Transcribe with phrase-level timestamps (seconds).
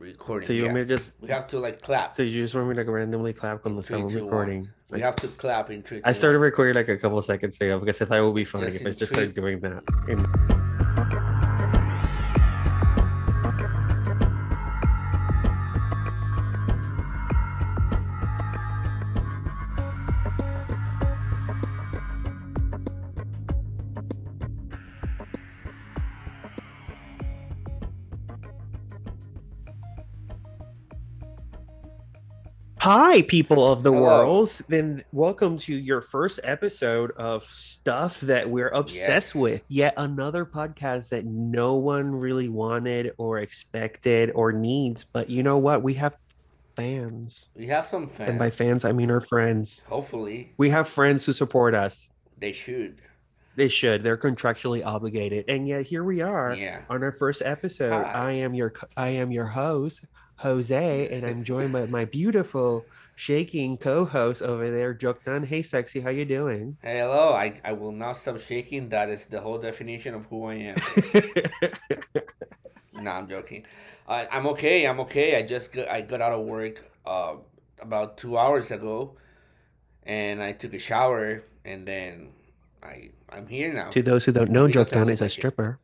[0.00, 0.46] recording.
[0.46, 2.14] So you want me to just We have to like clap.
[2.14, 4.24] so you just want me to like randomly clap on the Three, someone two, one.
[4.26, 4.68] recording?
[4.90, 6.00] We Like, have to clap in three.
[6.04, 8.44] I started recording like a couple of seconds ago because I thought it would be
[8.44, 9.84] funny Just if I just three- started doing that.
[10.08, 10.59] And
[32.92, 34.02] Hi, people of the Hello.
[34.02, 34.50] world.
[34.66, 39.40] Then welcome to your first episode of stuff that we're obsessed Yes.
[39.40, 39.62] with.
[39.68, 45.04] Yet another podcast that no one really wanted or expected or needs.
[45.04, 45.84] But you know what?
[45.84, 46.16] We have
[46.64, 47.50] fans.
[47.54, 48.30] We have some fans.
[48.30, 49.84] And by fans, I mean our friends.
[49.88, 52.08] Hopefully, We have friends who support us.
[52.36, 52.96] they should.
[53.54, 54.02] They should.
[54.02, 55.44] They're contractually obligated.
[55.46, 56.80] And yet here we are Yeah.
[56.90, 57.92] on our first episode.
[57.92, 58.02] Hi.
[58.02, 60.00] I am your I am your host,
[60.40, 65.44] Jose, and I'm joined by my beautiful shaking co-host over there, Joktan.
[65.44, 66.78] Hey sexy, how you doing?
[66.82, 67.32] Hello.
[67.32, 68.88] I, I will not stop shaking.
[68.88, 70.76] That is the whole definition of who I am.
[73.04, 73.64] no, I'm joking.
[74.08, 74.86] I, I'm okay.
[74.86, 75.36] I'm okay.
[75.36, 77.36] I just got, I got out of work uh,
[77.80, 79.16] about two hours ago,
[80.04, 82.30] and I took a shower, and then
[82.82, 83.90] I I'm here now.
[83.90, 85.34] to those who don't know, Joktan is a like it.
[85.34, 85.78] stripper.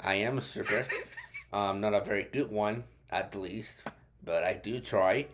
[0.00, 0.86] I am a stripper.
[1.54, 3.84] um, not a very good one, at least,
[4.24, 5.28] but I do try.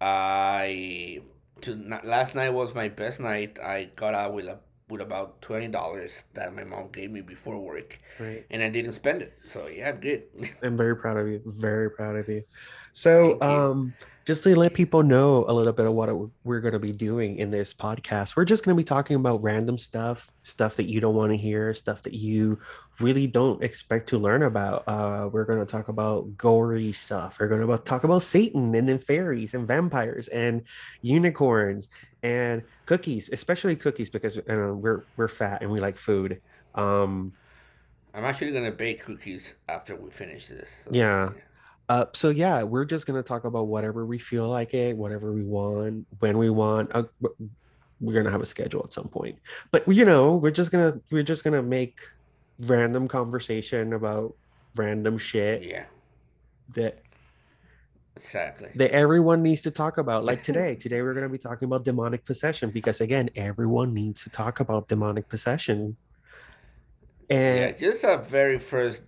[0.00, 1.20] I
[1.62, 3.58] to last night was my best night.
[3.58, 7.58] I got out with a with about twenty dollars that my mom gave me before
[7.58, 8.44] work, Right.
[8.50, 9.32] and I didn't spend it.
[9.44, 10.22] So yeah, I'm good.
[10.62, 11.42] I'm very proud of you.
[11.44, 12.42] Very proud of you.
[12.92, 13.48] So, Thank you.
[14.28, 16.10] Just to let people know a little bit of what
[16.44, 19.42] we're going to be doing in this podcast, we're just going to be talking about
[19.42, 22.58] random stuff, stuff that you don't want to hear, stuff that you
[23.00, 24.84] really don't expect to learn about.
[24.86, 27.38] Uh, we're going to talk about gory stuff.
[27.40, 30.62] We're going to talk about Satan and then fairies and vampires and
[31.00, 31.88] unicorns
[32.22, 36.42] and cookies, especially cookies because we're we're fat and we like food.
[36.74, 37.32] Um,
[38.12, 40.70] I'm actually gonna bake cookies after we finish this.
[40.84, 41.30] So, Yeah.
[41.88, 45.42] Uh, so yeah, we're just gonna talk about whatever we feel like it, whatever we
[45.42, 46.90] want, when we want.
[46.94, 47.04] Uh,
[48.00, 49.38] we're gonna have a schedule at some point,
[49.72, 51.98] but you know, we're just gonna we're just gonna make
[52.60, 54.34] random conversation about
[54.76, 55.84] random shit Yeah.
[56.74, 56.98] that
[58.16, 58.70] Exactly.
[58.74, 60.24] that everyone needs to talk about.
[60.24, 64.30] Like today, today we're gonna be talking about demonic possession because again, everyone needs to
[64.30, 65.96] talk about demonic possession.
[67.30, 69.02] And Yeah, just a very first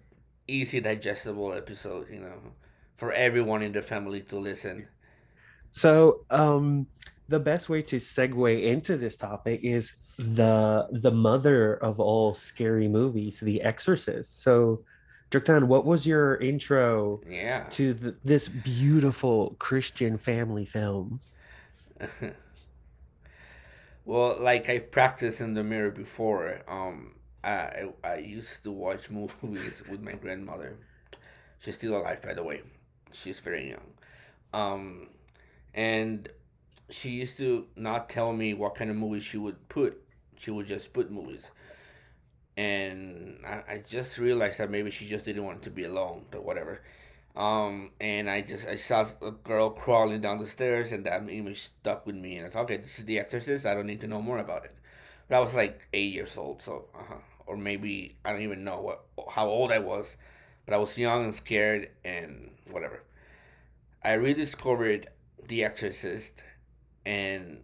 [0.46, 2.38] easy digestible episode, you know,
[3.00, 4.86] for everyone in the family to listen.
[5.70, 6.86] So, um,
[7.28, 12.88] the best way to segue into this topic is the the mother of all scary
[12.88, 14.42] movies, The Exorcist.
[14.42, 14.84] So,
[15.30, 17.64] Joktan, what was your intro Yeah.
[17.70, 21.20] to the, this beautiful Christian family film?
[24.04, 29.08] well, like I practiced in the mirror before, um, I I used to watch
[29.42, 30.76] movies with my grandmother.
[31.60, 32.62] She's still alive, by the way.
[33.12, 33.92] She's very young,
[34.52, 35.08] um,
[35.74, 36.28] and
[36.88, 40.00] she used to not tell me what kind of movies she would put.
[40.38, 41.50] She would just put movies,
[42.56, 46.44] and I, I just realized that maybe she just didn't want to be alone, but
[46.44, 46.80] whatever.
[47.36, 51.60] Um, and I just I saw a girl crawling down the stairs, and that image
[51.60, 52.36] stuck with me.
[52.36, 53.66] And I thought, okay, this is The Exorcist.
[53.66, 54.74] I don't need to know more about it.
[55.28, 57.14] But I was like eight years old, so uh-huh.
[57.46, 60.16] or maybe I don't even know what how old I was,
[60.64, 63.02] but I was young and scared and whatever.
[64.02, 65.08] I rediscovered
[65.46, 66.42] The Exorcist,
[67.04, 67.62] and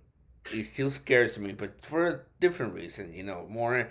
[0.52, 3.90] it still scares me, but for a different reason, you know, more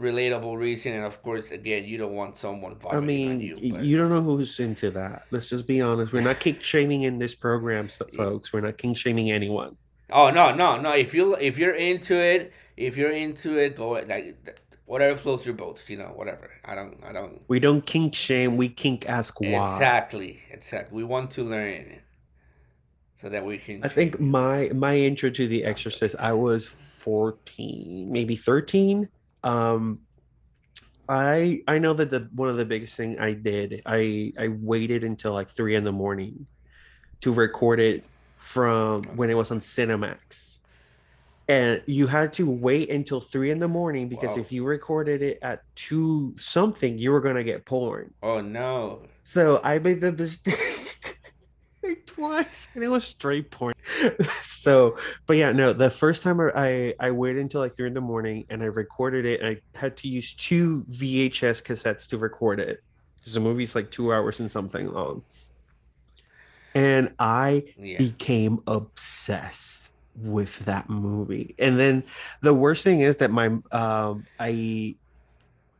[0.00, 3.78] relatable reason, and of course, again, you don't want someone I mean, on y- you.
[3.78, 5.24] you, don't know who's into that.
[5.30, 6.12] Let's just be honest.
[6.12, 8.52] We're not kink shaming in this program, so, folks.
[8.52, 9.76] We're not kink shaming anyone.
[10.10, 10.92] Oh no, no, no!
[10.92, 15.54] If you if you're into it, if you're into it, go like whatever floats your
[15.54, 15.88] boats.
[15.90, 16.50] You know, whatever.
[16.64, 17.42] I don't, I don't.
[17.48, 18.56] We don't kink shame.
[18.56, 19.74] We kink ask why.
[19.74, 20.96] Exactly, exactly.
[20.96, 22.00] We want to learn,
[23.20, 23.84] so that we can.
[23.84, 29.08] I think my my intro to The Exorcist, I was 14, maybe 13.
[29.44, 30.00] Um
[31.08, 35.04] I I know that the one of the biggest thing I did, I I waited
[35.04, 36.46] until like three in the morning
[37.20, 38.04] to record it
[38.36, 40.55] from when it was on Cinemax.
[41.48, 44.40] And you had to wait until three in the morning because Wow.
[44.42, 48.12] if you recorded it at two something, you were gonna get porn.
[48.22, 49.02] Oh no!
[49.22, 50.98] So I made the mistake
[51.84, 53.74] like twice, and it was straight porn.
[54.42, 54.98] so,
[55.28, 55.72] but yeah, no.
[55.72, 59.24] The first time I I waited until like three in the morning, and I recorded
[59.24, 59.44] it.
[59.44, 62.80] I had to use two VHS cassettes to record it.
[63.32, 65.22] The movie's like two hours and something long.
[66.74, 67.98] And I Yeah.
[67.98, 71.54] became obsessed with that movie.
[71.58, 72.04] And then
[72.40, 74.96] the worst thing is that my um I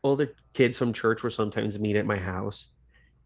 [0.03, 2.71] all the kids from church will sometimes meet at my house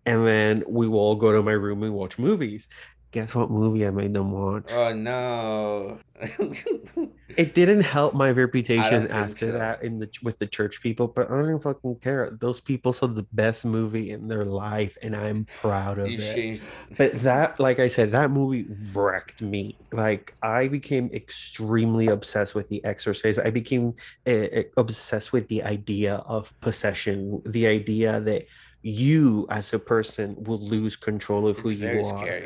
[0.06, 2.68] and then we will all go to my room and watch movies.
[3.12, 4.70] Guess what movie I made them watch?
[4.72, 5.98] Oh no.
[7.36, 9.52] It didn't help my reputation after so.
[9.52, 12.30] that in the with the church people, but I don't fucking care.
[12.30, 16.34] Those people saw the best movie in their life, and I'm proud of you it.
[16.34, 16.64] changed.
[16.96, 19.78] But that, like I said, that movie wrecked me.
[19.92, 23.40] Like I became extremely obsessed with The Exorcist.
[23.40, 23.94] I became
[24.26, 28.46] uh, obsessed with the idea of possession, the idea that
[28.82, 32.40] you as a person will lose control of who It's you are.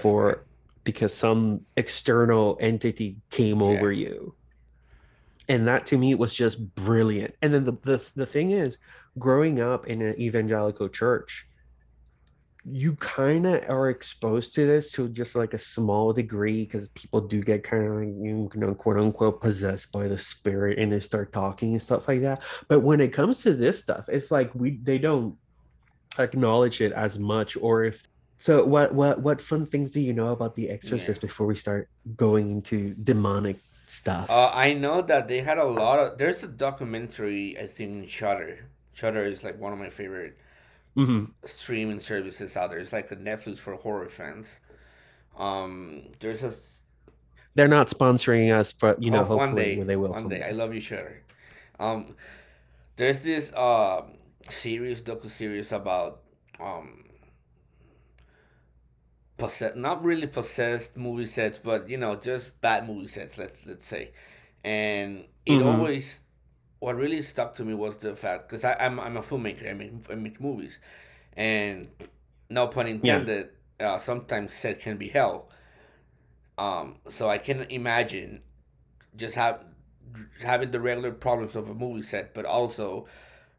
[0.00, 0.44] For
[0.84, 3.66] because some external entity came Yeah.
[3.66, 4.36] over you.
[5.48, 7.34] And that to me was just brilliant.
[7.40, 8.78] And then the, the the thing is,
[9.18, 11.46] growing up in an evangelical church,
[12.64, 17.20] you kind of are exposed to this to just like a small degree because people
[17.20, 20.98] do get kind of like you know quote unquote possessed by the spirit and they
[20.98, 22.42] start talking and stuff like that.
[22.68, 25.36] But when it comes to this stuff, it's like we they don't
[26.18, 28.02] acknowledge it as much or if
[28.38, 31.88] so what what what fun things do you know about the exorcist before we start
[32.16, 36.18] going into demonic stuff Uh, I know that they had a lot of.
[36.18, 38.66] There's a documentary, I think, in Shudder.
[38.94, 40.36] Shudder is like one of my favorite
[40.96, 41.30] Mhm.
[41.44, 42.80] streaming services out there.
[42.80, 44.58] It's like a Netflix for horror fans.
[45.38, 46.52] Um, there's a
[47.54, 50.40] they're not sponsoring us but you know Hope hopefully they will One someday.
[50.40, 51.22] day, I love you, Shudder.
[51.78, 52.16] Um,
[52.96, 54.02] there's this uh
[54.52, 56.22] series, docu series about
[56.60, 57.04] um
[59.36, 63.38] possessed, not really possessed movie sets, but you know, just bad movie sets.
[63.38, 64.10] Let's let's say,
[64.64, 65.62] and it Mhm.
[65.62, 66.20] always
[66.80, 69.68] what really stuck to me was the fact because I'm I'm a filmmaker.
[69.70, 70.78] I make I make movies,
[71.36, 71.88] and
[72.50, 73.50] no pun intended.
[73.80, 75.50] Uh, sometimes set can be hell.
[76.58, 78.42] Um, so I can imagine
[79.16, 79.60] just have
[80.42, 83.06] having the regular problems of a movie set, but also,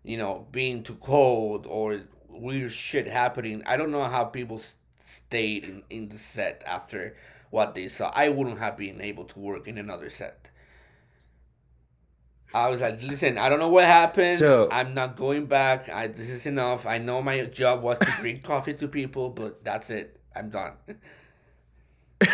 [0.07, 1.99] you know, being too cold or
[2.29, 3.61] weird shit happening.
[3.65, 4.61] I don't know how people
[5.03, 7.15] stayed in, in the set after
[7.49, 8.09] what they saw.
[8.15, 10.49] I wouldn't have been able to work in another set.
[12.53, 14.39] I was like, listen, I don't know what happened.
[14.39, 15.89] So- I'm not going back.
[15.89, 16.85] I, this is enough.
[16.85, 20.21] I know my job was to bring coffee to people, but that's it.
[20.33, 20.73] I'm done.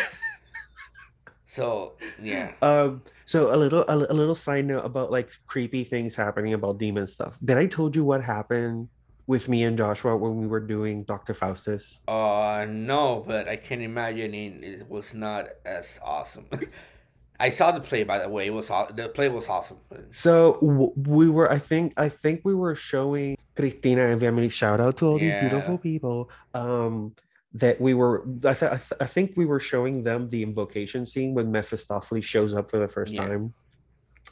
[1.47, 2.53] so yeah.
[2.61, 6.77] um so a little a, a little side note about like creepy things happening about
[6.77, 8.87] demon stuff did i told you what happened
[9.27, 13.81] with me and joshua when we were doing dr faustus Uh, no, but I can
[13.81, 16.45] imagine it, was not as awesome.
[17.39, 18.47] I saw the play, by the way.
[18.47, 19.79] It was the play was awesome.
[20.11, 20.59] So
[20.95, 24.49] we were, I think, I think we were showing Cristina and family.
[24.49, 26.29] Shout out to all these beautiful people.
[26.53, 27.15] Um,
[27.55, 31.05] that we were, I, th- I, th- I think we were showing them the invocation
[31.05, 33.27] scene when Mephistopheles shows up for the first Yeah.
[33.27, 33.53] time,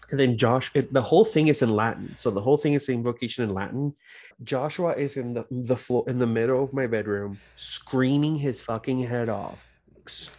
[0.09, 0.71] and then Josh.
[0.73, 3.53] It, the whole thing is in Latin, so the whole thing is the invocation in
[3.53, 3.93] Latin.
[4.43, 8.99] Joshua is in the the floor in the middle of my bedroom, screaming his fucking
[9.01, 9.67] head off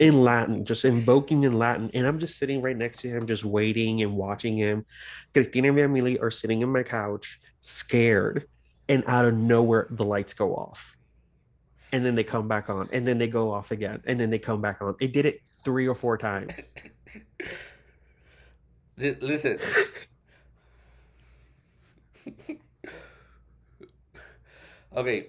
[0.00, 1.88] in Latin, just invoking in Latin.
[1.94, 4.84] And I'm just sitting right next to him, just waiting and watching him.
[5.32, 8.48] Cristina and Emily are sitting in my couch, scared.
[8.88, 10.96] And out of nowhere, the lights go off.
[11.92, 12.88] And then they come back on.
[12.92, 14.02] And then they go off again.
[14.06, 14.96] And then they come back on.
[15.00, 16.74] It did it three or four times.
[18.98, 19.58] Listen.
[24.96, 25.26] okay,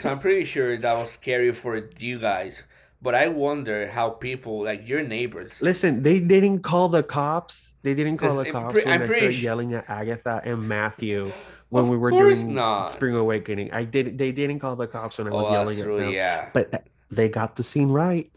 [0.00, 2.64] so I'm pretty sure that was scary for you guys,
[3.00, 5.62] but I wonder how people like your neighbors.
[5.62, 7.74] Listen, they didn't call the cops.
[7.82, 10.68] They didn't call the cops pre- when I'm pretty started su- yelling at Agatha and
[10.68, 11.32] Matthew
[11.70, 12.90] when Of we were doing not.
[12.90, 13.72] Spring Awakening.
[13.72, 14.16] I did.
[14.18, 16.10] They didn't call the cops when I was Oh, yelling at them.
[16.10, 16.48] Yeah.
[16.52, 18.30] but they got the scene right.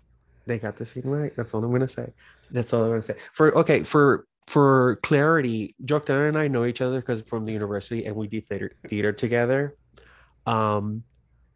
[0.46, 1.34] They got the scene right.
[1.36, 2.14] That's all I'm gonna say.
[2.52, 3.16] That's all I'm gonna say.
[3.34, 8.06] For okay, for for clarity, Joktan and I know each other because from the university
[8.06, 9.76] and we did theater theater together.
[10.46, 11.04] Um,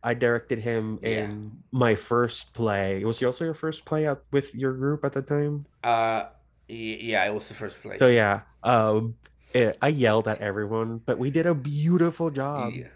[0.04, 1.26] I directed him Yeah.
[1.26, 3.04] in my first play.
[3.06, 5.66] Was he also your first play out with your group at the time?
[5.84, 6.24] Uh,
[6.68, 7.98] yeah, it was the first play.
[8.00, 9.16] So yeah, um,
[9.54, 12.74] eh, I yelled at everyone, but we did a beautiful job.
[12.74, 12.88] Yeah.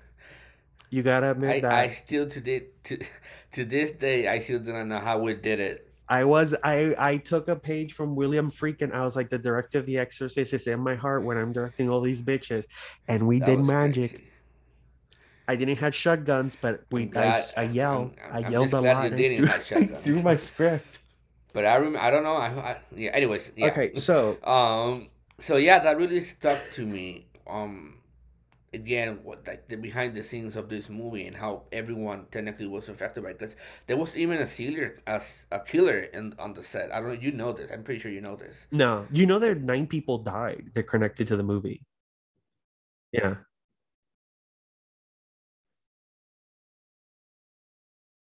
[0.89, 1.71] You gotta admit I, that.
[1.71, 2.99] I still to this to,
[3.53, 5.81] to this day I still do not know how we did it.
[6.07, 8.93] I was I I took a page from William Friedkin.
[8.93, 11.89] I was like the director of The Exorcist is in my heart when I'm directing
[11.89, 12.65] all these bitches,
[13.07, 14.11] and we That did magic.
[14.11, 14.27] crazy.
[15.47, 19.03] I didn't have shotguns, but we glad- I, I yelled I'm- I yelled a lot.
[19.03, 20.99] you and didn't threw- have I threw my script.
[21.53, 22.35] But I rem- I don't know.
[22.35, 23.11] I, I yeah.
[23.11, 23.67] Anyways, yeah.
[23.67, 25.07] Okay, so Um.
[25.39, 27.27] So yeah, that really stuck to me.
[27.47, 27.95] Um,
[28.75, 32.89] again what like the behind the scenes of this movie and how everyone technically was
[32.89, 33.55] affected by this.
[33.87, 36.93] There was even a killer, a, a killer in on the set.
[36.93, 37.21] I don't know.
[37.21, 37.71] You know this.
[37.71, 38.67] I'm pretty sure you know this.
[38.71, 40.71] No, you know there nine people died.
[40.73, 41.81] They're connected to the movie.
[43.11, 43.35] Yeah.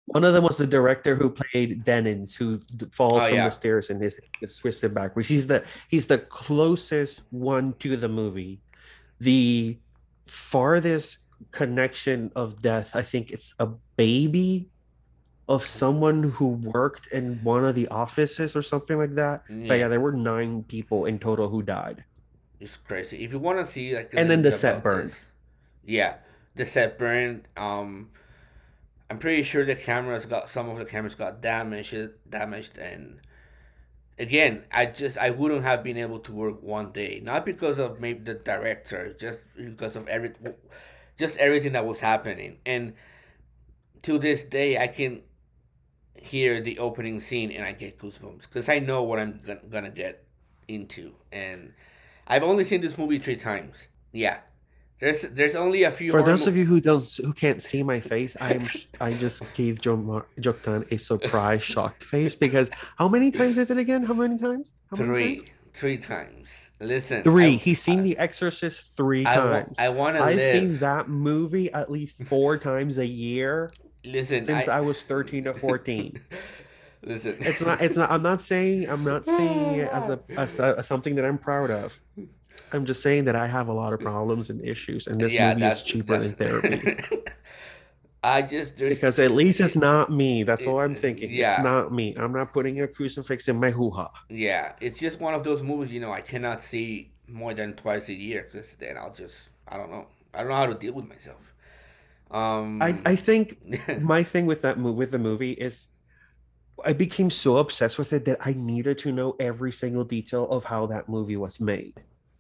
[0.09, 2.59] One of them was the director who played Dennings, who
[2.91, 3.45] falls Oh, from yeah.
[3.45, 5.29] the stairs and his is twisted backwards.
[5.29, 8.61] He's the he's the closest one to the movie.
[9.21, 9.77] The
[10.27, 11.19] farthest
[11.53, 14.69] connection of death, I think it's a baby
[15.49, 19.45] of someone who worked in one of the offices or something like that.
[19.49, 19.75] But Yeah.
[19.75, 22.05] yeah, there were nine people in total who died.
[22.61, 23.25] It's crazy.
[23.25, 25.09] If you want to see like, And then the set burned.
[25.11, 25.25] this-
[25.85, 26.17] yeah,
[26.55, 27.47] the set burned.
[27.57, 28.11] Um,
[29.11, 33.21] I'm pretty sure the cameras got some of the cameras got damaged, damaged, and
[34.19, 38.01] again, I just I wouldn't have been able to work one day, not because of
[38.01, 40.33] maybe the director, just because of every,
[41.17, 42.95] just everything that was happening, and
[44.03, 45.23] to this day, I can
[46.15, 50.25] hear the opening scene and I get goosebumps because I know what I'm gonna get
[50.67, 51.73] into, and
[52.27, 53.89] I've only seen this movie three times.
[54.13, 54.39] Yeah,
[55.01, 56.11] there's there's only a few.
[56.11, 58.67] For those mo- of you who don't who can't see my face, I'm
[59.01, 63.71] I just gave Joe Mar- Joktan a surprise shocked face because how many times is
[63.71, 64.03] it again?
[64.03, 64.73] How many times?
[64.91, 65.49] How many three, times?
[65.75, 66.71] three times.
[66.81, 67.55] Listen, Three.
[67.55, 69.77] I- He's seen The Exorcist three I, times.
[69.79, 70.53] I want to I've live.
[70.53, 73.71] seen that movie at least four times a year
[74.05, 76.21] Listen, since I, I was 13 to 14.
[77.03, 77.37] listen.
[77.41, 77.81] It's not.
[77.83, 78.11] It's not.
[78.11, 78.89] I'm not saying.
[78.89, 81.99] I'm not saying it as a as, a, as something that I'm proud of.
[82.73, 85.65] I'm just saying that I have a lot of problems and issues, and this movie
[85.65, 86.97] is cheaper than therapy
[88.23, 90.43] I just because at least it's not me.
[90.43, 91.31] That's all I'm thinking.
[91.31, 91.55] yeah.
[91.55, 92.15] It's not me.
[92.17, 94.11] I'm not putting a crucifix in my hoo ha.
[94.29, 98.09] yeah, it's just one of those movies you know I cannot see more than twice
[98.09, 100.95] a year because then I'll just I don't know I don't know how to deal
[100.95, 101.55] with myself.
[102.31, 103.57] Um, I I think
[104.01, 105.87] my thing with that movie with the movie is
[106.85, 110.65] I became so obsessed with it that I needed to know every single detail of
[110.65, 111.95] how that movie was made.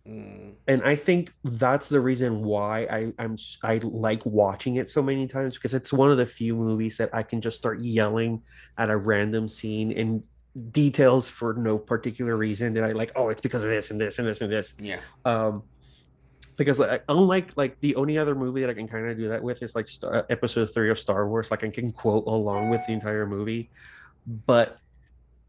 [0.09, 5.03] Mm, and I think that's the reason why I I'm I like watching it so
[5.03, 8.43] many times because it's one of the few movies that I can just start yelling
[8.79, 10.23] at a random scene and
[10.73, 14.19] details for no particular reason that I like oh it's because of this and this
[14.19, 14.75] and this and this.
[14.81, 15.63] Yeah, um
[16.57, 19.43] because like, unlike like the only other movie that I can kind of do that
[19.43, 22.85] with is like Star, episode 3 of Star Wars like I can quote along with
[22.87, 23.71] the entire movie.
[24.27, 24.79] But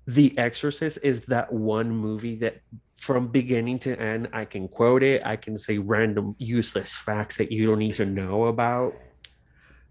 [0.05, 2.61] The Exorcist is that one movie that
[2.99, 5.25] from beginning to end I can quote it.
[5.25, 8.95] I can say random useless facts that you don't need to know about.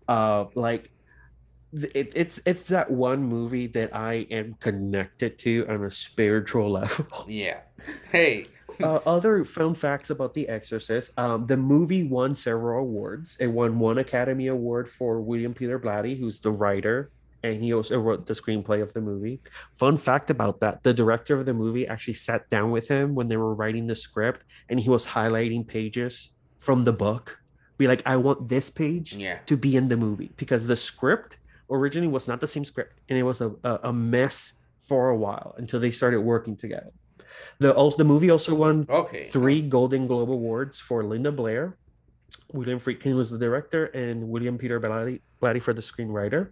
[0.07, 0.91] Uh like
[1.73, 7.07] it, it's it's that one movie that I am connected to on a spiritual level.
[7.29, 7.61] Yeah.
[8.11, 8.47] Hey,
[8.83, 13.37] uh, other film facts about The Exorcist: um, the movie won several awards.
[13.39, 17.11] It won one Academy Award for William Peter Blatty, who's the writer,
[17.53, 19.41] and he also wrote the screenplay of the movie.
[19.75, 23.29] Fun fact about that: the director of the movie actually sat down with him when
[23.29, 27.41] they were writing the script, and he was highlighting pages from the book.
[27.79, 31.39] Be like, I want this page yeah, to be in the movie because the script
[31.71, 35.55] originally was not the same script and it was a, a, mess for a while
[35.59, 36.91] until they started working together.
[37.61, 39.29] The also the movie also won okay.
[39.31, 41.77] three Golden Globe awards for Linda Blair.
[42.53, 46.51] William Friedkin was the director, and William Peter Blatty, Blatty for the screenwriter.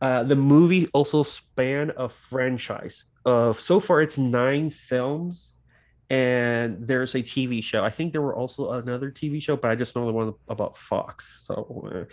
[0.00, 5.52] Uh, the movie also spanned a franchise of so far it's nine films,
[6.08, 7.84] and there's a TV show.
[7.84, 10.76] I think there were also another TV show, but I just know the one about
[10.76, 11.44] Fox.
[11.46, 12.04] So, uh,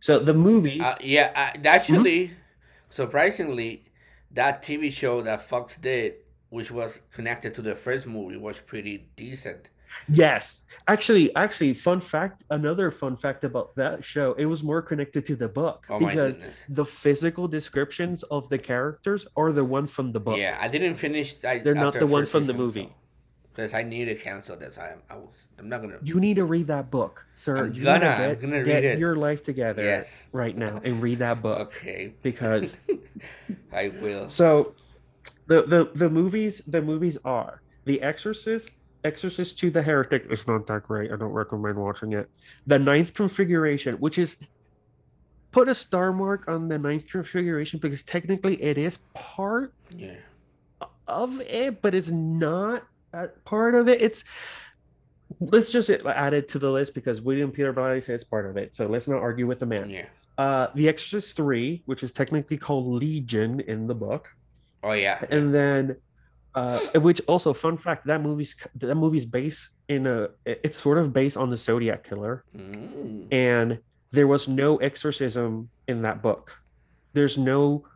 [0.00, 0.82] so the movies.
[0.82, 2.30] Uh, yeah, uh, actually,
[2.90, 3.84] surprisingly,
[4.30, 6.14] that TV show that Fox did,
[6.48, 9.68] which was connected to the first movie, was pretty decent.
[10.08, 12.44] Yes, actually, actually, fun fact.
[12.50, 16.10] Another fun fact about that show: it was more connected to the book Oh my
[16.10, 16.64] because goodness.
[16.68, 20.36] the physical descriptions of the characters are the ones from the book.
[20.38, 21.34] Yeah, I didn't finish.
[21.44, 22.92] I, They're not the ones from the movie.
[23.54, 24.78] Because I need to cancel this.
[24.78, 25.34] I, I was.
[25.58, 25.98] I'm not gonna.
[26.02, 27.66] You need to read that book, sir.
[27.66, 28.98] I'm You gonna- to I'm get, gonna get read it.
[28.98, 30.26] your life together Yes.
[30.32, 32.78] right now and read that book Okay, because
[33.72, 34.30] I will.
[34.30, 34.74] so
[35.48, 38.70] the the the movies the movies are The Exorcist,
[39.04, 41.10] Exorcist II the Heretic is not that great.
[41.12, 42.28] I don't recommend watching it.
[42.66, 44.38] The Ninth Configuration, which is
[45.50, 50.16] put a star mark on the Ninth Configuration because technically it is part Yeah.
[51.08, 52.84] of it, but it's not
[53.44, 54.00] part of it.
[54.00, 54.24] It's
[55.40, 58.56] let's just add it to the list because William Peter Blatty said it's part of
[58.56, 58.74] it.
[58.74, 59.90] So let's not argue with the man.
[59.90, 60.06] Yeah.
[60.38, 64.28] Uh, The Exorcist Three, which is technically called Legion in the book,
[64.82, 65.22] Oh yeah.
[65.28, 65.96] and then
[66.54, 71.10] Uh, which also fun fact that movie's that movie's based in a it's sort of
[71.12, 73.26] based on the Zodiac killer, Mm.
[73.32, 73.78] and
[74.10, 76.58] there was no exorcism in that book.
[77.14, 77.86] There's no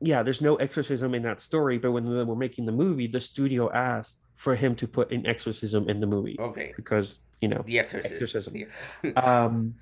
[0.00, 3.20] yeah, there's no exorcism in that story, but when they were making the movie, the
[3.20, 6.72] studio asked for him to put an exorcism in the movie Okay.
[6.74, 8.12] because you know The Exorcist.
[8.14, 8.54] Exorcism.
[8.56, 9.10] Yeah.
[9.22, 9.74] um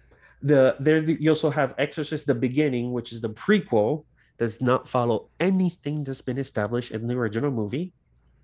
[0.42, 4.04] the there you also have exorcist the beginning which is the prequel
[4.40, 7.92] does not follow anything that's been established in the original movie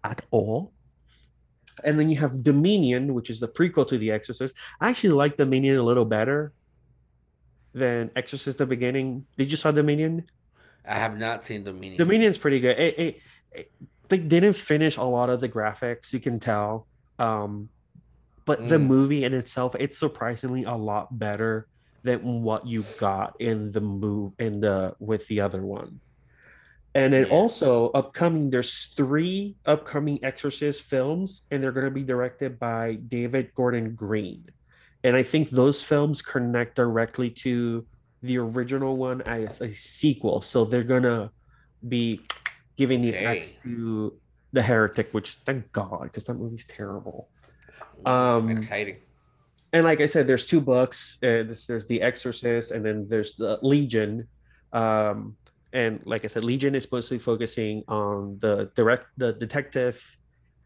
[0.05, 0.59] at all
[1.85, 5.37] and then you have dominion which is the prequel to the exorcist i actually like
[5.39, 6.53] dominion a little better
[7.73, 10.25] than exorcist the beginning did you saw dominion
[10.89, 11.99] I have not seen Dominion.
[11.99, 12.79] Dominion's pretty good.
[12.79, 13.17] It, it,
[13.51, 13.73] it-
[14.09, 16.87] they didn't finish a lot of the graphics, you can tell.
[17.19, 17.71] Um,
[18.45, 18.87] but the Mm.
[18.87, 21.67] movie in itself, it's surprisingly a lot better
[22.07, 26.01] than what you got in the move in the with the other one.
[26.95, 32.59] And then also upcoming, there's three upcoming Exorcist films, and they're going to be directed
[32.59, 34.47] by David Gordon Green.
[35.05, 37.87] And I think those films connect directly to
[38.23, 40.41] the original one as a sequel.
[40.41, 41.31] So they're gonna
[41.87, 42.23] be
[42.77, 43.27] giving the Okay.
[43.27, 44.19] axe to
[44.53, 47.31] the heretic, which thank God, because that movie's terrible.
[48.05, 48.99] Um, Exciting.
[49.73, 51.19] And like I said, there's two books.
[51.23, 54.29] Uh, this, there's the Exorcist, and then there's the Legion.
[54.73, 55.37] Um,
[55.73, 60.01] and like I said, Legion is mostly focusing on the direct the detective,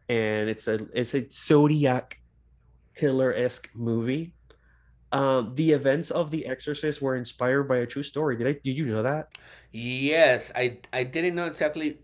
[0.07, 2.17] and it's a it's a Zodiac
[2.95, 4.35] killer esque movie.
[5.11, 8.37] Um, the events of the Exorcist were inspired by a true story.
[8.37, 8.53] Did I?
[8.63, 9.35] Did you know that?
[9.71, 11.97] Yes, I I didn't know exactly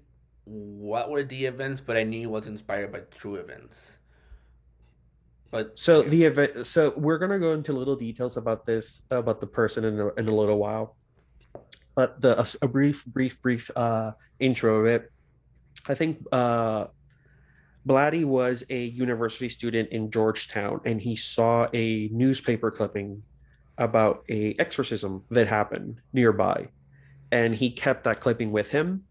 [0.43, 3.96] what were the events, but I knew it was inspired by true events.
[5.51, 6.65] But So the event.
[6.65, 10.27] So we're gonna go into little details about this about the person in a, in
[10.27, 10.95] a little while,
[11.95, 15.11] but the a, a brief, brief, brief uh, intro of it.
[15.87, 16.87] I think uh,
[17.87, 23.23] Blatty was a university student in Georgetown, and he saw a newspaper clipping
[23.77, 26.67] about a exorcism that happened nearby,
[27.31, 29.03] and he kept that clipping with him.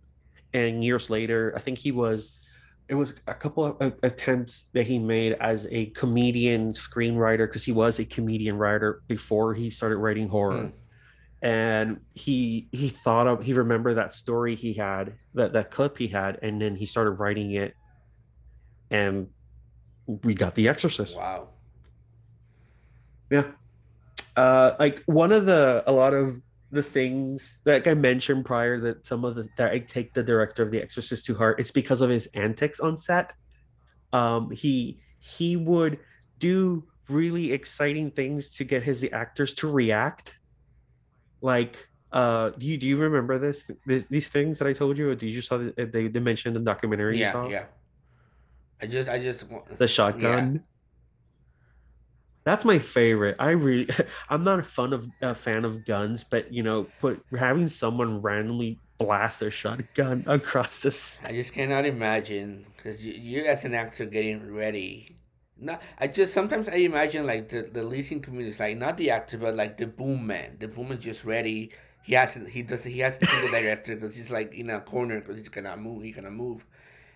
[0.53, 2.41] And years later, I think he was
[2.89, 7.65] it was a couple of uh, attempts that he made as a comedian screenwriter because
[7.65, 11.47] he was a comedian writer before he started writing horror Hmm.
[11.47, 16.09] and he he thought of he remembered that story he had that that clip he
[16.09, 17.75] had and then he started writing it
[18.91, 19.29] and
[20.07, 21.49] we got the exorcist wow.
[23.31, 23.45] yeah
[24.37, 26.41] uh like one of the a lot of
[26.71, 30.63] the things that I mentioned prior that some of the that I take the director
[30.63, 33.33] of The Exorcist to heart, it's because of his antics on set.
[34.13, 35.99] Um, he he would
[36.39, 40.39] do really exciting things to get his the actors to react.
[41.41, 45.11] Like, uh, do you do you remember this, this these things that I told you,
[45.11, 47.67] or did you saw the, they, they mentioned in the documentary you Yeah, saw yeah.
[48.83, 49.45] I just I just
[49.79, 50.65] the shotgun?
[52.47, 53.35] That's my favorite.
[53.41, 53.89] I really,
[54.31, 58.23] I'm not a fun of a fan of guns, but you know, put having someone
[58.23, 61.19] randomly blast a shotgun across this.
[61.25, 65.17] I just cannot imagine because you, you as an actor getting ready.
[65.59, 69.39] Not, I just sometimes I imagine like the the leasing community like not the actor
[69.39, 70.57] but like the boom man.
[70.61, 71.73] The boom is just ready.
[72.05, 72.49] He hasn't.
[72.49, 72.89] He doesn't.
[72.89, 75.81] He has to see the director because he's like in a corner because he cannot
[75.81, 76.05] move.
[76.05, 76.65] He cannot move.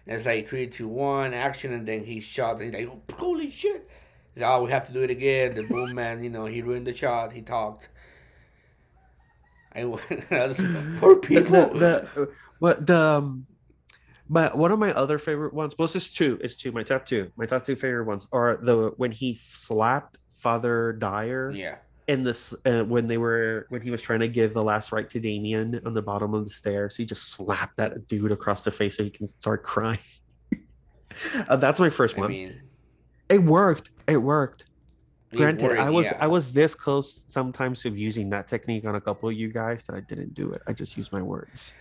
[0.07, 2.61] And it's like three, two, one, action, and then he's shot.
[2.61, 3.89] And he's like, holy shit!
[4.35, 5.55] He's like, oh, we have to do it again.
[5.55, 7.33] The boom man, you know, he ruined the shot.
[7.33, 7.89] He talked.
[9.75, 10.01] I was
[10.99, 11.69] poor people.
[11.69, 13.47] the, the what the um,
[14.29, 15.75] but one of my other favorite ones.
[15.77, 16.39] Well, it's two.
[16.43, 16.71] It's two.
[16.71, 17.33] My top two.
[17.37, 21.79] My top two favorite ones are the when he slapped Father Dyer yeah.
[22.07, 25.11] in this uh, when they were when he was trying to give the last rite
[25.11, 26.97] to Damien on the bottom of the stairs.
[26.97, 29.99] He just slapped that dude across the face so he can start crying.
[31.49, 32.31] uh, that's my first I one.
[32.31, 32.63] mean,
[33.29, 33.91] it worked.
[34.11, 34.65] It worked.
[35.33, 36.19] it Granted, I was yeah.
[36.21, 39.83] I was this close sometimes of using that technique on a couple of you guys,
[39.83, 40.63] but I didn't do it.
[40.67, 41.75] I just used my words.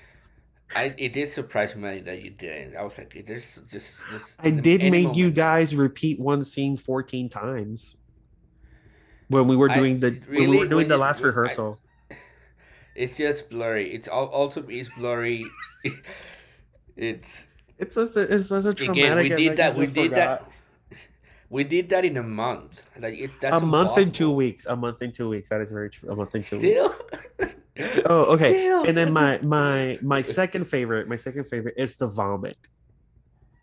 [0.76, 2.78] I it did surprise me that you didn't.
[2.78, 4.36] I was like, there's just just.
[4.40, 7.96] I did make you guys repeat one scene 14 times
[9.30, 11.80] when we were I- doing the when we were doing the last when I- rehearsal.
[12.96, 13.90] It's just blurry.
[13.94, 15.46] It's all also it's blurry.
[16.98, 19.26] it's It's such a, it's such a traumatic.
[19.32, 19.76] again we did that.
[19.78, 20.42] We did forgot.
[20.42, 20.52] that.
[21.50, 22.88] We did that in a month.
[23.00, 24.66] Like it, that's a month and two weeks.
[24.68, 25.50] A month and two weeks.
[25.50, 26.12] That is very true.
[26.12, 26.80] A month and two weeks.
[26.80, 26.96] Still.
[28.06, 28.52] Oh, okay.
[28.52, 32.58] Still, And then my my my second favorite, my second favorite is the vomit.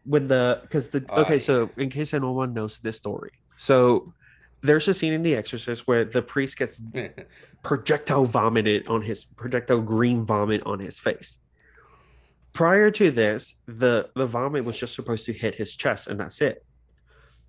[0.05, 4.15] When the because the Oh, okay, so in case anyone knows this story, so
[4.63, 6.81] there's a scene in The Exorcist where the priest gets
[7.63, 11.39] projectile vomited on his projectile green vomit on his face.
[12.55, 16.41] prior to this, the the vomit was just supposed to hit his chest, and that's
[16.41, 16.65] it.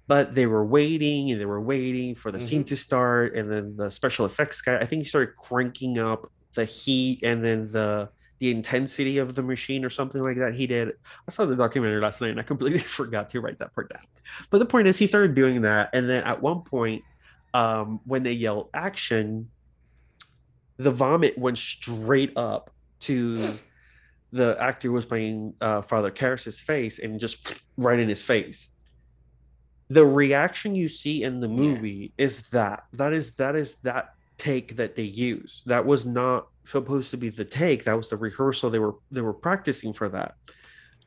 [0.08, 2.67] But they were waiting and they were waiting for the scene Mhm.
[2.67, 6.65] to start, and then the special effects guy, I think he started cranking up the
[6.65, 10.54] heat and then the the intensity of the machine or something like that.
[10.54, 10.89] He did.
[11.28, 14.04] I saw the documentary last night and I completely forgot to write that part down.
[14.52, 17.02] But the point is, he started doing that, and then at one point,
[17.56, 19.50] um, when they yelled action,
[20.78, 22.70] the vomit went straight up
[23.02, 23.54] to
[24.32, 28.70] the actor who was playing uh, Father Karras's face and just right in his face.
[29.89, 31.56] The reaction you see in the Yeah.
[31.56, 35.63] movie is that that is that is that take that they use.
[35.65, 37.86] That was not supposed to be the take.
[37.86, 38.69] That was the rehearsal.
[38.69, 40.36] They were they were practicing for that.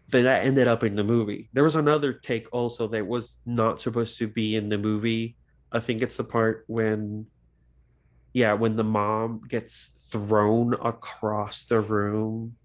[0.09, 1.51] Then that ended up in the movie.
[1.53, 5.37] There was another take also that was not supposed to be in the movie.
[5.71, 7.27] I think it's the part when
[8.33, 12.57] yeah, when the mom gets thrown across the room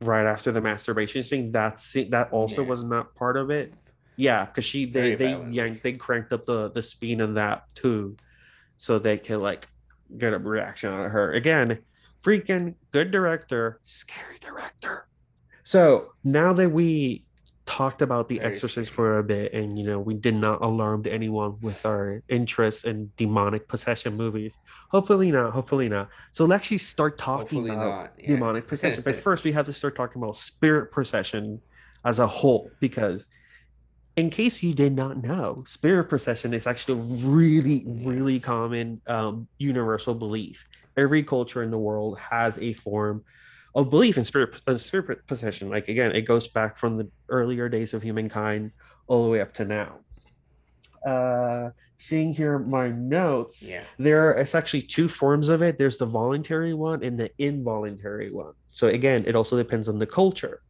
[0.00, 2.68] right after the masturbation scene, that's that also Yeah.
[2.68, 3.74] was not part of it.
[4.16, 7.64] Yeah, because she they Very they yanked they cranked up the the speed on that
[7.74, 8.16] too,
[8.76, 9.68] so they could like
[10.16, 11.32] get a reaction out of her.
[11.32, 11.78] Again,
[12.22, 15.06] freaking good director, scary director.
[15.64, 17.24] So now that we
[17.66, 19.08] talked about the Very exorcist scary.
[19.08, 23.10] for a bit and you know we did not alarm anyone with our interest in
[23.16, 24.58] demonic possession movies
[24.90, 28.26] hopefully not hopefully not so let's actually start talking Hopefully about yeah.
[28.28, 31.58] demonic possession but first we have to start talking about spirit possession
[32.04, 33.28] as a whole because
[34.16, 39.46] in case you did not know spirit possession is actually a really really common um,
[39.58, 40.66] universal belief.
[40.96, 43.24] Every culture in the world has a form
[43.74, 47.68] of belief in spirit uh, spirit possession like again it goes back from the earlier
[47.68, 48.70] days of humankind
[49.08, 49.96] all the way up to now.
[51.04, 53.82] Uh seeing here my notes yeah.
[53.98, 55.78] there are it's actually two forms of it.
[55.78, 58.52] There's the voluntary one and the involuntary one.
[58.70, 60.60] So again it also depends on the culture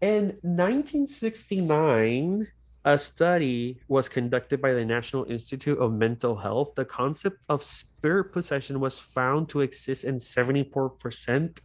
[0.00, 2.46] in 1969
[2.84, 6.68] a study was conducted by the national institute of mental health.
[6.76, 11.58] The concept of spirit possession was found to exist in 74%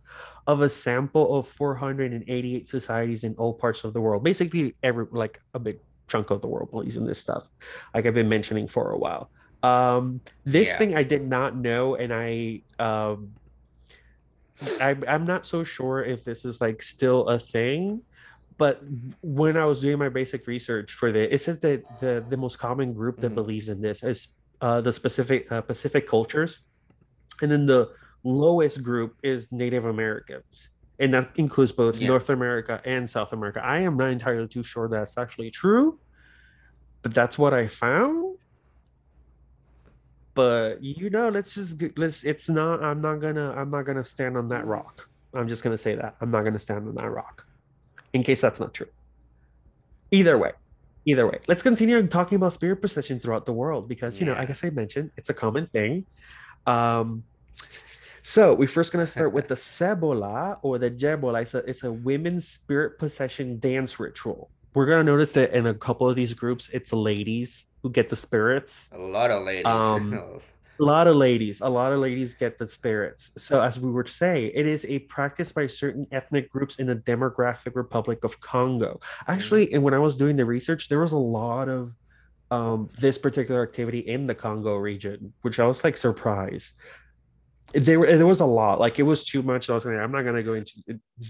[0.47, 4.23] of a sample of 488 societies in all parts of the world.
[4.23, 5.77] Basically every like a big
[6.09, 7.47] chunk of the world believes in this stuff
[7.95, 9.31] like i've been mentioning for a while.
[9.63, 10.77] Um this Yeah.
[10.77, 13.33] thing i did not know and i um
[14.79, 18.01] I, i'm not so sure if this is like still a thing
[18.57, 18.81] but
[19.21, 22.57] when i was doing my basic research for this it says that the the most
[22.59, 23.35] common group that Mhm.
[23.35, 24.27] believes in this is
[24.61, 26.61] uh the specific uh, pacific cultures.
[27.41, 27.89] And then the
[28.23, 30.69] lowest group is native americans.
[30.99, 32.09] And that includes both Yeah.
[32.09, 33.63] north america and south america.
[33.63, 35.99] I am not entirely too sure that's actually true
[37.03, 38.37] but that's what i found.
[40.35, 44.37] But you know let's just let's it's not i'm not gonna i'm not gonna stand
[44.37, 44.69] on that Mm.
[44.77, 45.07] rock.
[45.33, 46.15] I'm just gonna say that.
[46.21, 47.43] I'm not gonna stand on that rock
[48.13, 48.87] in case that's not true
[50.11, 50.51] either way
[51.05, 54.39] either way let's continue talking about spirit possession throughout the world because you know Yeah.
[54.39, 56.05] like i guess i mentioned it's a common thing
[56.67, 57.23] um
[58.23, 61.41] so we're first gonna start with the Zebola or the Jebola.
[61.41, 64.49] It's a it's a women's spirit possession dance ritual.
[64.75, 68.15] We're gonna notice that in a couple of these groups, it's ladies who get the
[68.15, 68.89] spirits.
[68.91, 69.65] A lot of ladies.
[69.65, 70.13] Um,
[70.81, 73.31] A lot of ladies, a lot of ladies get the spirits.
[73.37, 76.87] So as we were to say, it is a practice by certain ethnic groups in
[76.87, 78.99] the Democratic Republic of Congo.
[79.27, 81.93] Actually, and when I was doing the research, there was a lot of
[82.49, 86.73] um, this particular activity in the Congo region, which I was like surprised.
[87.73, 88.79] There, were- there was a lot.
[88.79, 89.69] Like it was too much.
[89.69, 90.73] I was like, I'm not gonna go into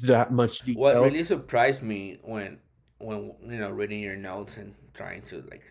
[0.04, 0.82] that much detail.
[0.82, 2.58] what really surprised me when
[3.00, 5.66] when you know reading your notes and trying to like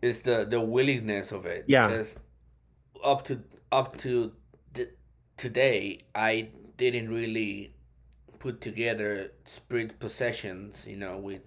[0.00, 1.88] is the the willingness of it Yeah.
[1.88, 2.16] because
[3.04, 4.32] up to up to
[4.74, 4.90] th-
[5.36, 7.74] today i didn't really
[8.38, 11.42] put together spirit possessions you know with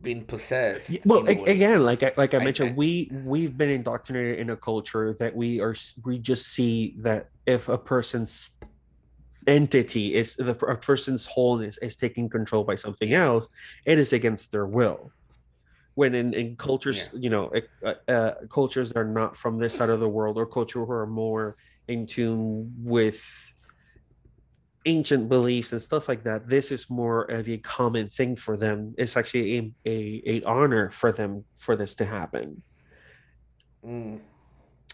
[0.00, 4.40] being possessed well again like i like i I- mentioned I- we we've been indoctrinated
[4.40, 8.50] in a culture that we are we just see that if a person's
[9.46, 13.48] entity is the a person's wholeness is taken control by something else
[13.84, 15.12] it is against their will
[15.94, 17.20] when in, in cultures Yeah.
[17.20, 17.52] you know
[17.84, 20.92] uh, uh, cultures that are not from this side of the world or culture who
[20.92, 21.56] are more
[21.88, 23.22] in tune with
[24.84, 28.94] ancient beliefs and stuff like that this is more of a common thing for them.
[28.98, 32.62] It's actually a, a, a honor for them for this to happen.
[33.86, 34.20] Mm,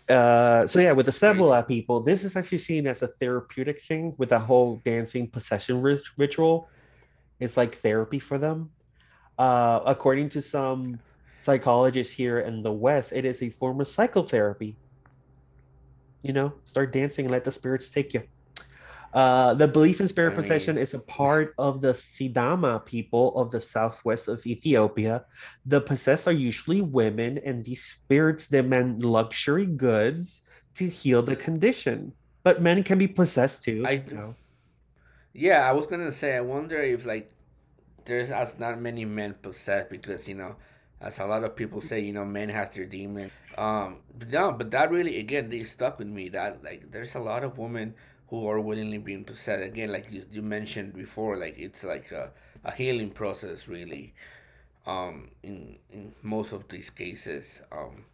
[0.09, 1.67] uh so yeah with the Crazy.
[1.67, 6.11] People this is actually seen as a therapeutic thing with the whole dancing possession rit-
[6.17, 6.69] ritual.
[7.41, 8.71] It's like therapy for them
[9.39, 11.01] uh according to some
[11.39, 14.77] psychologists here in the west it is a form of psychotherapy
[16.23, 18.23] you know start dancing and let the spirits take you
[19.15, 23.33] Uh, the belief in spirit I possession mean, is a part of the Sidama people
[23.41, 25.25] of the southwest of Ethiopia.
[25.65, 30.43] The possessed are usually women, and these spirits demand luxury goods
[30.77, 32.13] to heal the condition.
[32.45, 34.37] But men can be possessed too, I you know.
[35.33, 37.31] yeah, I was gonna say I wonder if like
[38.09, 40.57] there's as not many men possessed because you know,
[41.01, 43.31] as a lot of people say, you know, men has their demon.
[43.57, 46.29] Um, but no, but that really again they stuck with me.
[46.31, 47.95] That like there's a lot of women
[48.29, 49.65] who are willingly being possessed.
[49.65, 52.33] Again, like you, you mentioned before, like it's like a,
[52.65, 54.15] a healing process really.
[54.87, 58.07] Um, in in most of these cases, um,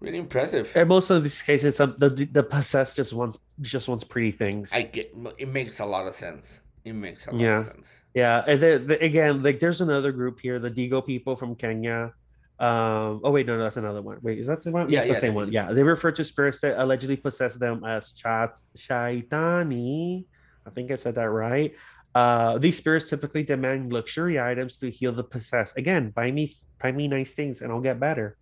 [0.00, 0.74] really impressive.
[0.74, 4.72] In most of these cases, the the possessed just wants just wants pretty things.
[4.72, 6.60] I get it makes a lot of sense.
[6.84, 8.00] It makes a lot of sense.
[8.16, 12.14] Yeah, and the, the, again, like there's another group here, the Digo people from Kenya.
[12.58, 14.16] Um, oh wait, no, no, that's another one.
[14.22, 14.88] Wait, is that the one?
[14.88, 15.52] Yeah, the yeah, same the one.
[15.52, 20.24] Yeah, they refer to spirits that allegedly possess them as chat shaitani.
[20.66, 21.74] I think I said that right.
[22.14, 25.76] Uh, these spirits typically demand luxury items to heal the possessed.
[25.76, 28.38] Again, buy me, buy me nice things, and I'll get better.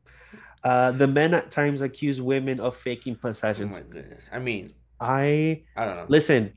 [0.63, 4.31] Uh, the men at times accuse women of faking Oh my goodness.
[4.31, 4.69] I mean,
[5.01, 6.07] I I don't know.
[6.07, 6.53] listen.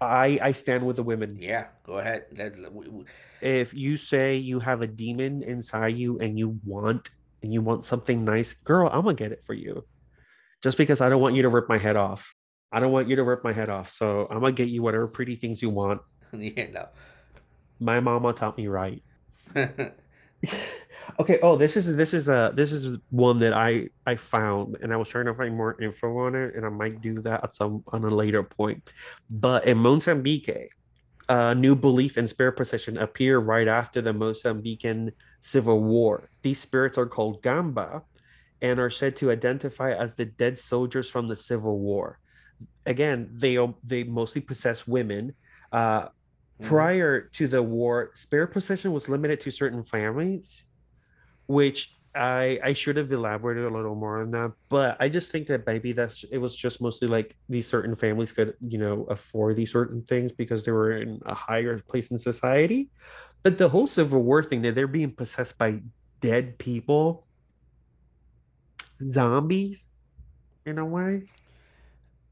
[0.00, 1.36] I I stand with the women.
[1.40, 2.26] Yeah, go ahead.
[2.36, 3.04] Let, let- we, we,
[3.40, 7.08] if you say you have a demon inside you and you want
[7.42, 9.84] and you want something nice, girl, I'm gonna get it for you.
[10.62, 12.34] Just because I don't want you to rip my head off.
[12.72, 13.92] I don't want you to rip my head off.
[13.92, 16.00] So I'm gonna get you whatever pretty things you want.
[16.32, 16.88] yeah, no.
[17.78, 19.02] My mama taught me right.
[21.18, 24.92] Okay, oh, this is this is a this is one that I I found and
[24.92, 27.54] I was trying to find more info on it, and I might do that at
[27.54, 28.90] some on a later point.
[29.30, 30.70] But in Mozambique,
[31.28, 36.30] a new belief in spirit possession appear right after the Mozambican Civil War.
[36.42, 38.02] These spirits are called Gamba
[38.60, 42.18] and are said to identify as the dead soldiers from the Civil War.
[42.84, 45.34] Again, they they mostly possess women.
[45.72, 46.08] Uh,
[46.60, 46.66] Mhm.
[46.68, 50.64] prior to the war, spirit possession was limited to certain families,
[51.50, 54.52] which I I should have elaborated a little more on that.
[54.68, 58.30] But I just think that maybe that's it was just mostly like these certain families
[58.32, 62.18] could you know afford these certain things because they were in a higher place in
[62.18, 62.90] society.
[63.42, 65.80] But the whole Civil War thing that they're being possessed by
[66.20, 67.26] dead people,
[69.02, 69.90] zombies,
[70.66, 71.26] in a way.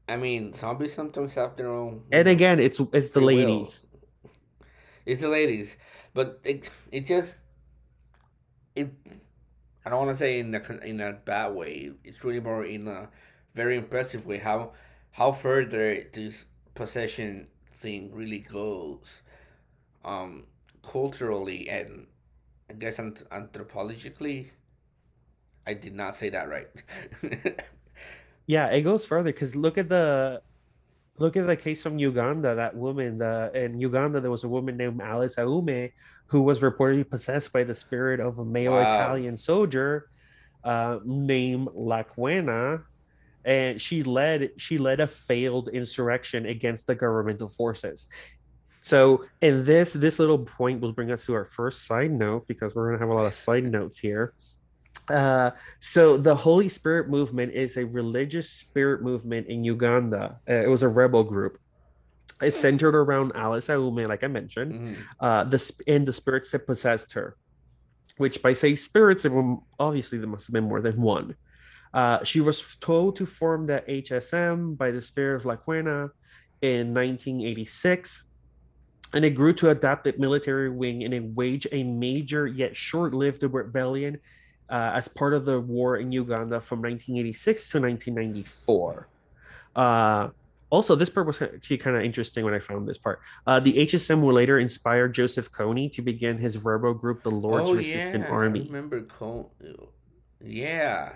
[0.07, 2.03] I mean, zombies sometimes have their own.
[2.11, 3.59] And again, it's it's the free will.
[3.59, 3.85] ladies.
[5.05, 5.75] It's the ladies,
[6.13, 7.39] but it it just
[8.79, 8.91] it.
[9.85, 11.91] I don't want to say in a in a bad way.
[12.03, 13.09] It's really more in a
[13.53, 14.37] very impressive way.
[14.37, 14.71] How
[15.11, 19.21] how further this possession thing really goes,
[20.05, 20.47] um,
[20.83, 22.07] culturally and
[22.69, 24.51] I guess ant- anthropologically.
[25.67, 26.67] I did not say that right.
[28.49, 30.41] Yeah, it goes further because look at the
[31.19, 32.55] look at the case from Uganda.
[32.55, 35.91] That woman, the in Uganda, there was a woman named Alice Auma
[36.27, 38.81] who was reportedly possessed by the spirit of a male Wow.
[38.81, 40.09] Italian soldier
[40.63, 42.83] uh, named Lakwena,
[43.45, 48.07] and she led she led a failed insurrection against the governmental forces.
[48.81, 52.75] So, in this this little point will bring us to our first side note because
[52.75, 54.33] we're gonna have a lot of side notes here.
[55.09, 60.39] Uh, so the Holy Spirit movement is a religious spirit movement in Uganda.
[60.49, 61.57] Uh, it was a rebel group.
[62.41, 64.95] It's centered around Alice Auma, like I mentioned, Mhm.
[65.19, 67.35] uh, the sp- and the spirits that possessed her.
[68.17, 71.35] Which, by say spirits, it were, obviously there must have been more than one.
[71.93, 76.11] Uh, she was told to form the HSM by the spirit of Lakwena
[76.61, 78.25] in 1986,
[79.13, 83.41] and it grew to adapt a military wing and it waged a major yet short-lived
[83.43, 84.19] rebellion
[84.69, 89.07] uh, as part of the war in Uganda from 1986 to 1994.
[89.75, 90.29] Uh,
[90.71, 93.19] also, this part was actually kind of interesting when I found this part.
[93.47, 97.69] Uh, the HSM will later inspire Joseph Kony to begin his rebel group, the Lord's
[97.69, 98.61] Oh Resistance yeah, I Army.
[98.61, 99.51] remember Cole.
[100.43, 101.13] Yeah,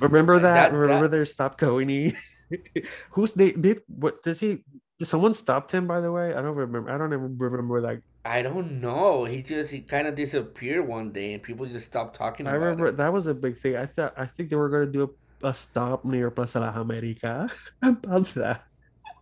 [0.00, 0.70] Remember that?
[0.70, 2.16] that Remember that their stop Kony?
[3.10, 4.64] Who's they did what does he
[4.98, 6.34] did someone stopped him by the way?
[6.34, 6.90] I don't remember.
[6.90, 8.02] I don't even remember that.
[8.24, 9.24] I don't know.
[9.24, 12.92] He just he kind of disappeared one day, and people just stopped talking I remember
[12.92, 13.76] that was a big thing.
[13.76, 15.10] I thought I think they were gonna do
[15.42, 17.50] a, a stop near Plaza Las America
[17.82, 18.64] about that.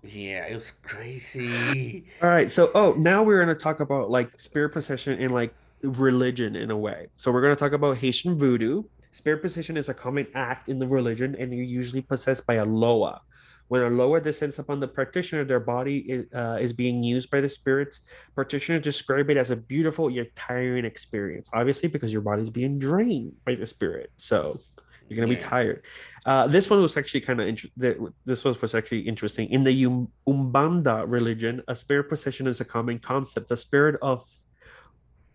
[0.02, 2.04] Yeah, it was crazy.
[2.20, 6.54] All right, so oh, now we're gonna talk about like spirit possession and like religion
[6.54, 7.06] in a way.
[7.16, 8.82] So we're gonna talk about Haitian voodoo.
[9.12, 12.64] Spirit possession is a common act in the religion, and they're usually possessed by a
[12.64, 13.20] loa.
[13.68, 17.40] When a loa descends upon the practitioner, their body is, uh, is being used by
[17.40, 18.00] the spirits.
[18.34, 23.32] Practitioners describe it as a beautiful yet tiring experience, obviously because your body's being drained
[23.46, 24.10] by the spirit.
[24.16, 24.60] So
[25.08, 25.84] You're gonna be tired.
[26.24, 28.12] Uh, this one was actually kind of interesting.
[28.24, 29.48] This one was actually interesting.
[29.50, 33.48] In the um- Umbanda religion, a spirit possession is a common concept.
[33.48, 34.24] The spirit of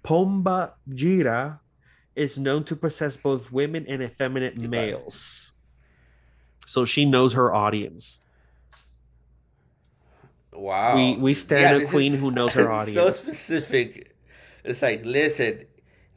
[0.04, 1.60] Pomba Gira
[2.16, 5.52] is known to possess both women and effeminate males.
[6.68, 8.20] So she knows her audience.
[10.54, 10.96] Wow.
[10.96, 12.96] We we stand Yeah, a this is- queen who knows her audience.
[12.96, 14.16] so specific.
[14.64, 15.64] It's like, listen,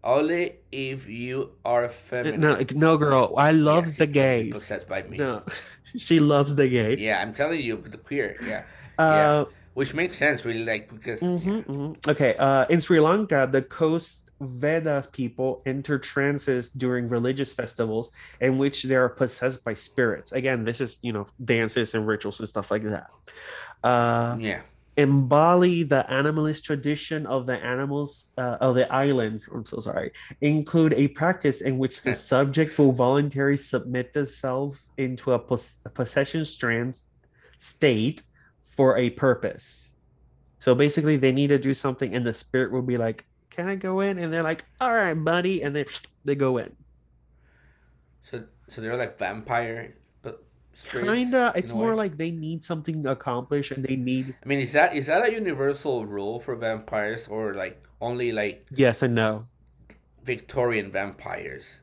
[0.02, 2.40] only if you are feminine.
[2.40, 3.34] no, no, girl.
[3.38, 4.52] I love yes, the gays.
[4.54, 5.18] Possessed by me.
[5.18, 5.42] No,
[5.96, 6.96] she loves the gay.
[6.96, 8.34] Yeah, I'm telling you, the queer.
[8.44, 8.64] Yeah,
[8.98, 12.08] Uh, which makes sense, really, like because mhm, mhm.
[12.08, 12.34] Okay.
[12.38, 18.84] Uh, in Sri Lanka, the coast Vedda people enter trances during religious festivals in which
[18.84, 20.32] they are possessed by spirits.
[20.32, 23.10] Again, this is you know dances and rituals and stuff like that.
[23.84, 24.62] Uh, yeah,
[24.96, 30.12] in Bali, the animalist tradition of the animals uh, of the islands, I'm so sorry,
[30.40, 35.90] include a practice in which the subject will voluntarily submit themselves into a, pos- a
[35.90, 37.04] possession strands
[37.58, 38.22] state
[38.62, 39.90] for a purpose.
[40.58, 43.74] So basically, they need to do something, and the spirit will be like, "Can I
[43.74, 45.84] go in?" And they're like, "All right, buddy," and then
[46.24, 46.74] they go in.
[48.22, 50.42] so so they're like vampire, but.
[50.90, 52.08] Kinda, it's more way?
[52.08, 55.32] like they need something accomplished, and they need I mean, is that is that a
[55.32, 59.46] universal rule for vampires, or like only like yes and no.
[60.24, 61.82] Victorian vampires?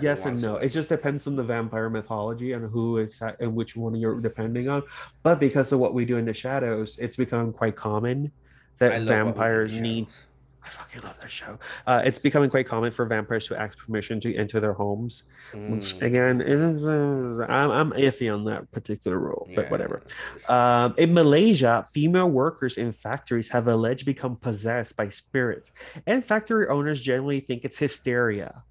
[0.00, 0.56] Yes and no.
[0.56, 4.20] who, It just depends on the vampire mythology and who exact and which one you're
[4.20, 4.82] depending on.
[5.22, 8.32] But because of what we do in the shadows, it's become quite common
[8.78, 10.04] that I love what we do in the vampires need.
[10.08, 10.24] shadows.
[10.64, 11.58] I fucking love that show.
[11.86, 15.24] Uh, it's becoming quite common for vampires to ask permission to enter their homes.
[15.52, 20.02] Which Mm, again, is, uh, I'm, I'm iffy on that particular rule, but whatever.
[20.48, 25.70] Um, in Malaysia, female workers in factories have alleged become possessed by spirits,
[26.06, 28.64] and factory owners generally think it's hysteria.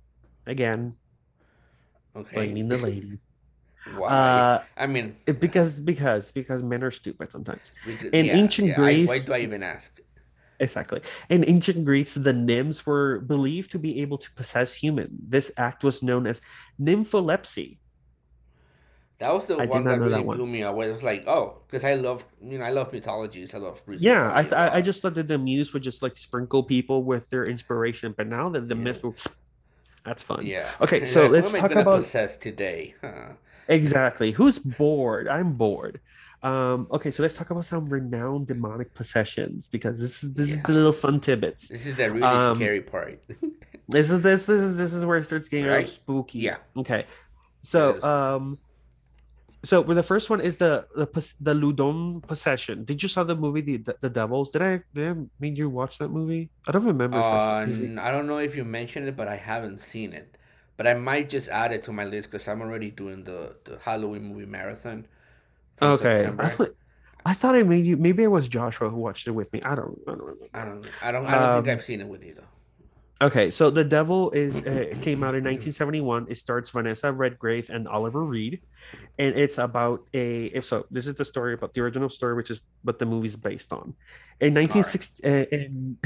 [0.48, 0.96] Again,
[2.16, 2.36] okay.
[2.36, 3.28] blaming the ladies.
[3.98, 4.08] Why?
[4.10, 7.72] Uh, I mean, because because because men are stupid sometimes.
[7.86, 10.00] because, in ancient I- why do I even ask?
[10.64, 11.02] Exactly.
[11.30, 15.10] In ancient Greece, the nymphs were believed to be able to possess human.
[15.36, 16.40] This act was known as
[16.80, 17.78] nympholepsy.
[19.20, 20.38] That was the I one that know that really one.
[20.38, 20.90] blew me away.
[20.90, 23.54] It was like, oh, because I love, you know, I love mythologies.
[23.54, 26.18] I love Greek Yeah, I, th- I just thought that the muse would just like
[26.18, 28.82] sprinkle people with their inspiration, but now that the Yeah.
[28.82, 29.16] myth will,
[30.04, 30.46] that's fun.
[30.46, 30.72] yeah.
[30.82, 32.96] Okay, so like, let's what am I talk about- possess today.
[33.02, 33.34] Huh.
[33.70, 34.32] Exactly.
[34.32, 35.28] Who's bored?
[35.30, 36.02] I'm bored.
[36.44, 40.62] Um, okay, so let's talk about some renowned demonic possessions because this is this is
[40.64, 41.70] the little fun tidbits.
[41.70, 43.24] This is the really Um, scary part.
[43.88, 45.88] This is this this is this is where it starts getting Right.
[45.88, 46.40] spooky.
[46.40, 46.58] Yeah.
[46.78, 47.06] Okay.
[47.62, 48.58] So um
[49.64, 51.06] so well, the first one is the the
[51.40, 52.84] the Loudun possession.
[52.84, 54.52] Did you saw the movie the the, the Devils?
[54.52, 56.50] Did I did I mean you watch that movie?
[56.68, 57.20] I don't remember.
[57.20, 57.88] if I saw Uh, the movie.
[57.92, 60.38] n- I don't know if you mentioned it, but I haven't seen it.
[60.76, 63.80] But I might just add it to my list because I'm already doing the, the
[63.80, 65.08] Halloween movie marathon.
[65.84, 66.20] From okay.
[66.20, 66.44] September.
[66.44, 66.70] I thought
[67.26, 69.62] I thought I made you maybe it was Joshua who watched it with me.
[69.62, 70.48] I don't I don't remember.
[70.54, 70.90] I don't.
[71.02, 71.26] I don't.
[71.26, 72.44] I don't think Um, I've seen it with you though.
[73.22, 76.28] Okay, so The Devil is uh, came out in 1971.
[76.30, 78.62] It stars Vanessa Redgrave and Oliver Reed,
[79.18, 80.46] and it's about a.
[80.48, 83.38] If so, this is the story about the original story, which is what the movie's
[83.38, 83.96] based on.
[84.42, 85.98] In 1960, uh, in,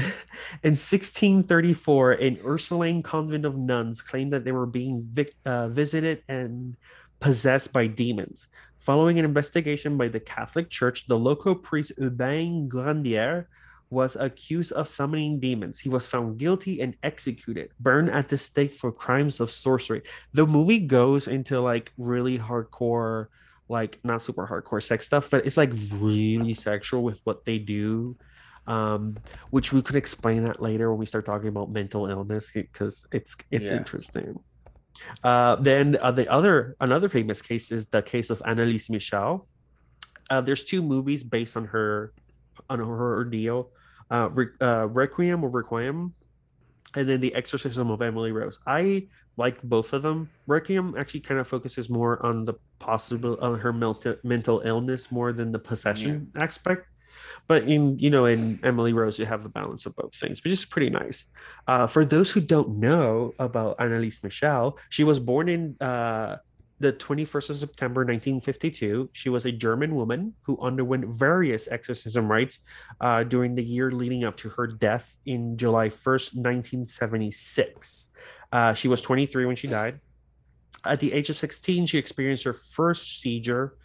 [0.62, 6.22] in 1634, an Ursuline convent of nuns claimed that they were being vic- uh, visited
[6.28, 6.76] and
[7.18, 8.46] possessed by demons.
[8.78, 13.48] Following an investigation by the Catholic Church, the local priest Urbain Grandier
[13.90, 15.80] was accused of summoning demons.
[15.80, 20.02] He was found guilty and executed, burned at the stake for crimes of sorcery.
[20.32, 23.26] The movie goes into like really hardcore,
[23.68, 28.16] like not super hardcore sex stuff, but it's like really sexual with what they do.
[28.66, 29.16] Um,
[29.50, 33.34] which we could explain that later when we start talking about mental illness because it's
[33.50, 33.78] it's Yeah.
[33.78, 34.38] interesting.
[35.22, 39.46] Uh, then uh, the other another famous case is the case of Anneliese Michel.
[40.30, 42.12] Uh, there's two movies based on her
[42.68, 43.70] on her ordeal
[44.10, 46.12] uh, Re- uh, Requiem or Requiem,
[46.94, 48.60] and then The Exorcism of Emily Rose.
[48.66, 50.28] I like both of them.
[50.46, 55.32] Requiem actually kind of focuses more on the possible on her mental mental illness more
[55.32, 56.86] than the possession aspect.
[57.48, 60.52] But in you know in Emily Rose you have the balance of both things, which
[60.52, 61.24] is pretty nice.
[61.66, 66.36] Uh, for those who don't know about Anneliese Michel, she was born in uh,
[66.80, 69.10] the 21st of September 1952.
[69.12, 72.60] She was a German woman who underwent various exorcism rites
[73.00, 78.06] uh, during the year leading up to her death in July 1st, 1976.
[78.52, 80.00] Uh, she was 23 when she died.
[80.84, 83.76] At the age of 16, she experienced her first seizure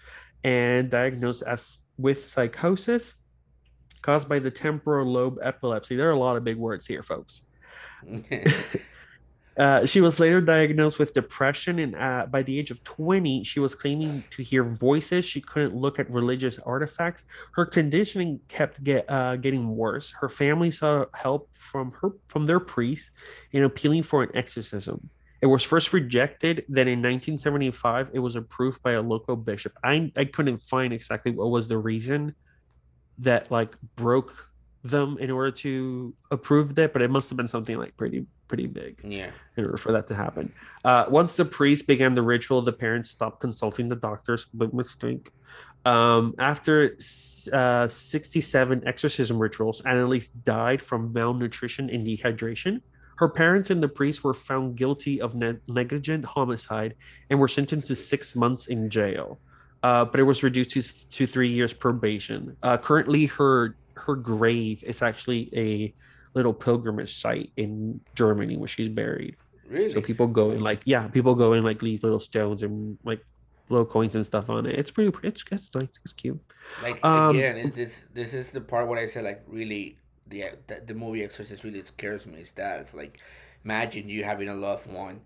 [0.43, 3.15] and diagnosed as with psychosis
[4.03, 5.95] caused by the temporal lobe epilepsy.
[5.95, 7.41] There are a lot of big words here, folks.
[9.55, 13.59] Uh, she was later diagnosed with depression, and uh, by the age of 20, she
[13.59, 15.25] was claiming to hear voices.
[15.25, 17.25] She couldn't look at religious artifacts.
[17.53, 20.11] Her conditioning kept get, uh, getting worse.
[20.11, 23.11] Her family sought help from her from their priest
[23.51, 25.09] in appealing for an exorcism.
[25.41, 26.65] It was first rejected.
[26.67, 29.73] Then in 1975, it was approved by a local bishop.
[29.83, 32.33] I I couldn't find exactly what was the reason
[33.20, 34.51] that like broke
[34.84, 38.68] them in order to approve that, but it must have been something like pretty pretty
[38.68, 39.01] big.
[39.03, 39.32] Yeah.
[39.57, 40.53] In order for that to happen.
[40.84, 44.45] Uh, once the priest began the ritual, the parents stopped consulting the doctors.
[44.45, 45.32] Big mistake.
[45.86, 46.95] Um, after
[47.51, 52.82] uh, 67 exorcism rituals, Anneliese died from malnutrition and dehydration.
[53.18, 56.95] Her parents and the priest were found guilty of ne- negligent homicide
[57.30, 59.39] and were sentenced to six months in jail.
[59.84, 62.55] Uh, but it was reduced to, to three years probation.
[62.63, 65.93] Uh, currently, her her grave is actually a
[66.34, 69.36] little pilgrimage site in Germany where she's buried.
[69.67, 69.89] Really?
[69.89, 73.25] So people go and like yeah, people go and like leave little stones and like
[73.69, 74.79] little coins and stuff on it.
[74.79, 76.39] It's pretty it's it's nice, it's cute.
[76.81, 80.45] Like um, again, is this this is the part where I said like really the
[80.67, 82.39] the, the movie Exorcist really scares me.
[82.39, 83.19] Is that it's like
[83.65, 85.21] imagine you having a loved one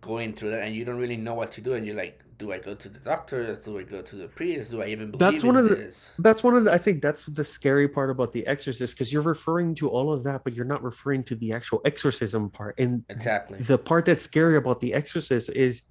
[0.00, 2.52] going through that and you don't really know what to do and you're like do
[2.52, 5.18] i go to the doctors do i go to the priest do i even believe
[5.18, 6.12] that's one of this?
[6.16, 9.12] the that's one of the i think that's the scary part about the exorcist because
[9.12, 12.78] you're referring to all of that but you're not referring to the actual exorcism part
[12.78, 15.82] and exactly the part that's scary about the exorcist is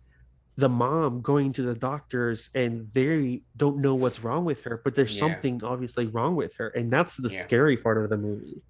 [0.57, 4.93] the mom going to the doctors and they don't know what's wrong with her but
[4.95, 5.19] there's yeah.
[5.19, 7.41] something obviously wrong with her and that's the yeah.
[7.41, 8.61] scary part of the movie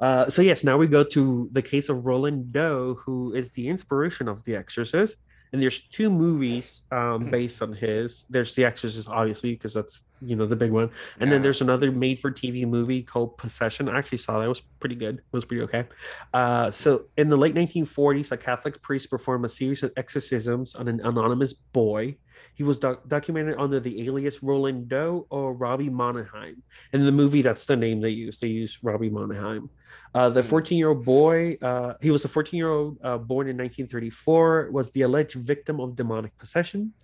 [0.00, 3.68] uh, so yes, now we go to the case of Roland Doe, who is the
[3.68, 5.18] inspiration of The Exorcist.
[5.52, 7.30] And there's two movies um, hmm.
[7.30, 8.26] based on his.
[8.28, 10.90] There's The Exorcist, obviously, because that's you know the big one.
[11.20, 11.34] And yeah.
[11.34, 13.88] then there's another made-for-TV movie called Possession.
[13.88, 15.18] I actually saw that; it was pretty good.
[15.18, 15.86] It was pretty okay.
[16.34, 20.88] Uh, so in the late 1940s, a Catholic priest performed a series of exorcisms on
[20.88, 22.16] an anonymous boy
[22.56, 26.62] he was doc- documented under the alias Roland Doe or Robbie Mannheim.
[26.94, 28.38] In the movie, that's the name they use.
[28.38, 29.68] They use Robbie Mannheim.
[30.14, 33.46] Uh, the 14 year old boy, uh, he was a 14 year old uh, born
[33.46, 36.94] in 1934, was the alleged victim of demonic possession.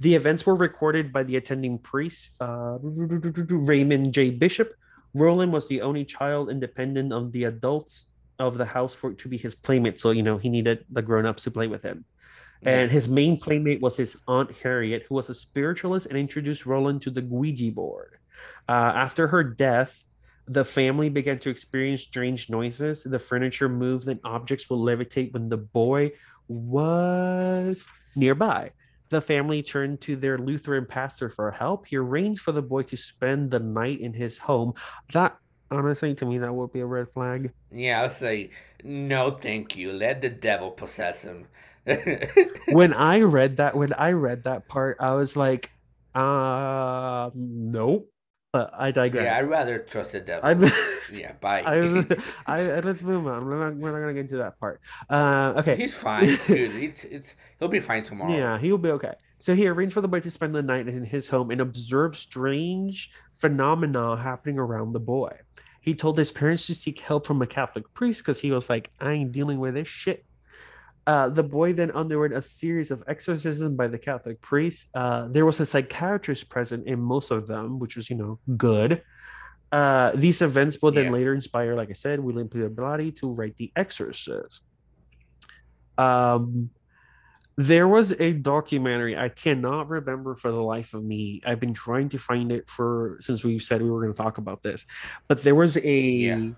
[0.00, 4.30] The events were recorded by the attending priest, uh, Raymond J.
[4.30, 4.74] Bishop.
[5.14, 8.06] Roland was the only child independent of the adults
[8.38, 9.98] of the house for it to be his playmate.
[9.98, 12.04] So, you know, he needed the grown ups to play with him.
[12.64, 17.02] And his main playmate was his aunt Harriet, who was a spiritualist and introduced Roland
[17.02, 18.18] to the Ouija board.
[18.68, 20.04] Uh, after her death,
[20.46, 23.04] the family began to experience strange noises.
[23.04, 26.10] The furniture moved and objects would levitate when the boy
[26.48, 27.84] was
[28.16, 28.72] nearby.
[29.08, 31.86] The family turned to their Lutheran pastor for help.
[31.86, 34.74] He arranged for the boy to spend the night in his home.
[35.12, 35.36] That
[35.70, 37.52] honestly, to me, that would be a red flag.
[37.72, 38.50] Yeah, I'll say
[38.82, 39.92] no, thank you.
[39.92, 41.46] Let the devil possess him.
[41.84, 45.70] When I read that, when I read that part, I was like,
[46.14, 48.10] uh, nope.
[48.52, 49.24] But I digress.
[49.24, 50.48] Yeah, I'd rather trust the devil.
[50.48, 50.60] I'm,
[51.12, 51.62] yeah, bye.
[51.64, 52.04] I,
[52.46, 53.46] I, let's move on.
[53.46, 54.80] We're not, we're not gonna get into that part.
[55.08, 55.76] Uh, okay.
[55.76, 56.74] He's fine, dude.
[56.74, 58.32] It's, it's, he'll be fine tomorrow.
[58.32, 59.14] Yeah, he'll be okay.
[59.38, 62.16] So he arranged for the boy to spend the night in his home and observe
[62.16, 65.30] strange phenomena happening around the boy.
[65.80, 68.90] He told his parents to seek help from a Catholic priest because he was like,
[69.00, 70.24] I ain't dealing with this shit
[71.10, 74.88] uh, the boy then underwent a series of exorcisms by the Catholic priests.
[74.94, 79.02] Uh, there was a psychiatrist present in most of them, which was, you know, good.
[79.72, 81.10] Uh, these events will then yeah.
[81.10, 84.62] later inspire, like I said, William Peter Blatty to write The Exorcist.
[85.98, 86.70] Um,
[87.56, 91.42] there was a documentary I cannot remember for the life of me.
[91.44, 94.38] I've been trying to find it for since we said we were going to talk
[94.38, 94.86] about this,
[95.26, 96.00] but there was a.
[96.00, 96.50] Yeah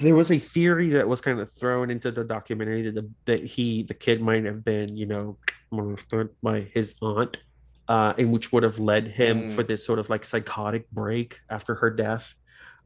[0.00, 3.44] there was a theory that was kind of thrown into the documentary that, the, that
[3.44, 5.36] he the kid might have been you know
[5.70, 7.38] molested by his aunt
[7.88, 9.54] uh in which would have led him mm.
[9.54, 12.34] for this sort of like psychotic break after her death.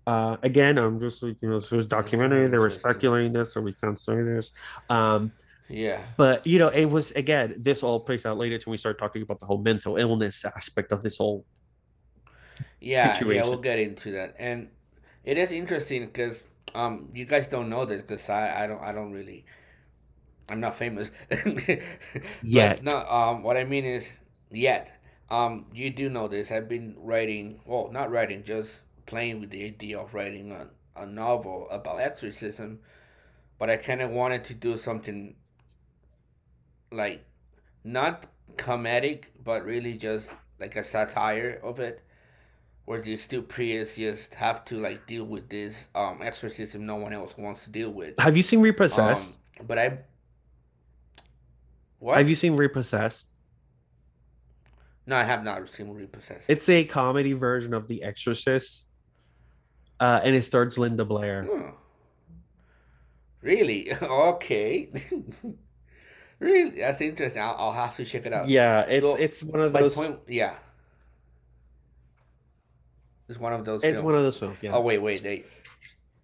[0.06, 2.46] Uh again i'm just like you know this was documentary.
[2.46, 4.52] They were speculating this so we can't say this.
[4.88, 5.32] Um
[5.68, 6.00] yeah.
[6.16, 9.22] but you know it was again this all plays out later when we start talking
[9.22, 11.44] about the whole mental illness aspect of this whole
[12.80, 13.42] yeah situation.
[13.42, 14.36] yeah we'll get into that.
[14.38, 14.70] And
[15.24, 16.44] it is interesting because
[16.76, 19.44] um, you guys don't know this because I, I don't I don't really
[20.48, 21.10] I'm not famous
[22.42, 22.82] yet.
[22.82, 24.18] no, um, what I mean is
[24.50, 24.92] yet.
[25.28, 26.52] Um, you do know this.
[26.52, 31.04] I've been writing, well, not writing, just playing with the idea of writing a, a
[31.04, 32.78] novel about exorcism,
[33.58, 35.34] but I kind of wanted to do something
[36.92, 37.24] like
[37.84, 42.02] not comedic, but really just like a satire of it
[42.86, 47.36] these two priests just have to like deal with this um exorcism no one else
[47.36, 48.18] wants to deal with.
[48.18, 49.36] Have you seen Repossessed?
[49.60, 49.98] Um, but I.
[51.98, 52.18] What?
[52.18, 53.28] Have you seen Repossessed?
[55.06, 56.50] No, I have not seen Repossessed.
[56.50, 58.86] It's a comedy version of The Exorcist,
[60.00, 61.46] uh, and it stars Linda Blair.
[61.48, 61.74] Oh.
[63.40, 63.92] Really?
[64.02, 64.90] Okay.
[66.40, 66.80] really?
[66.80, 67.40] That's interesting.
[67.40, 68.48] I'll, I'll have to check it out.
[68.48, 69.94] Yeah, it's Well, it's one of My those.
[69.94, 70.56] point, yeah.
[73.28, 73.82] It's one of those.
[73.82, 74.02] It's films.
[74.02, 74.62] one of those films.
[74.62, 75.44] Yeah, Oh wait, wait, they.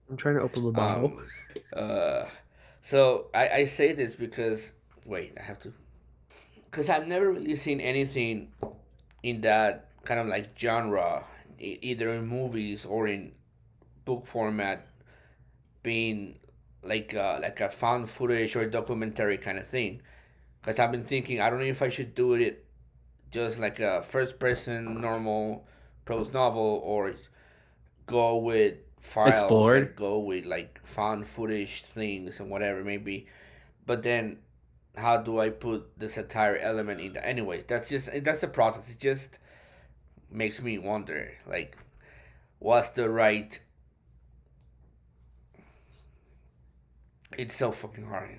[0.09, 1.13] I'm trying to open the bottle.
[1.75, 2.25] Um, uh,
[2.83, 4.73] so I, I say this because
[5.05, 5.73] wait, I have to,
[6.65, 8.53] because I've never really seen anything
[9.23, 11.25] in that kind of like genre,
[11.59, 13.33] either in movies or in
[14.05, 14.87] book format,
[15.83, 16.39] being
[16.83, 20.03] like uh, like a found footage or documentary kind of thing.
[20.61, 22.65] Because I've been thinking, I don't know if I should do it
[23.33, 25.67] just like a first person normal
[26.05, 27.15] prose novel or
[28.07, 29.77] go with files Explored.
[29.89, 33.27] and go with like found footage things and whatever maybe
[33.87, 34.39] but then
[34.97, 38.91] how do i put the satire element in that anyways that's just that's the process.
[38.91, 39.39] It just
[40.31, 41.77] makes me wonder like
[42.59, 43.59] what's the right
[47.39, 48.39] it's so fucking hard.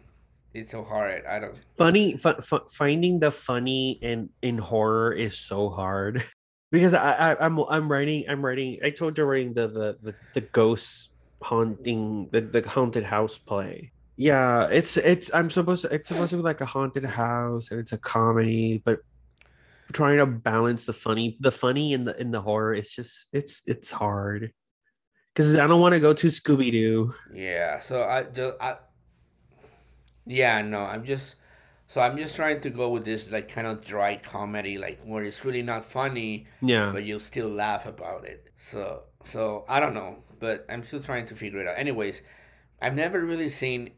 [0.54, 1.26] It's so hard.
[1.26, 6.24] I don't funny fu- fu- finding the funny in in horror is so hard
[6.74, 10.16] because I, I i'm i'm writing i'm writing i told you writing the the the,
[10.34, 11.10] the ghost
[11.42, 13.92] haunting the, the haunted house play.
[14.18, 17.80] Yeah it's it's i'm supposed to it's supposed to be like a haunted house and
[17.80, 19.00] it's a comedy but
[19.92, 23.62] trying to balance the funny the funny in the in the horror it's just it's
[23.68, 24.52] it's hard.
[25.34, 27.14] Because i don't want to go to scooby-doo.
[27.34, 28.78] Yeah, so I just I
[30.26, 31.36] yeah, no, I'm just
[31.94, 35.24] so I'm just trying to go with this like kind of dry comedy like where
[35.24, 38.52] it's really not funny yeah but you'll still laugh about it.
[38.58, 41.78] So so I don't know, but I'm still trying to figure it out.
[41.78, 42.22] Anyways,
[42.82, 43.92] I've never really seen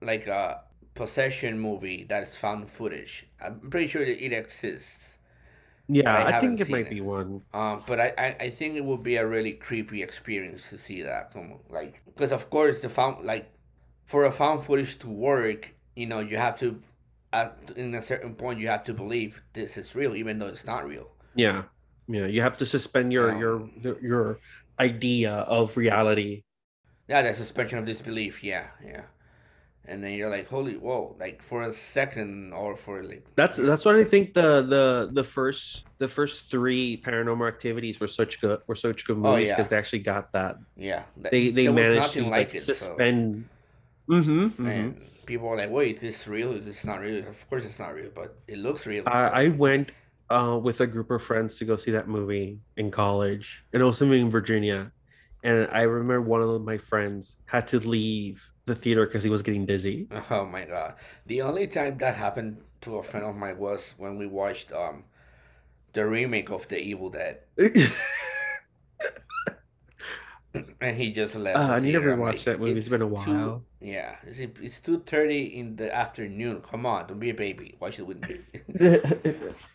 [0.00, 0.62] like a
[0.94, 3.26] possession movie that's found footage.
[3.44, 5.18] I'm pretty sure that it exists.
[5.88, 6.90] yeah I i, think it might it.
[6.90, 10.70] be one Um, but I, I, I think it would be a really creepy experience
[10.70, 11.34] to see that.
[11.70, 13.50] Like, because of course the found like,
[14.04, 16.80] for a found footage to work, you know, you have to,
[17.32, 20.64] at in a certain point, you have to believe this is real, even though it's
[20.66, 21.10] not real.
[21.34, 21.64] Yeah,
[22.08, 22.26] yeah.
[22.26, 24.40] You have to suspend your your Um, your
[24.78, 26.44] idea of reality.
[27.08, 28.42] Yeah, the suspension of disbelief.
[28.42, 29.04] Yeah, yeah.
[29.84, 31.16] And then you're like, holy, whoa!
[31.18, 35.24] Like for a second, or for like, That's that's what I think the the the
[35.24, 39.54] first the first three paranormal activities were such good were such good Oh, movies yeah.
[39.56, 40.56] because they actually got that.
[40.76, 42.62] yeah, They they managed to like, like it.
[42.62, 43.36] Suspend.
[43.36, 43.61] Mm-hmm,
[44.08, 44.66] mm-hmm.
[44.66, 46.52] And people are like, wait, is this real?
[46.52, 47.26] Is this not real?
[47.26, 49.04] Of course, it's not real, but it looks real.
[49.04, 49.92] so- I, I went
[50.30, 53.86] uh, with a group of friends to go see that movie in college, and I
[53.86, 54.92] was living in Virginia.
[55.44, 59.42] And I remember one of my friends had to leave the theater because he was
[59.42, 60.06] getting dizzy.
[60.30, 60.94] Oh my god.
[61.26, 65.04] The only time that happened to a friend of mine was when we watched um
[65.92, 67.40] the remake of The Evil Dead
[70.80, 71.56] and he just left.
[71.58, 72.12] Uh, I need to theater.
[72.12, 72.78] I'm rewatch like, that movie.
[72.78, 76.60] It's been a two- while." yeah, it's, it's two thirty in the afternoon.
[76.62, 77.76] Come on, don't be a baby.
[77.80, 78.38] Watch it with me.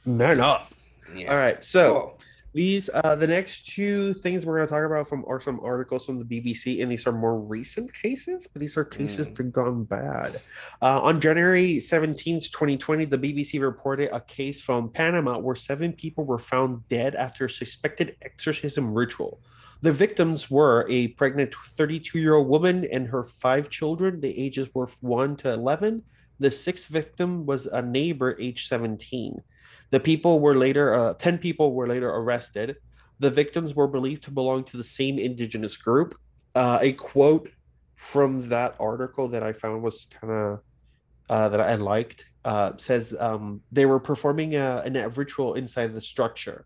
[0.06, 0.72] Man up.
[1.16, 1.32] yeah.
[1.32, 1.64] All right.
[1.64, 2.18] So Oh,
[2.54, 6.06] these uh the next two things we're going to talk about from are some articles
[6.06, 9.36] from the BBC and these are more recent cases but these are cases Mm.
[9.36, 10.42] that have gone bad.
[10.82, 16.24] Uh, on January 17th, 2020, the BBC reported a case from Panama where seven people
[16.26, 19.40] were found dead after a suspected exorcism ritual.
[19.82, 24.22] The victims were a pregnant 32 year old woman and her five children.
[24.22, 26.04] The ages were 1 to 11.
[26.40, 29.42] The sixth victim was a neighbor, age 17.
[29.90, 32.78] The people were later, uh, 10 people were later arrested.
[33.20, 36.16] The victims were believed to belong to the same indigenous group.
[36.54, 37.50] Uh, a quote
[37.96, 40.60] from that article that I found was kind of
[41.30, 46.02] uh, that I liked uh, says um, they were performing a, a ritual inside the
[46.02, 46.66] structure.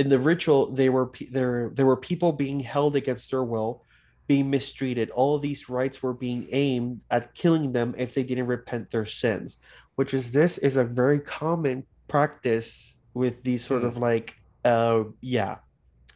[0.00, 1.70] In the ritual, they were there.
[1.76, 3.84] There were people being held against their will,
[4.26, 5.10] being mistreated.
[5.10, 9.04] All of these rites were being aimed at killing them if they didn't repent their
[9.04, 9.58] sins.
[9.96, 13.88] Which is this is a very common practice with these sort Hmm.
[13.88, 14.28] of like,
[14.64, 15.56] uh, yeah,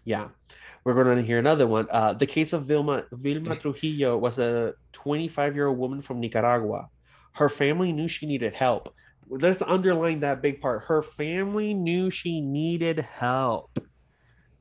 [0.05, 0.28] yeah.
[0.85, 1.87] We're going to hear another one.
[1.91, 6.89] Uh, the case of Vilma Vilma Trujillo was a 25 year old woman from Nicaragua.
[7.32, 8.95] Her family knew she needed help.
[9.29, 10.85] Let's underline that big part.
[10.85, 13.79] Her family knew she needed help,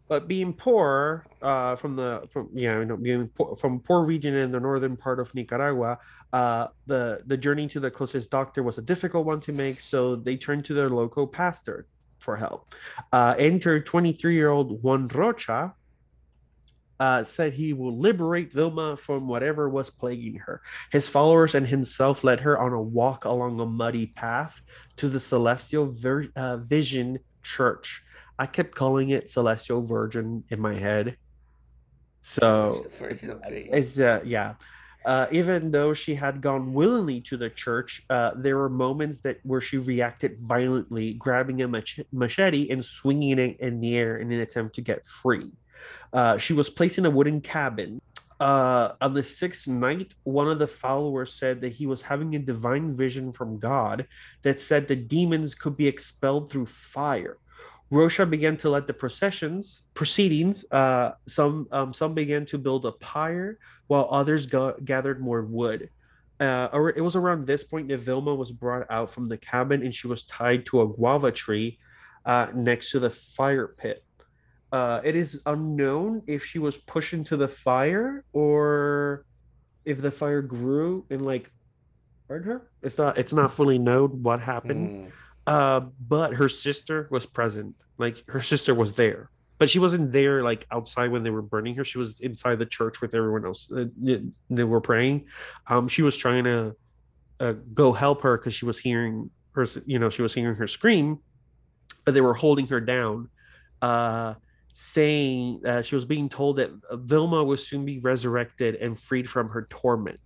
[0.07, 4.35] but being poor, uh, from the from yeah, you know, being poor, from poor region
[4.35, 5.99] in the northern part of Nicaragua,
[6.31, 9.79] uh, the the journey to the closest doctor was a difficult one to make.
[9.79, 11.87] So they turned to their local pastor
[12.19, 12.73] for help.
[13.11, 15.73] Uh, enter 23 year old Juan Rocha,
[16.99, 20.61] uh, said he will liberate Vilma from whatever was plaguing her.
[20.91, 24.61] His followers and himself led her on a walk along a muddy path
[24.97, 28.03] to the Celestial Vir- uh, Vision Church.
[28.37, 31.17] I kept calling it Celestial Virgin in my head.
[32.21, 34.55] So it's uh, yeah.
[35.05, 39.37] Uh, even though she had gone willingly to the church, uh, there were moments that
[39.43, 44.31] where she reacted violently, grabbing a mach- machete and swinging it in the air in
[44.31, 45.51] an attempt to get free.
[46.11, 48.01] Uh, she was placed in a wooden cabin.
[48.39, 52.39] Uh, on the sixth night, one of the followers said that he was having a
[52.39, 54.07] divine vision from God
[54.41, 57.37] that said the demons could be expelled through fire.
[57.89, 60.65] Rocha began to let the processions proceedings.
[60.71, 64.47] Uh, some um, some began to build a pyre, while others
[64.83, 65.89] gathered more wood.
[66.39, 69.93] Uh, it was around this point that Vilma was brought out from the cabin, and
[69.93, 71.77] she was tied to a guava tree
[72.25, 74.03] uh, next to the fire pit.
[74.73, 79.23] Uh, it is unknown if she was pushed into the fire or
[79.85, 81.49] if the fire grew and like
[82.27, 82.69] burned her.
[82.81, 83.17] It's not.
[83.17, 85.07] It's not fully known what happened.
[85.07, 85.11] Mm
[85.47, 87.75] uh, but her sister was present.
[87.97, 91.75] Like her sister was there, but she wasn't there like outside when they were burning
[91.75, 91.83] her.
[91.83, 93.69] She was inside the church with everyone else.
[93.71, 93.85] Uh,
[94.49, 95.25] they were praying.
[95.67, 96.75] Um, she was trying to
[97.39, 99.65] uh, go help her because she was hearing her.
[99.85, 101.19] You know, she was hearing her scream,
[102.05, 103.29] but they were holding her down.
[103.81, 104.35] Uh,
[104.73, 109.49] saying uh, she was being told that Vilma would soon be resurrected and freed from
[109.49, 110.19] her torment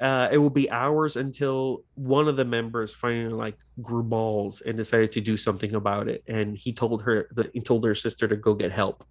[0.00, 4.76] uh, it will be hours until one of the members finally like grew balls and
[4.76, 6.22] decided to do something about it.
[6.26, 9.04] And he told her that he told her sister to go get help.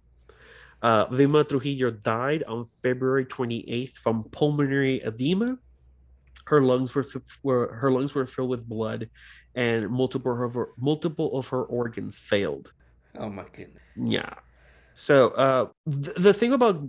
[0.82, 5.58] Uh, Vilma Trujillo died on February 28th from pulmonary edema.
[6.46, 7.06] Her lungs were,
[7.42, 9.08] were her lungs were filled with blood,
[9.54, 12.72] and multiple of her, multiple of her organs failed.
[13.18, 13.82] Oh my goodness!
[13.96, 14.34] Yeah.
[14.94, 16.80] So uh, th- the thing about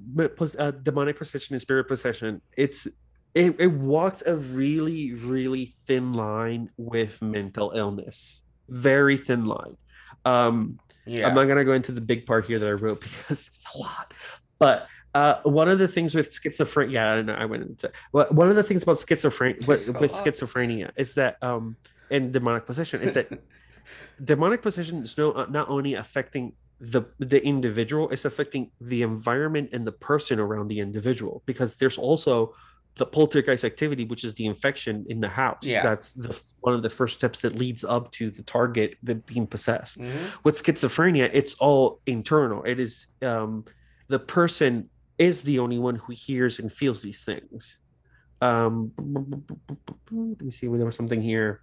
[0.60, 2.88] uh, demonic possession and spirit possession, it's
[3.36, 9.78] it, it walks a really really thin line with mental illness very thin line
[10.24, 11.28] um yeah.
[11.28, 13.76] i'm not going to go into the big part here that i wrote because it's
[13.76, 14.14] a lot
[14.58, 18.50] but uh, one of the things with schizophrenia, yeah, I, I went into well, one
[18.50, 21.78] of the things about schizophrenia with, with schizophrenia is that um,
[22.12, 23.30] and demonic possession is that
[24.24, 29.70] demonic possession is no uh, not only affecting the the individual, it's affecting the environment
[29.74, 32.54] and the person around the individual because there's also
[32.98, 35.64] the poltergeist activity, which is the infection in the house.
[35.64, 35.84] Yeah.
[35.84, 39.48] That's the one of the first steps that leads up to the target that being
[39.48, 40.00] possessed.
[40.00, 40.26] Mm-hmm.
[40.44, 42.64] With schizophrenia, it's all internal.
[42.64, 43.66] It is um,
[44.08, 47.80] the person is the only one who hears and feels these things.
[48.42, 48.92] Um,
[50.12, 50.68] let me see.
[50.68, 51.62] There was something here.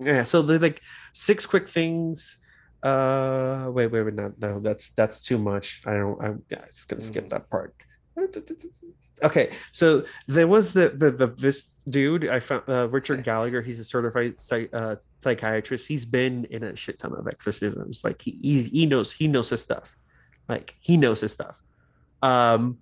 [0.00, 0.80] Yeah, so there's like
[1.12, 2.38] six quick things
[2.82, 6.86] uh wait wait wait no no that's that's too much i don't i'm yeah it's
[6.86, 7.36] gonna skip mm-hmm.
[7.36, 7.74] that part
[9.22, 13.60] Okay, so there was the the, the this dude I found uh, Richard Gallagher.
[13.60, 15.86] He's a certified psych, uh, psychiatrist.
[15.86, 18.02] He's been in a shit ton of exorcisms.
[18.02, 19.94] Like he he, he knows he knows his stuff.
[20.48, 21.60] Like he knows his stuff.
[22.22, 22.78] Um,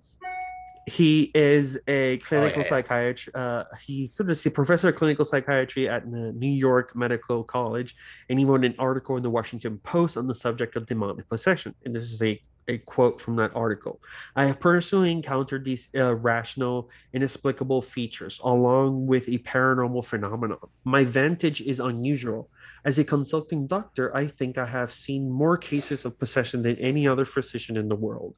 [0.89, 3.35] he is a clinical oh, yeah, psychiatrist.
[3.35, 7.95] Uh, he's sort of a professor of clinical psychiatry at the New York Medical College,
[8.29, 11.75] and he wrote an article in the Washington Post on the subject of demonic possession.
[11.85, 13.99] And this is a a quote from that article.
[14.35, 20.59] I have personally encountered these irrational, inexplicable features along with a paranormal phenomenon.
[20.83, 22.47] My vantage is unusual.
[22.85, 27.07] As a consulting doctor, I think I have seen more cases of possession than any
[27.07, 28.35] other physician in the world.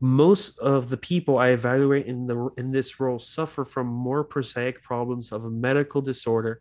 [0.00, 4.82] Most of the people I evaluate in the in this role suffer from more prosaic
[4.82, 6.60] problems of a medical disorder.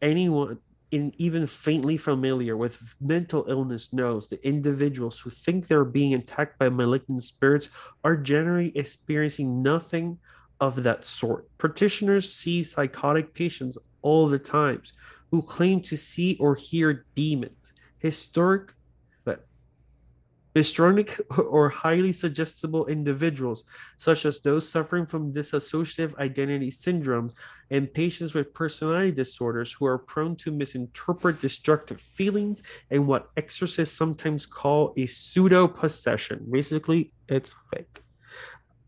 [0.00, 0.58] Anyone
[0.92, 6.58] in even faintly familiar with mental illness knows that individuals who think they're being attacked
[6.58, 7.70] by malignant spirits
[8.04, 10.18] are generally experiencing nothing
[10.60, 11.48] of that sort.
[11.56, 14.92] Practitioners see psychotic patients all the times
[15.32, 17.72] who claim to see or hear demons.
[17.98, 18.74] Historic
[20.54, 23.64] Histrionic or highly suggestible individuals,
[23.96, 27.32] such as those suffering from dissociative identity syndromes
[27.70, 33.96] and patients with personality disorders who are prone to misinterpret destructive feelings and what exorcists
[33.96, 36.46] sometimes call a pseudo possession.
[36.50, 38.02] Basically, it's fake.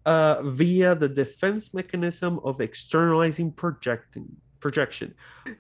[0.05, 4.27] Uh, via the defense mechanism of externalizing projecting
[4.65, 5.15] projection.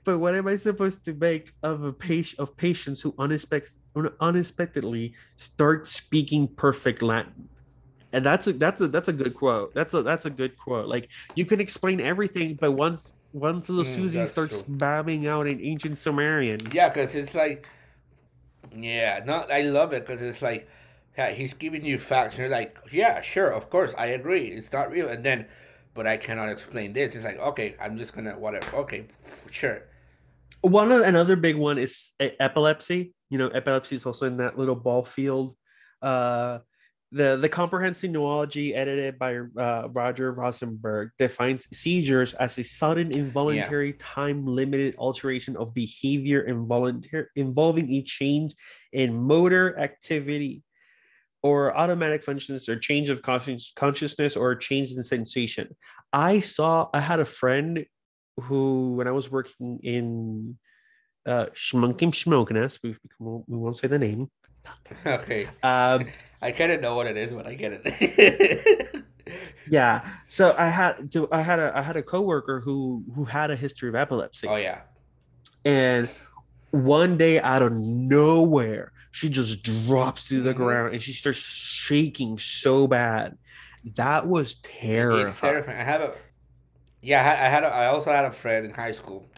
[0.04, 3.70] But what am I supposed to make of a patient of patients who unexpected
[4.18, 7.48] unexpectedly start speaking perfect Latin.
[8.12, 9.74] And that's a that's a that's a good quote.
[9.74, 10.88] That's a that's a good quote.
[10.88, 14.74] Like you can explain everything, but once once the mm, Susie starts true.
[14.76, 16.60] babbling out in ancient Sumerian.
[16.72, 17.68] Yeah, because it's like,
[18.74, 20.66] yeah, no, I love it because it's like
[21.18, 24.72] yeah, he's giving you facts, and you're like, yeah, sure, of course, I agree, it's
[24.72, 25.46] not real, and then,
[25.94, 27.14] but I cannot explain this.
[27.14, 28.76] It's like, okay, I'm just gonna whatever.
[28.78, 29.06] Okay,
[29.50, 29.82] sure.
[30.60, 33.14] One of, another big one is epilepsy.
[33.30, 35.56] You know, epilepsy is also in that little ball field.
[36.02, 36.58] Uh,
[37.12, 43.90] the the comprehensive neurology edited by uh, Roger Rosenberg defines seizures as a sudden involuntary
[43.90, 43.96] yeah.
[43.98, 48.54] time limited alteration of behavior involuntary involving a change
[48.92, 50.64] in motor activity
[51.44, 55.76] or automatic functions or change of consciousness or change in sensation.
[56.10, 57.84] I saw I had a friend
[58.40, 60.58] who when I was working in
[61.26, 64.30] uh Schmunkim Schmokeness, we, we won't say the name.
[65.06, 65.44] Okay.
[65.62, 66.06] Um
[66.42, 69.04] I kind of know what it is, but I get it.
[69.70, 70.08] yeah.
[70.28, 73.56] So I had to, I had a I had a coworker who who had a
[73.56, 74.48] history of epilepsy.
[74.48, 74.80] Oh yeah.
[75.66, 76.10] And
[76.70, 80.60] one day out of nowhere, she just drops to the mm-hmm.
[80.60, 83.38] ground and she starts shaking so bad.
[83.96, 85.28] That was terrifying.
[85.28, 85.78] It's terrifying.
[85.78, 86.14] I have a
[87.00, 89.28] yeah, I had a, I also had a friend in high school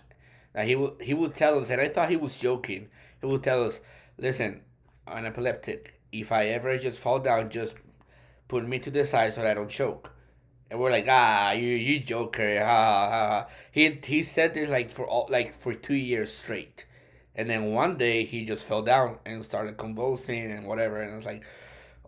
[0.54, 2.88] that he would he would tell us, and I thought he was joking.
[3.20, 3.80] He would tell us,
[4.16, 4.62] "Listen,
[5.06, 7.76] I'm epileptic if I ever just fall down, just
[8.48, 10.10] put me to the side so that I don't choke.
[10.70, 13.46] And we're like, ah, you you joker, ha ha ha.
[13.72, 16.85] He he said this like for all like for two years straight,
[17.36, 21.16] and then one day he just fell down and started convulsing and whatever, and I
[21.16, 21.44] was like,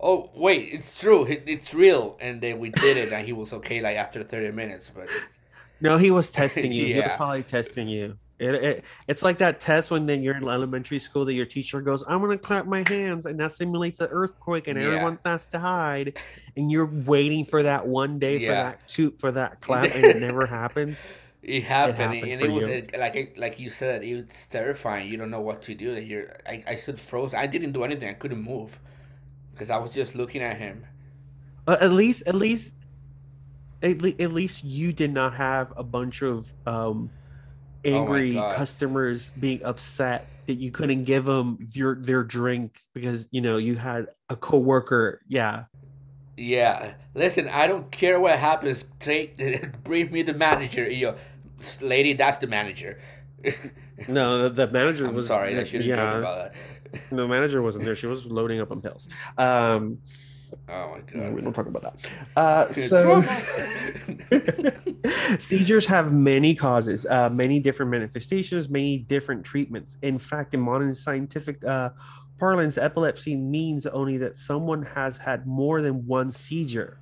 [0.00, 2.16] oh wait, it's true, it's real.
[2.20, 5.08] And then we did it, and he was okay like after thirty minutes, but.
[5.80, 6.86] No, he was testing you.
[6.86, 6.94] yeah.
[6.94, 8.18] He was probably testing you.
[8.38, 11.80] It, it, it's like that test when then you're in elementary school that your teacher
[11.80, 14.86] goes, "I'm gonna clap my hands," and that simulates an earthquake, and yeah.
[14.86, 16.18] everyone has to hide,
[16.56, 18.46] and you're waiting for that one day yeah.
[18.46, 21.08] for that to for that clap, and it never happens.
[21.42, 25.08] It happened, it happened and it was it, like like you said, it's terrifying.
[25.08, 25.94] You don't know what to do.
[25.94, 27.38] That you're I, I stood frozen.
[27.38, 28.08] I didn't do anything.
[28.08, 28.80] I couldn't move
[29.52, 30.86] because I was just looking at him.
[31.64, 32.74] But at least, at least,
[33.82, 37.10] at, le- at least you did not have a bunch of um
[37.90, 43.28] Oh angry oh customers being upset that you couldn't give them your their drink because
[43.30, 45.20] you know you had a coworker.
[45.28, 45.64] Yeah.
[46.38, 46.94] Yeah.
[47.14, 48.84] Listen, I don't care what happens.
[49.00, 49.36] Take
[49.84, 50.88] bring me the manager.
[50.90, 51.14] You
[51.80, 53.00] lady, that's the manager.
[54.08, 55.58] no, the, manager I'm was sorry.
[55.58, 56.52] I should have yeah, about
[56.92, 57.00] that.
[57.10, 57.96] the manager wasn't there.
[57.96, 59.08] She was loading up on pills.
[59.36, 59.98] Um,
[60.66, 61.34] Oh my god.
[61.34, 62.10] We don't talk about that.
[62.34, 63.22] Uh, so
[65.38, 69.98] seizures have many causes, uh, many different manifestations, many different treatments.
[70.00, 71.90] In fact, in modern scientific uh,
[72.38, 77.00] parlance, epilepsy means only that someone has had more than one seizure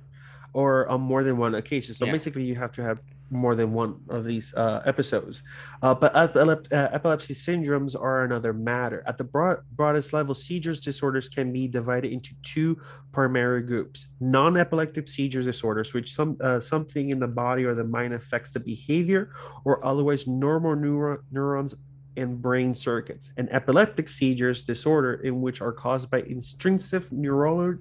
[0.53, 1.93] or on more than one occasion.
[1.95, 2.11] So yeah.
[2.11, 5.43] basically, you have to have more than one of these uh, episodes.
[5.81, 9.03] Uh, but epilep- uh, epilepsy syndromes are another matter.
[9.05, 12.79] At the broad- broadest level, seizures disorders can be divided into two
[13.11, 18.13] primary groups: non-epileptic seizure disorders, which some uh, something in the body or the mind
[18.13, 19.31] affects the behavior,
[19.65, 21.75] or otherwise normal neuro- neurons
[22.17, 27.77] and brain circuits; and epileptic seizures disorder, in which are caused by intrinsic neural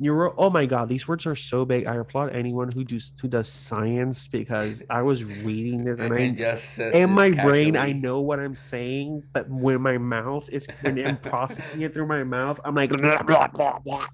[0.00, 0.34] Neuro.
[0.38, 1.86] Oh my god, these words are so big.
[1.86, 6.30] I applaud anyone who does who does science because I was reading this and I
[6.30, 11.06] just in my brain I know what I'm saying, but when my mouth is when
[11.06, 14.06] I'm processing it through my mouth, I'm like blah, blah, blah, blah.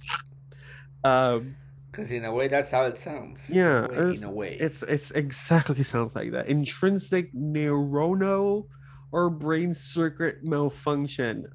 [1.04, 1.56] Um,
[1.92, 3.48] because in a way that's how it sounds.
[3.48, 6.48] Yeah, in a way, it's it's exactly sounds like that.
[6.48, 8.66] Intrinsic neuronal
[9.12, 11.46] or brain circuit malfunction.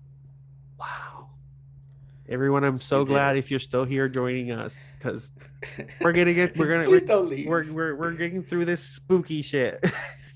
[0.80, 1.30] Wow.
[2.30, 5.34] Everyone i'm so glad if you're still here joining us because
[6.02, 9.84] we're gonna get we're gonna we're, we're, we're, we're getting through this spooky shit.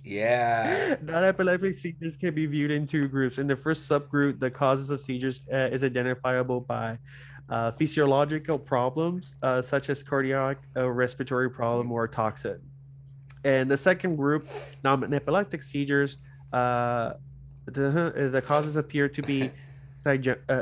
[0.04, 0.98] Yeah.
[1.02, 3.40] Non-epileptic seizures can be viewed in two groups.
[3.40, 7.00] In the first subgroup the causes of seizures uh, is identifiable by
[7.50, 12.60] uh, physiological problems uh, such as cardiac uh, respiratory problem or toxin.
[13.44, 14.48] And the second group
[14.84, 16.18] non-epileptic seizures
[16.54, 17.14] uh,
[17.66, 19.52] the, the causes appear to be
[20.06, 20.12] uh,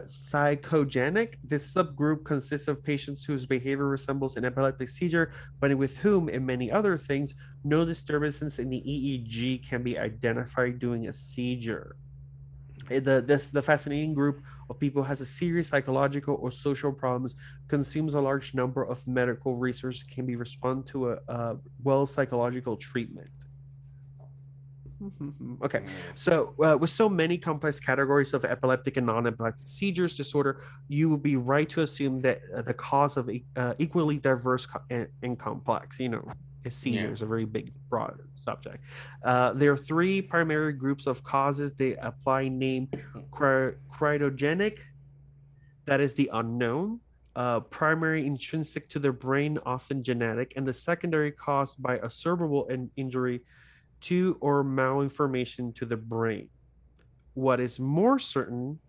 [0.06, 1.36] psychogenic.
[1.44, 6.46] This subgroup consists of patients whose behavior resembles an epileptic seizure, but with whom, in
[6.46, 11.98] many other things, no disturbances in the EEG can be identified during a seizure.
[12.90, 17.36] Eh, the this the fascinating group of people has a serious psychological or social problems,
[17.68, 22.76] consumes a large number of medical resources, can be respond to a, a well psychological
[22.78, 23.30] treatment.
[25.04, 25.64] Mm-hmm.
[25.66, 25.84] Okay,
[26.16, 31.24] so uh, with so many complex categories of epileptic and non-epileptic seizures disorder, you would
[31.24, 35.99] be right to assume that uh, the cause of uh, equally diverse and, and, complex.
[35.99, 36.32] You know,
[36.64, 38.80] is a very big, broad subject.
[39.26, 41.74] Uh, there are three primary groups of causes.
[41.74, 42.88] They apply name
[43.32, 44.78] cryptogenic,
[45.86, 47.01] that is the unknown.
[47.36, 52.68] uh, primary intrinsic to their brain, often genetic, and the secondary caused by a cerebral
[52.68, 53.41] in- injury
[54.04, 56.49] to or malinformation to the brain.
[57.34, 58.80] What is more certain,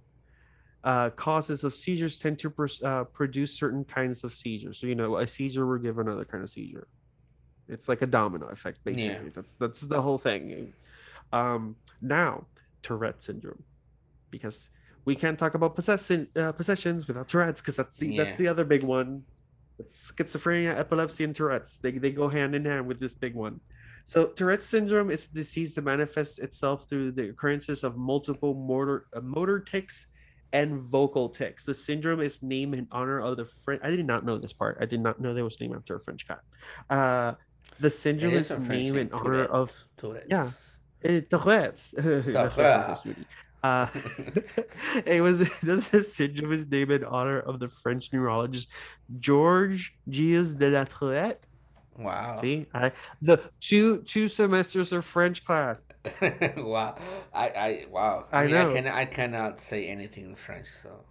[0.83, 4.79] uh, causes of seizures tend to pr- uh, produce certain kinds of seizures.
[4.79, 6.87] So you know, a seizure will give another kind of seizure.
[7.69, 9.27] It's like a domino effect, basically.
[9.27, 9.33] Yeah.
[9.35, 10.75] That's that's the whole thing.
[11.33, 12.47] Um, now,
[12.83, 13.63] Tourette syndrome,
[14.31, 14.69] because
[15.07, 18.25] we can't talk about possession uh, possessions without Tourette's, because that's the Yeah.
[18.25, 19.23] that's the other big one.
[19.79, 21.79] It's schizophrenia, epilepsy, and Tourette's.
[21.79, 23.61] They they go hand in hand with this big one.
[24.05, 29.07] So Tourette's syndrome is a disease that manifests itself through the occurrences of multiple motor
[29.15, 30.07] uh, motor tics
[30.53, 31.65] and vocal tics.
[31.65, 33.81] The syndrome is named in honor of the French.
[33.83, 34.79] I did not know this part.
[34.81, 36.37] I did not know there was named after a French guy.
[36.91, 37.35] Uh,
[37.81, 39.51] the syndrome It is French named in honor Tourette.
[39.51, 40.27] of Tourette.
[40.29, 40.51] yeah.
[41.03, 41.91] eh, Tourette's.
[41.97, 43.15] That's why it sounds so.
[43.65, 43.87] Uh,
[45.07, 48.71] it was this syndrome is named in honor of the French neurologist
[49.19, 51.47] Georges Gilles de la Tourette.
[51.99, 52.37] Wow.
[52.37, 52.93] See, I
[53.23, 55.83] the two two semesters of French class.
[56.57, 56.97] wow.
[57.33, 58.27] I, I wow.
[58.33, 58.75] I, I mean, I know.
[58.75, 61.05] can I cannot say anything in French, so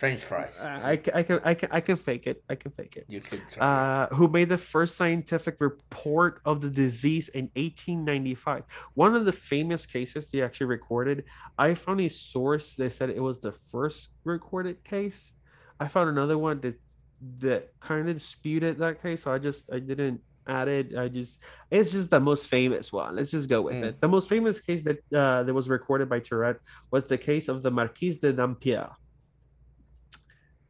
[0.00, 0.58] French fries.
[0.58, 2.42] I, I can I can I can fake it.
[2.48, 3.04] I can fake it.
[3.06, 3.66] you could try.
[3.66, 8.64] Uh, who made the first scientific report of the disease in 1895?
[8.94, 11.24] One of the famous cases they actually recorded.
[11.58, 15.34] I found a source that said it was the first recorded case.
[15.78, 16.80] I found another one that
[17.38, 20.96] that kind of disputed that case, so I just I didn't add it.
[20.96, 23.16] I just it's just the most famous one.
[23.16, 23.84] Let's just go with Mm.
[23.84, 24.00] it.
[24.00, 26.56] The most famous case that uh, that was recorded by Tourette
[26.90, 28.90] was the case of the Marquise de Dampierre.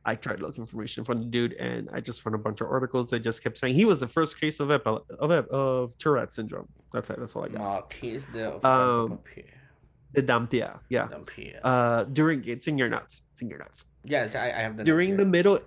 [0.04, 3.08] I tried looking information from the dude, and I just found a bunch of articles
[3.10, 6.32] that just kept saying he was the first case of epi- of, ep- of Tourette
[6.32, 6.68] syndrome.
[6.92, 7.18] That's it.
[7.20, 7.60] That's all I got.
[7.60, 9.44] Marquise de Um, Papier.
[10.12, 11.06] The Dampierre, yeah.
[11.06, 11.60] Dampierre.
[11.62, 13.22] Uh, during it's in your nuts.
[13.32, 13.84] It's in your nuts.
[14.04, 15.60] yes, I, I have the during the middle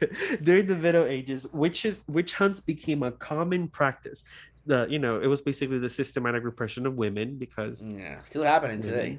[0.42, 4.24] during the middle ages witches witch hunts became a common practice
[4.66, 8.80] the you know it was basically the systematic repression of women because yeah, still happening
[8.80, 8.94] Women.
[8.94, 9.18] today.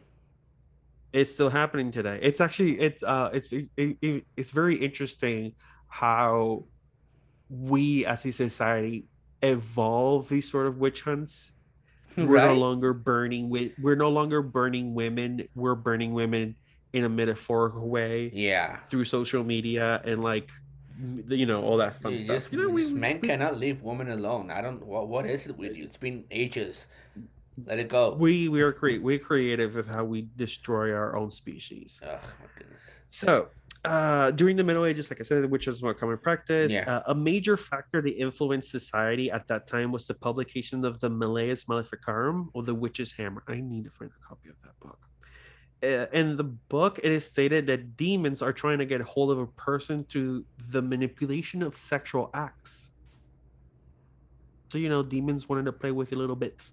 [1.11, 5.53] it's still happening today it's actually it's uh it's it, it, it's very interesting
[5.88, 6.64] how
[7.49, 9.05] we as a society
[9.41, 11.51] evolve these sort of witch hunts
[12.18, 16.55] we're no longer burning we're no longer burning women we're burning women
[16.94, 18.78] in a metaphorical way Yeah.
[18.89, 20.50] through social media and like
[21.28, 22.36] you know all that fun You stuff.
[22.38, 24.52] just, you know, we, men we, cannot leave women alone.
[24.52, 24.86] I don't.
[24.86, 25.86] What what is it with you?
[25.86, 26.88] It's been ages.
[27.66, 28.16] Let it go.
[28.16, 32.00] we we are create we're creative with how we destroy our own species.
[32.04, 32.84] oh my goodness.
[33.08, 33.50] So
[33.86, 36.89] uh, during the Middle Ages, like I said, which was more common practice, Yeah.
[36.89, 41.10] uh, a major factor that influenced society at that time was the publication of the
[41.10, 43.44] Malleus Maleficarum or the Witch's Hammer.
[43.48, 45.00] I need to find a copy of that book.
[45.84, 49.40] Uh, in the book, it is stated that demons are trying to get hold of
[49.40, 52.92] a person through the manipulation of sexual acts.
[54.72, 56.64] So you know, demons wanted to play with you a little bit.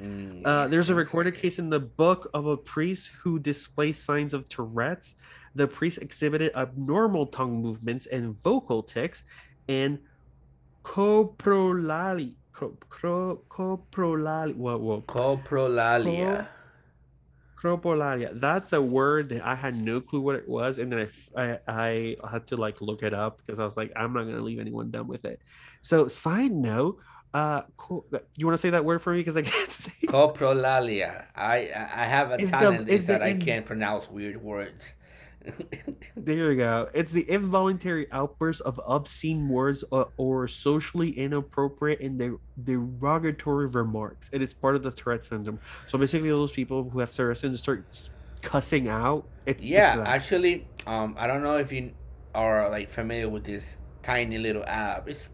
[0.00, 4.32] Mm, Uh, there's a recorded case in the book of a priest who displays signs
[4.32, 5.16] of Tourette's.
[5.54, 9.22] The priest exhibited abnormal tongue movements and vocal tics
[9.68, 9.98] and
[10.82, 12.34] coprolali.
[12.52, 14.56] Coprolali.
[14.56, 15.02] Whoa, whoa.
[15.02, 16.48] Coprolalia.
[17.62, 18.38] Cropolalia.
[18.40, 22.16] That's a word that I had no clue what it was, and then I I
[22.30, 24.90] had to like look it up because I was like, I'm not gonna leave anyone
[24.90, 25.40] dumb with it.
[25.80, 26.98] So, side note,
[27.34, 29.92] uh, co- you want to say that word for me because I can't say.
[30.02, 30.10] it.
[30.10, 31.26] Coprolalia.
[31.34, 34.42] I I I have a It's talent it's is the that I can't pronounce weird
[34.42, 34.94] words.
[36.16, 36.88] There you go.
[36.94, 44.30] It's the involuntary outburst of obscene words or, or socially inappropriate and de- derogatory remarks.
[44.32, 45.58] It is part of the Tourette syndrome.
[45.86, 47.86] So basically, those people who have Tourette syndrome start
[48.42, 49.28] cussing out.
[49.44, 50.08] It's it's yeah, that.
[50.08, 51.92] actually, um, I don't know if you
[52.34, 55.08] are like familiar with this tiny little app.
[55.08, 55.28] It's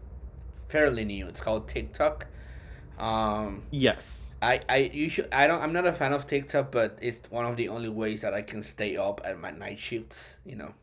[0.69, 1.27] fairly new.
[1.27, 2.27] It's called TikTok.
[3.03, 4.35] Um, yes.
[4.41, 7.45] I I you should I don't I'm not a fan of TikTok, but it's one
[7.45, 10.39] of the only ways that I can stay up at my night shifts.
[10.45, 10.73] You know,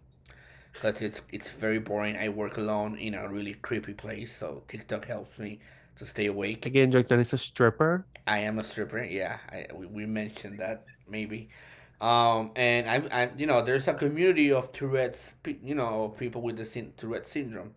[0.72, 2.16] because it's it's very boring.
[2.16, 5.60] I work alone in a really creepy place, so TikTok helps me
[5.96, 6.66] to stay awake.
[6.66, 8.04] Again, Jordan is a stripper.
[8.26, 9.02] I am a stripper.
[9.04, 11.48] Yeah, I we, we mentioned that maybe.
[12.00, 16.56] Um, and I, I, you know, there's a community of Tourette's, you know, people with
[16.56, 17.74] the syn- Tourette syndrome,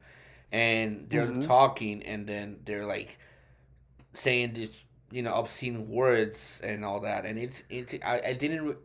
[0.51, 1.43] and they're Mhm.
[1.45, 3.17] talking, and then they're like
[4.13, 8.77] saying this, you know, obscene words and all that, and it's it's I, I didn't,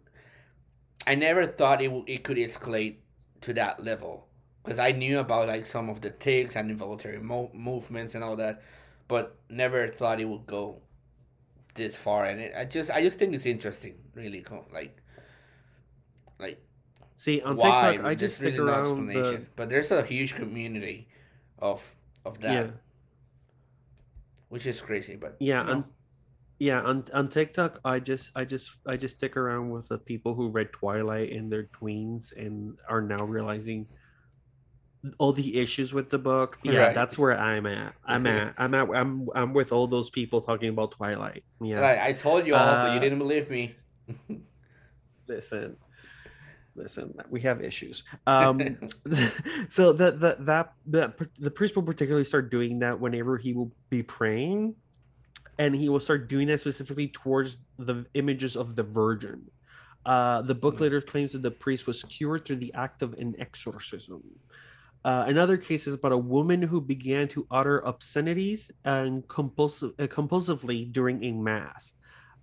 [1.07, 2.97] I never thought it would it could escalate
[3.43, 4.27] to that level,
[4.63, 8.37] because I knew about like some of the tics and involuntary mo- movements and all
[8.37, 8.63] that,
[9.07, 10.83] but never thought it would go
[11.75, 15.01] this far and it, i just i just think it's interesting really cool like
[16.41, 16.61] like
[17.15, 17.93] See on why.
[17.93, 19.47] TikTok, I just stick really no around the explanation.
[19.57, 21.09] But there's a huge community
[21.59, 22.71] of of that, yeah.
[24.49, 25.17] Which is crazy.
[25.17, 25.85] But Yeah, you know, on
[26.59, 30.35] yeah, on on TikTok, I just I just I just stick around with the people
[30.35, 33.87] who read Twilight in their tweens and are now realizing
[35.19, 36.59] all the issues with the book.
[36.65, 36.95] Yeah, Right.
[36.95, 37.95] that's where I'm at.
[38.05, 38.55] I'm at.
[38.59, 38.91] I'm at.
[38.91, 41.45] I'm I'm with all those people talking about Twilight.
[41.63, 43.77] Yeah, like I told you all, but you Uh, didn't believe me.
[45.29, 45.77] listen,
[46.79, 47.13] listen.
[47.29, 48.05] We have issues.
[48.27, 48.59] Um,
[49.69, 53.73] so the the that the the priest will particularly start doing that whenever he will
[53.91, 54.75] be praying,
[55.59, 59.43] and he will start doing that specifically towards the images of the Virgin.
[60.07, 60.81] Uh, the book Mm.
[60.81, 64.23] later claims that the priest was cured through the act of an exorcism.
[65.05, 70.07] Uh, another case is about a woman who began to utter obscenities and compulsive, uh,
[70.07, 71.93] compulsively during a mass.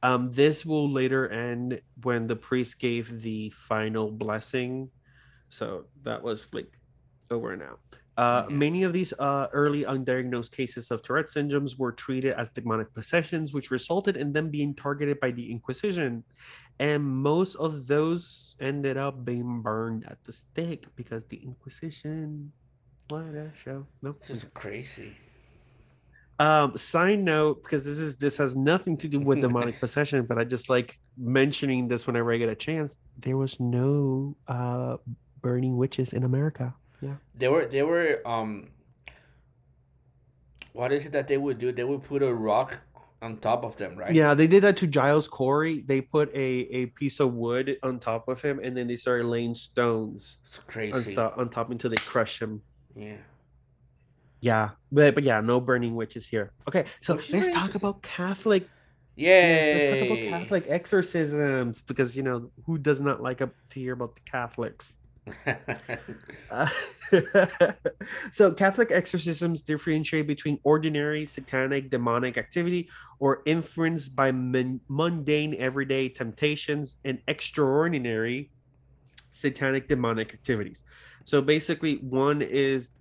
[0.06, 4.90] Um, this will later end when the priest gave the final blessing.
[5.50, 6.70] So that was like
[7.32, 7.82] over and out.
[8.18, 8.56] Uh, Yeah.
[8.56, 13.52] Many of these uh, early undiagnosed cases of Tourette syndromes were treated as demonic possessions,
[13.52, 16.24] which resulted in them being targeted by the Inquisition.
[16.78, 22.52] And most of those ended up being burned at the stake because the Inquisition.
[23.10, 23.86] What a show!
[24.02, 24.16] No.
[24.22, 25.14] This is crazy.
[26.38, 30.38] Um, side note, because this is this has nothing to do with demonic possession, but
[30.38, 32.98] I just like mentioning this whenever I get a chance.
[33.18, 34.98] There was no uh
[35.42, 36.76] burning witches in America.
[37.02, 37.16] Yeah.
[37.36, 38.70] They were they were um.
[40.74, 41.72] What is it that they would do?
[41.72, 42.80] They would put a rock
[43.22, 44.14] on top of them, right?
[44.14, 45.84] Yeah, they did that to Giles Corey.
[45.88, 49.28] They put a a piece of wood on top of him, and then they started
[49.28, 51.12] laying stones It's on, crazy.
[51.14, 52.62] sto- on top until they crush him.
[52.94, 53.16] Yeah.
[54.46, 56.54] Yeah, but but yeah, no burning witches here.
[56.68, 58.68] Okay, so Which let's talk about Catholic.
[59.16, 59.50] Yay!
[59.50, 63.80] Yeah, let's talk about Catholic exorcisms because you know who does not like up to
[63.80, 64.98] hear about the Catholics.
[66.52, 66.70] Uh,
[68.32, 72.88] so Catholic exorcisms differentiate between ordinary satanic demonic activity
[73.20, 78.52] or influenced by mun- mundane everyday temptations and extraordinary
[79.32, 80.84] satanic demonic activities.
[81.24, 82.92] So basically one is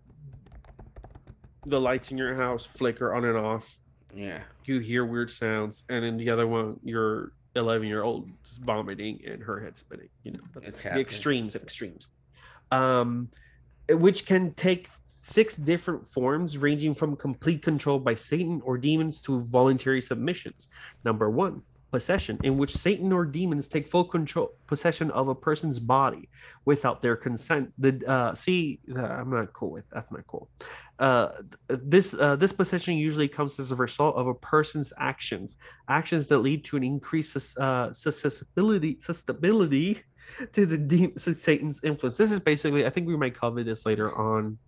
[1.67, 3.79] the lights in your house flicker on and off
[4.15, 4.41] yeah.
[4.65, 9.21] you hear weird sounds, and in the other one, your 11 year old is vomiting
[9.27, 10.09] and her head spinning.
[10.23, 12.09] You know, that's the extremes of extremes.
[12.71, 13.29] Um,
[13.89, 14.89] which can take
[15.21, 20.69] six different forms, ranging from complete control by Satan or demons to voluntary submissions.
[21.05, 21.63] Number one,
[21.95, 26.25] possession, in which Satan or demons take full control possession of a person's body
[26.71, 27.65] without their consent.
[27.85, 30.45] The uh, see, uh, I'm not cool with that's not cool.
[31.07, 31.29] Uh,
[31.69, 35.49] this uh, this possession usually comes as a result of a person's actions,
[35.99, 37.37] actions that lead to an increased
[37.67, 39.91] uh, susceptibility susceptibility
[40.53, 42.19] to the de- to Satan's influence.
[42.19, 44.59] This is basically, I think we might cover this later on,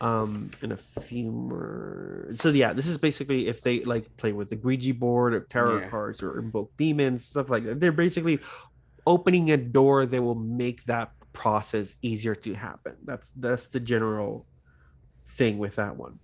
[0.00, 2.28] um, in a few more.
[2.34, 5.80] So yeah, this is basically if they like play with the Ouija board or tarot
[5.80, 5.88] Yeah.
[5.88, 7.80] cards or invoke demons, stuff like that.
[7.80, 8.40] They're basically
[9.06, 12.96] opening a door that will make that process easier to happen.
[13.04, 14.46] That's that's the general
[15.28, 16.20] thing with that one.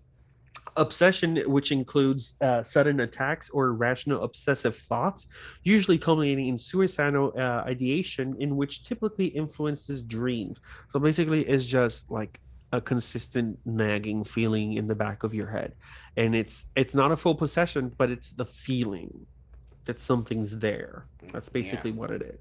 [0.77, 5.27] Obsession, which includes uh, sudden attacks or irrational obsessive thoughts,
[5.65, 10.61] usually culminating in suicidal uh, ideation, in which typically influences dreams.
[10.89, 12.41] So basically, it's just like
[12.73, 15.75] a consistent nagging feeling in the back of your head,
[16.17, 19.27] and it's it's not a full possession, but it's the feeling
[19.85, 21.07] that something's there.
[21.33, 22.41] That's basically what it is.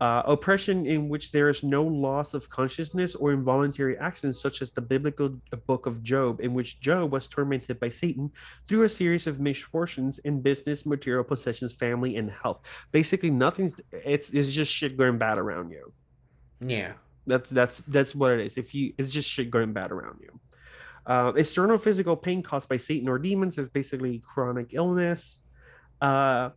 [0.00, 4.70] Uh, oppression in which there is no loss of consciousness or involuntary actions, such as
[4.70, 5.30] the biblical
[5.66, 8.30] book of Job, in which Job was tormented by Satan
[8.68, 12.60] through a series of misfortunes in business, material possessions, family, and health.
[12.92, 15.92] Basically, nothing's it's it's just shit going bad around you.
[16.60, 16.92] Yeah.
[17.28, 18.58] That's that's that's what it is.
[18.58, 20.40] If you it's just shit going bad around you.
[21.06, 25.40] Uh, external physical pain caused by Satan or demons is basically chronic illness.
[26.00, 26.50] Uh,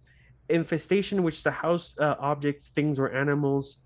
[0.49, 3.77] infestation, which the house uh, objects, things, or animals.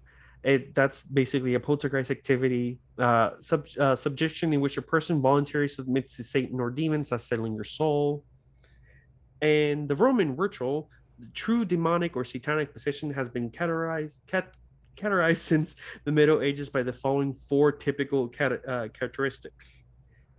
[0.43, 2.79] It, that's basically a poltergeist activity.
[2.97, 7.23] Uh, sub, uh, subjection, in which a person voluntarily submits to Satan or demons, that's
[7.23, 8.23] settling your soul.
[9.41, 14.55] And the Roman ritual, the true demonic or satanic possession, has been categorized, cat,
[14.95, 19.83] categorized since the Middle Ages by the following four typical cat- uh, characteristics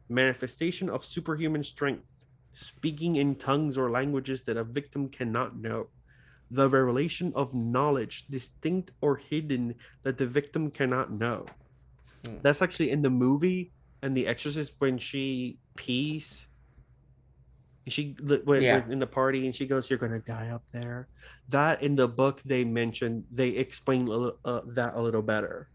[0.09, 2.07] manifestation of superhuman strength,
[2.53, 5.89] speaking in tongues or languages that a victim cannot know,
[6.51, 11.45] the revelation of knowledge, distinct or hidden, that the victim cannot know.
[12.27, 12.37] Hmm.
[12.43, 16.47] That's actually in the movie and The Exorcist when she pees.
[17.89, 18.83] She when, Yeah.
[18.91, 21.07] in the party and she goes, "You're gonna die up there."
[21.51, 25.69] That in the book they mentioned, they explain uh, that a little better.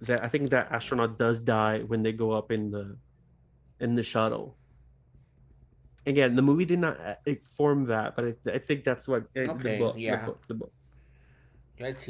[0.00, 2.98] that I think that astronaut does die when they go up in the
[3.80, 4.56] in the shuttle.
[6.06, 9.56] Again, the movie did not uh, inform that, but I, I think that's what uh,
[9.56, 10.20] Okay, the book, yeah.
[10.20, 10.72] the book, the book.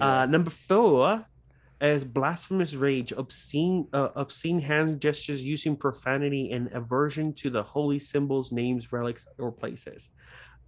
[0.00, 1.24] Uh, number four
[1.80, 7.98] is blasphemous rage, obscene, uh, obscene hand gestures using profanity and aversion to the holy
[7.98, 10.10] symbols, names, relics, or places.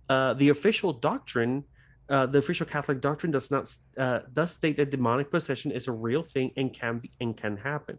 [0.09, 1.65] Uh, the official doctrine,
[2.09, 5.93] uh, the official Catholic doctrine, does not uh, does state that demonic possession is a
[5.93, 7.99] real thing and can be and can happen,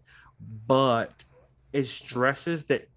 [0.67, 1.23] but
[1.73, 2.89] it stresses that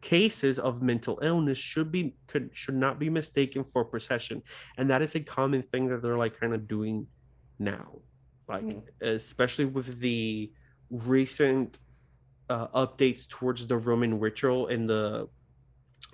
[0.00, 4.42] cases of mental illness should be could should not be mistaken for possession,
[4.76, 7.06] and that is a common thing that they're like kind of doing
[7.58, 8.00] now
[8.48, 8.78] like Hmm.
[9.00, 10.52] especially with the
[10.90, 11.78] recent
[12.48, 15.28] uh, updates towards the roman ritual and the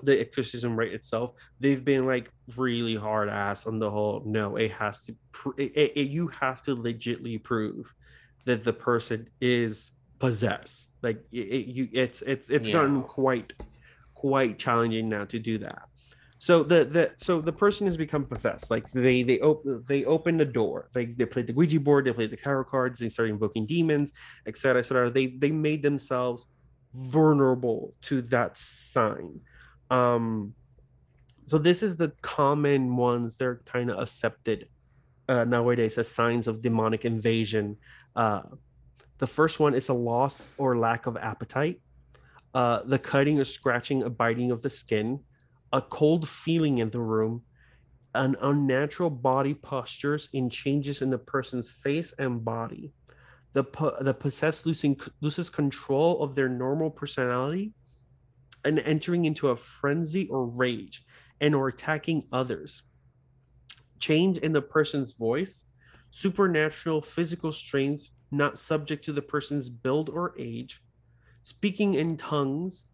[0.04, 4.22] the exorcism rite itself they've been like really hard ass on the whole.
[4.24, 7.92] No it has to pr- it, it, it- you have to legitly prove
[8.44, 10.90] that the person is possessed.
[11.02, 13.52] Like it, it- you it's it's it's gotten quite
[14.14, 15.82] quite challenging now to do that
[16.38, 18.70] so the the so the person has become possessed.
[18.70, 20.88] Like they they open they open the door.
[20.92, 24.12] They they played the ouija board they played the tarot cards they started invoking demons
[24.46, 26.46] etc etc they they made themselves
[26.94, 29.40] vulnerable to that sign.
[29.90, 30.54] Um
[31.46, 33.36] so this is the common ones.
[33.36, 34.68] They're kind of accepted
[35.28, 37.76] uh, nowadays as signs of demonic invasion.
[38.14, 38.42] Uh
[39.18, 41.80] the first one is a loss or lack of appetite.
[42.54, 45.18] Uh the cutting or scratching or biting of the skin
[45.72, 47.42] a cold feeling in the room,
[48.14, 52.92] an unnatural body postures in changes in the person's face and body.
[53.52, 57.72] The, po- the possessed losing loses control of their normal personality
[58.64, 61.04] and entering into a frenzy or rage
[61.40, 62.82] and or attacking others.
[64.00, 65.66] Change in the person's voice,
[66.10, 70.82] supernatural physical strength not subject to the person's build or age,
[71.42, 72.84] speaking in tongues,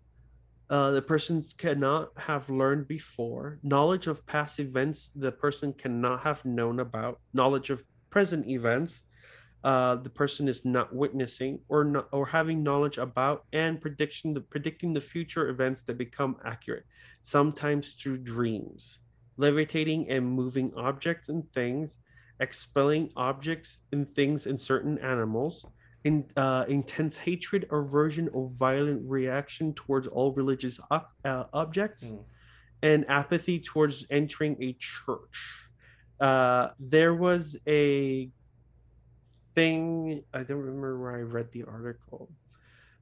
[0.70, 6.44] uh, the person cannot have learned before, knowledge of past events the person cannot have
[6.44, 9.02] known about, knowledge of present events
[9.64, 14.40] uh, the person is not witnessing or not or having knowledge about, and prediction the
[14.40, 16.84] predicting the future events that become accurate,
[17.22, 18.98] sometimes through dreams,
[19.38, 21.96] levitating and moving objects and things,
[22.40, 25.64] expelling objects and things in certain animals,
[26.04, 32.24] in uh, intense hatred, aversion, or violent reaction towards all religious ob- uh, objects, Mm.
[32.82, 35.70] and apathy towards entering a church.
[36.20, 38.30] Uh, there was a
[39.54, 42.30] thing, I don't remember where I read the article,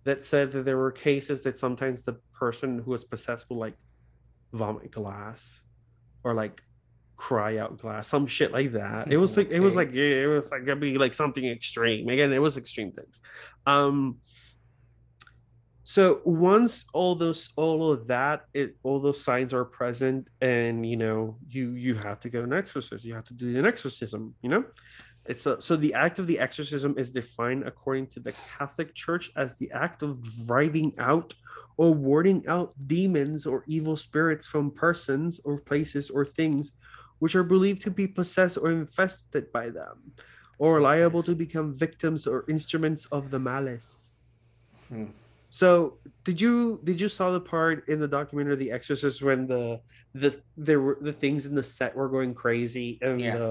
[0.05, 3.77] that said that there were cases that sometimes the person who was possessed will like
[4.53, 5.63] vomit glass
[6.25, 6.63] or like
[7.23, 9.13] cry out glass, some shit like that.
[9.13, 12.09] It was like it was like yeah, it was like gonna be like something extreme.
[12.09, 13.23] Again, it was extreme things.
[13.65, 14.17] Um
[15.85, 20.97] so once all those all of that it all those signs are present and you
[20.97, 24.49] know you you have to get an exorcist you have to do an exorcism you
[24.49, 24.65] know
[25.27, 29.33] it's a, so the act of the exorcism is defined according to the catholic church
[29.37, 31.35] as the act of driving out
[31.77, 36.73] or warding out demons or evil spirits from persons or places or things
[37.23, 39.97] which are believed to be possessed or infested by them
[40.59, 43.89] or liable to become victims or instruments of the malice
[44.91, 45.11] Hmm.
[45.49, 45.69] so
[46.27, 49.65] did you did you saw the part in the documentary The Exorcist when the
[50.23, 50.31] the
[50.69, 53.37] there were the things in the set were going crazy and Yeah.
[53.39, 53.51] the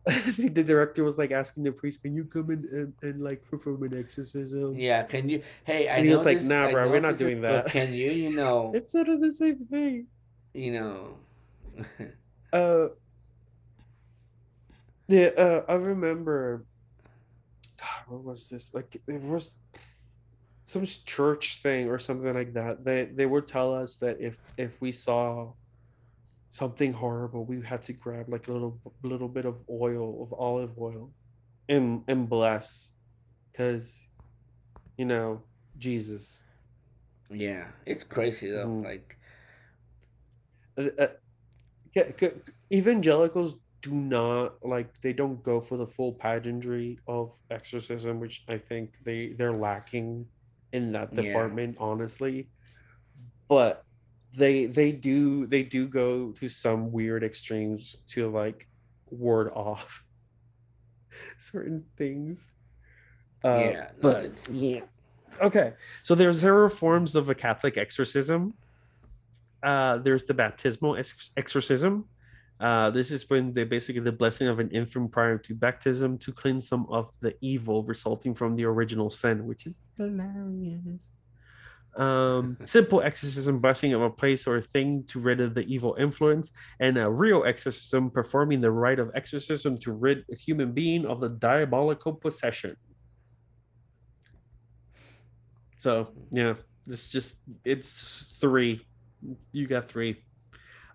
[0.56, 3.82] the director was like asking the priest, "Can you come in and, and like perform
[3.88, 5.42] an exorcism?" Yeah, can you?
[5.68, 7.66] Hey, I And he was like, "Nah, I bro, we're not it, doing But that."
[7.76, 10.06] can you, you know, It's sort of the same thing.
[10.54, 10.96] you know,
[12.52, 12.88] Uh,
[15.08, 16.64] yeah, uh, I remember.
[17.78, 18.74] God, what was this?
[18.74, 19.56] Like, it was
[20.64, 22.84] some church thing or something like that.
[22.84, 25.52] They they would tell us that if if we saw
[26.48, 30.78] something horrible, we had to grab like a little little bit of oil of olive
[30.78, 31.10] oil,
[31.68, 32.92] and and bless,
[33.50, 34.06] because,
[34.96, 35.42] you know,
[35.78, 36.44] Jesus.
[37.30, 38.66] yeah, it's crazy though.
[38.66, 38.84] Mhm.
[38.84, 39.18] Like,
[40.76, 41.08] uh, uh,
[42.72, 48.58] evangelicals do not like they don't go for the full pageantry of exorcism which i
[48.58, 50.26] think they they're lacking
[50.72, 51.22] in that Yeah.
[51.22, 52.48] department honestly
[53.48, 53.82] but
[54.36, 58.68] they they do they do go to some weird extremes to like
[59.10, 60.04] ward off
[61.38, 62.48] certain things
[63.42, 64.80] uh, yeah, but yeah.
[65.40, 65.72] Okay.
[66.02, 68.52] So there's there are forms of a Catholic exorcism.
[69.62, 72.04] Uh, there's the baptismal ex- exorcism.
[72.60, 76.30] Uh, this is when they basically the blessing of an infant prior to baptism to
[76.32, 81.20] cleanse some of the evil resulting from the original sin, which is hilarious.
[81.96, 85.96] Um, simple exorcism, blessing of a place or a thing to rid of the evil
[85.98, 86.50] influence,
[86.80, 91.20] and a real exorcism, performing the rite of exorcism to rid a human being of
[91.20, 92.76] the diabolical possession.
[95.78, 96.54] So yeah,
[96.84, 98.86] this just it's three.
[99.52, 100.22] You got three.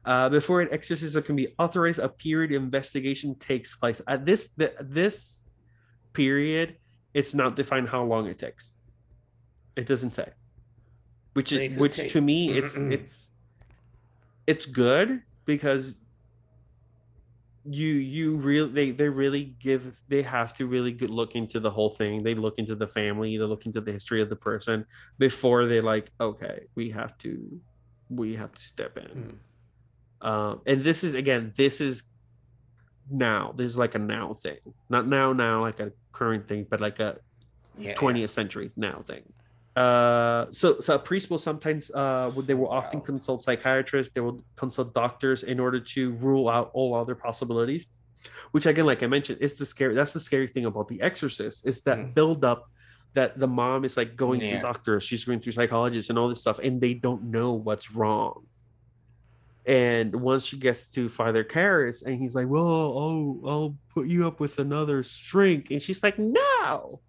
[0.06, 4.02] Uh, before an exorcism can be authorized, a period investigation takes place.
[4.07, 5.43] At this the, this
[6.14, 6.77] period,
[7.14, 8.76] it's not defined how long it takes.
[9.76, 10.30] It doesn't say.
[11.34, 12.11] Which is which take...
[12.11, 13.31] to me it's it's
[14.47, 15.95] it's good because
[17.65, 21.69] you you really they they really give they have to really good look into the
[21.69, 24.85] whole thing they look into the family they look into the history of the person
[25.18, 27.60] before they like okay we have to
[28.10, 29.40] we have to step in
[30.22, 30.27] hmm.
[30.27, 32.03] um and this is again this is
[33.10, 34.57] now this is like a now thing
[34.90, 37.18] not now now like a current thing but like a
[37.77, 37.94] yeah.
[37.95, 39.22] 20th century now thing
[39.76, 43.06] uh, so so a priest will sometimes uh, they will often wow.
[43.06, 47.88] consult psychiatrists they will consult doctors in order to rule out all other possibilities
[48.52, 51.68] which again like i mentioned is the scary that's the scary thing about the exorcist
[51.68, 52.14] is that mm.
[52.14, 52.72] build up
[53.16, 54.58] that the mom is like going yeah.
[54.58, 57.92] to doctors she's going through psychologists and all this stuff and they don't know what's
[57.92, 58.46] wrong
[59.68, 64.28] and once she gets to Father Karras, and he's like, "Well, oh, I'll put you
[64.28, 67.02] up with another shrink," and she's like, "No,"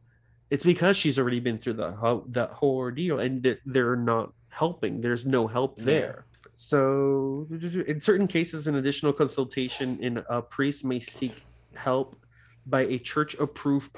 [0.51, 5.27] it's because she's already been through the that whole ordeal and they're not helping there's
[5.27, 6.49] no help there yeah.
[6.55, 11.43] so in certain cases an additional consultation in a priest may seek
[11.75, 12.17] help
[12.67, 13.93] by a church approved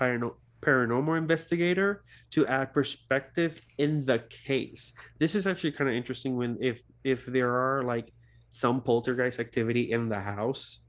[0.61, 6.59] paranormal investigator to add perspective in the case this is actually kind of interesting when
[6.61, 8.13] if if there are like
[8.51, 10.81] some poltergeist activity in the house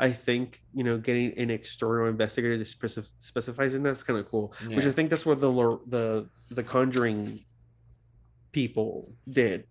[0.00, 4.28] I think you know getting an external investigator to specif- specifies in that's kind of
[4.28, 4.52] cool.
[4.68, 4.76] Yeah.
[4.76, 7.44] Which I think that's what the the the Conjuring
[8.52, 9.64] people did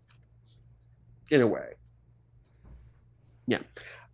[1.29, 1.73] in a way.
[3.47, 3.59] Yeah.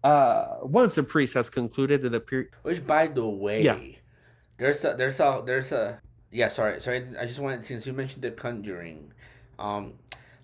[0.03, 2.49] Uh, once a priest has concluded that the period.
[2.63, 3.77] Which, by the way, yeah.
[4.59, 6.49] There's a there's a there's a yeah.
[6.49, 7.05] Sorry, sorry.
[7.19, 9.13] I just wanted since you mentioned the Conjuring,
[9.57, 9.95] um,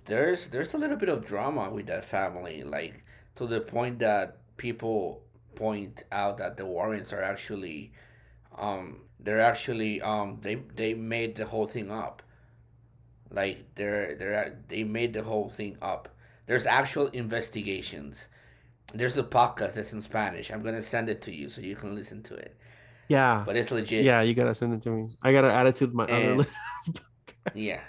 [0.06, 3.04] there's there's a little bit of drama with that family, like
[3.36, 5.22] to the point that people
[5.56, 7.92] point out that the Warrens are actually,
[8.58, 12.24] um, they're actually um they they made the whole thing up.
[13.30, 16.10] Like they're they're they made the whole thing up.
[16.48, 18.28] There's actual investigations.
[18.94, 20.52] There's a podcast that's in Spanish.
[20.52, 22.56] I'm gonna send it to you so you can listen to it.
[23.07, 24.03] Yeah, but it's legit.
[24.03, 25.15] Yeah, you gotta send it to me.
[25.23, 26.49] I gotta add it to my and, other.
[27.53, 27.82] yeah,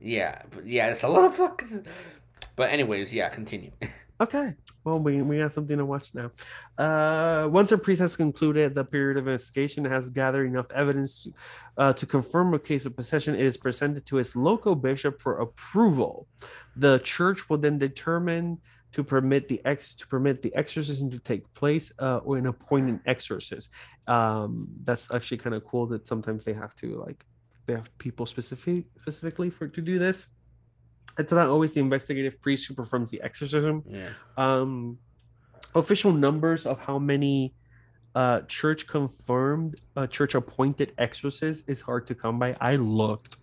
[0.00, 1.84] yeah, but yeah, it's a lot of fuckers.
[2.56, 3.70] But anyways, yeah, continue.
[4.20, 4.54] Okay.
[4.82, 6.32] Well, we, we have something to watch now.
[6.76, 11.32] Uh, once a priest has concluded the period of investigation has gathered enough evidence to,
[11.76, 15.38] uh, to confirm a case of possession, it is presented to its local bishop for
[15.38, 16.26] approval.
[16.74, 18.58] The church will then determine
[18.92, 23.00] to permit the ex to permit the exorcism to take place uh, or an appointed
[23.06, 23.70] exorcist.
[24.06, 27.24] Um, that's actually kind of cool that sometimes they have to like
[27.66, 30.26] they have people specific specifically for to do this
[31.18, 33.82] it's not always the investigative priest who performs the exorcism.
[33.86, 34.10] Yeah.
[34.36, 34.98] Um,
[35.74, 37.54] official numbers of how many
[38.14, 42.56] uh, church confirmed, uh, church appointed exorcists is hard to come by.
[42.60, 43.36] I looked.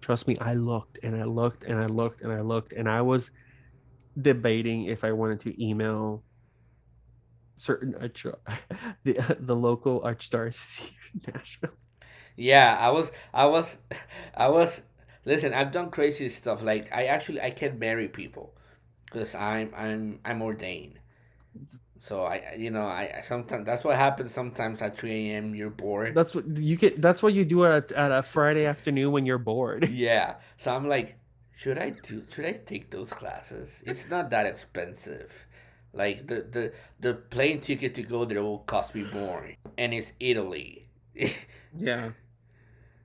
[0.00, 3.00] Trust me, I looked and I looked and I looked and I looked and I
[3.00, 3.30] was
[4.20, 6.22] debating if I wanted to email
[7.56, 8.26] certain arch-
[9.04, 11.70] the the local archdiocese in Nashville.
[12.36, 13.76] Yeah, I was, I was,
[14.36, 14.82] I was
[15.24, 16.62] Listen, I've done crazy stuff.
[16.62, 18.54] Like I actually I can marry people,
[19.06, 20.98] because I'm I'm I'm ordained.
[22.00, 25.54] So I you know I, I sometimes that's what happens sometimes at three a.m.
[25.54, 26.14] You're bored.
[26.14, 27.00] That's what you get.
[27.00, 29.88] That's what you do at at a Friday afternoon when you're bored.
[29.88, 30.36] Yeah.
[30.58, 31.16] So I'm like,
[31.56, 32.24] should I do?
[32.30, 33.82] Should I take those classes?
[33.86, 35.46] It's not that expensive.
[35.92, 39.48] Like the the the plane ticket to go there will cost me more,
[39.78, 40.88] and it's Italy.
[41.76, 42.10] yeah.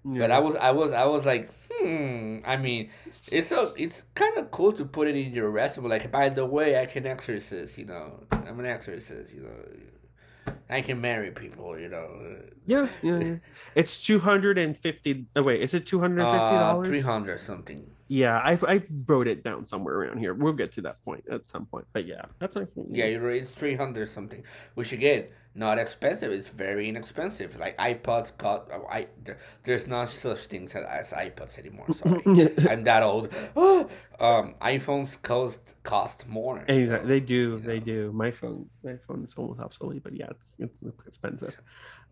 [0.06, 0.20] Yeah.
[0.20, 2.38] But I was I was I was like, hmm.
[2.46, 2.90] I mean,
[3.30, 5.90] it's so it's kind of cool to put it in your resume.
[5.90, 7.78] Like, by the way, I can exorcist.
[7.78, 9.34] You know, I'm an exorcist.
[9.34, 11.78] You know, I can marry people.
[11.78, 12.38] You know.
[12.66, 13.20] Yeah, yeah.
[13.20, 13.36] yeah.
[13.76, 15.26] It's two hundred and fifty.
[15.36, 16.88] Oh wait, is it two hundred and fifty dollars?
[16.88, 17.92] Uh, Three hundred something.
[18.10, 20.34] Yeah, I I wrote it down somewhere around here.
[20.34, 21.86] We'll get to that point at some point.
[21.94, 26.32] But yeah, that's like Yeah, you it's three hundred something, which again not expensive.
[26.32, 27.58] It's very inexpensive.
[27.58, 28.64] Like iPods cost.
[28.90, 31.86] I there, there's not such things as iPods anymore.
[31.94, 32.24] Sorry,
[32.70, 33.32] I'm that old.
[33.56, 36.64] um, iPhones cost cost more.
[36.68, 37.60] Exactly, so, they do.
[37.60, 37.86] They know.
[37.86, 38.12] do.
[38.12, 41.62] My phone, my phone is almost obsolete, but yeah, it's, it's expensive.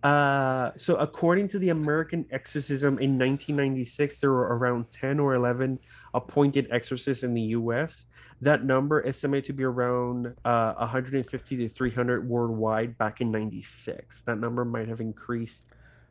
[0.04, 5.80] Uh, so according to the American Exorcism in 1996, there were around 10 or 11
[6.14, 8.06] appointed exorcists in the U.S.
[8.42, 14.22] That number estimated to be around uh, 150 to 300 worldwide back in 96.
[14.22, 15.66] That number might have increased.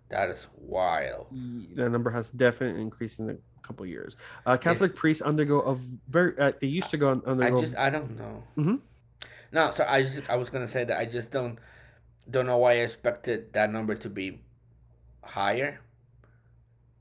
[0.08, 1.28] That is wild.
[1.74, 4.16] That number has definitely increased in a couple years.
[4.44, 5.76] Uh, Catholic it's, priests undergo a
[6.08, 6.36] very.
[6.38, 7.22] Uh, they used to go on.
[7.26, 7.56] undergo.
[7.56, 8.42] I just I don't know.
[8.56, 8.76] Mm-hmm.
[9.52, 11.58] No, so I just I was gonna say that I just don't
[12.30, 14.40] don't know why I expected that number to be
[15.22, 15.80] higher.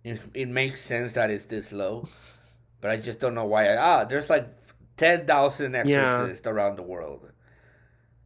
[0.04, 2.08] It, it makes sense that it's this low,
[2.82, 3.68] but I just don't know why.
[3.68, 4.48] I, ah, there's like
[4.98, 6.52] ten thousand exorcists yeah.
[6.52, 7.32] around the world,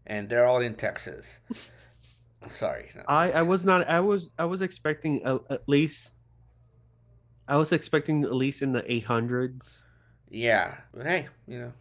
[0.06, 1.40] and they're all in Texas.
[2.48, 3.04] Sorry, no.
[3.08, 3.88] I I was not.
[3.88, 6.16] I was I was expecting a, at least.
[7.48, 9.84] I was expecting at least in the eight hundreds.
[10.30, 11.74] Yeah, but hey, you know,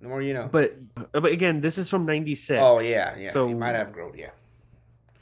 [0.00, 0.48] the more you know.
[0.50, 0.74] But
[1.12, 2.60] but again, this is from '96.
[2.60, 3.30] Oh yeah, yeah.
[3.30, 4.30] So you might have grown, yeah.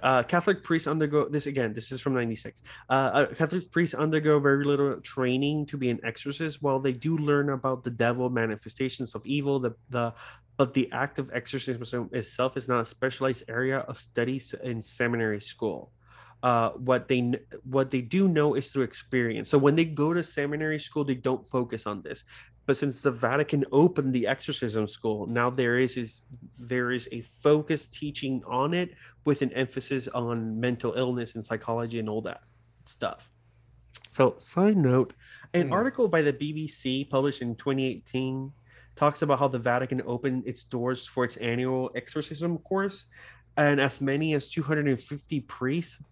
[0.00, 1.72] Uh, Catholic priests undergo this again.
[1.72, 2.62] This is from '96.
[2.88, 6.62] Uh, uh, Catholic priests undergo very little training to be an exorcist.
[6.62, 10.14] While they do learn about the devil manifestations of evil, the the
[10.56, 15.40] but the act of exorcism itself is not a specialized area of studies in seminary
[15.40, 15.92] school.
[16.42, 17.34] Uh, what they
[17.64, 19.50] what they do know is through experience.
[19.50, 22.22] So when they go to seminary school, they don't focus on this.
[22.68, 26.20] But since the Vatican opened the exorcism school, now there is is
[26.58, 28.90] there is a focused teaching on it
[29.24, 32.42] with an emphasis on mental illness and psychology and all that
[32.84, 33.32] stuff.
[34.10, 35.14] So, side note,
[35.54, 35.72] an mm.
[35.72, 38.52] article by the BBC published in 2018
[38.96, 43.06] talks about how the Vatican opened its doors for its annual exorcism course,
[43.56, 46.02] and as many as 250 priests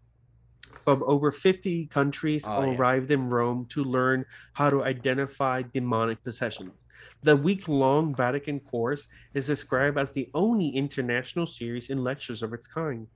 [0.86, 3.16] from over 50 countries oh, arrived yeah.
[3.16, 6.86] in Rome to learn how to identify demonic possessions.
[7.24, 12.52] The week long Vatican course is described as the only international series in lectures of
[12.52, 13.08] its kind.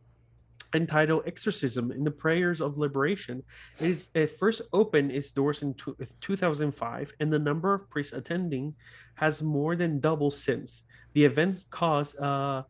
[0.75, 3.45] Entitled Exorcism in the Prayers of Liberation,
[3.79, 5.75] it, it first opened its doors in
[6.21, 8.75] 2005, and the number of priests attending
[9.15, 10.83] has more than doubled since.
[11.13, 12.65] The event caused uh,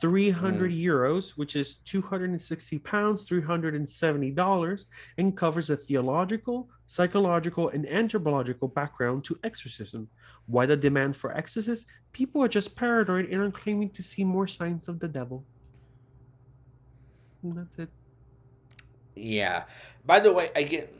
[0.00, 0.84] 300 mm.
[0.84, 4.84] euros, which is 260 pounds, $370,
[5.18, 10.08] and covers a theological, psychological, and anthropological background to exorcism.
[10.46, 11.86] Why the demand for exorcists?
[12.12, 15.44] People are just paranoid and are claiming to see more signs of the devil.
[17.42, 17.90] And that's it.
[19.14, 19.64] Yeah.
[20.04, 20.94] By the way, I get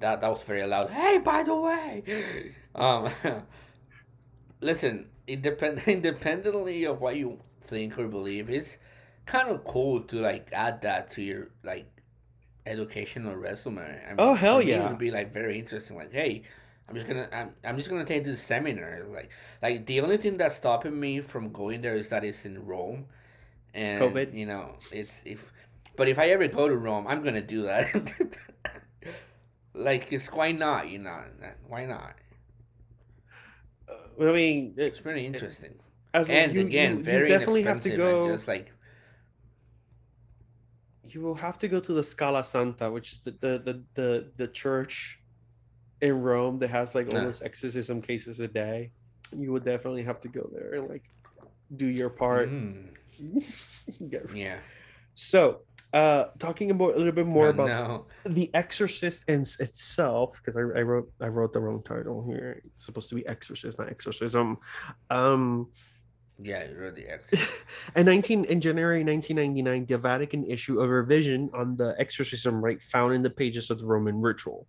[0.00, 0.90] that that was very loud.
[0.90, 3.08] Hey, by the way, um,
[4.60, 5.08] listen.
[5.28, 8.50] Independ- independently of what you think or believe.
[8.50, 8.78] It's
[9.26, 11.86] kind of cool to like add that to your like
[12.66, 13.80] educational resume.
[13.80, 14.86] I mean, oh hell yeah!
[14.86, 15.96] It would be like very interesting.
[15.96, 16.42] Like, hey,
[16.88, 19.06] I'm just gonna I'm, I'm just gonna take this seminar.
[19.08, 19.30] Like
[19.62, 23.06] like the only thing that's stopping me from going there is that it's in Rome,
[23.74, 24.34] and COVID.
[24.34, 25.52] You know, it's if
[25.96, 27.84] but if I ever go to Rome, I'm gonna do that.
[29.74, 30.88] like, it's why not?
[30.88, 31.20] You know,
[31.68, 32.14] why not?
[33.88, 35.74] Uh, I mean, it's, it's pretty interesting.
[36.14, 38.28] As and you, again, you, very you definitely have to go.
[38.28, 38.72] Just like
[41.04, 44.32] you will have to go to the Scala Santa, which is the the the the,
[44.36, 45.20] the church
[46.00, 48.92] in Rome that has like almost exorcism cases a day.
[49.34, 51.04] You would definitely have to go there and like
[51.74, 52.50] do your part.
[53.22, 54.34] Mm.
[54.34, 54.58] yeah.
[55.14, 55.60] So,
[55.92, 58.06] uh, talking about a little bit more about no.
[58.24, 62.62] the Exorcist in itself, because I, I, wrote I wrote the wrong title here.
[62.64, 64.58] It's supposed to be Exorcist, not exorcism.
[65.10, 65.68] Um,
[66.42, 67.06] yeah, really
[67.96, 73.14] in 19 in January 1999, the Vatican issued a revision on the exorcism rite found
[73.14, 74.66] in the pages of the Roman ritual.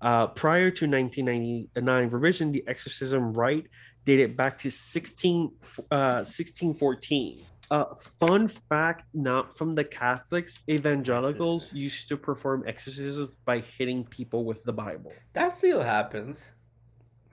[0.00, 3.66] Uh, prior to 1999 revision, the exorcism rite
[4.04, 5.50] dated back to 16,
[5.90, 7.42] uh, 1614.
[7.68, 14.44] Uh, fun fact, not from the Catholics, evangelicals used to perform exorcisms by hitting people
[14.44, 15.12] with the Bible.
[15.32, 16.52] That still happens.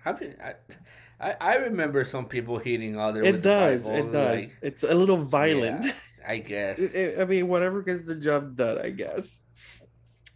[0.03, 0.55] Have you, I,
[1.23, 3.23] I, I remember some people hitting other.
[3.23, 3.87] It does.
[3.87, 4.39] It does.
[4.39, 5.85] Like, it's a little violent.
[5.85, 5.93] Yeah,
[6.27, 6.95] I guess.
[7.19, 8.79] I mean, whatever gets the job done.
[8.79, 9.39] I guess.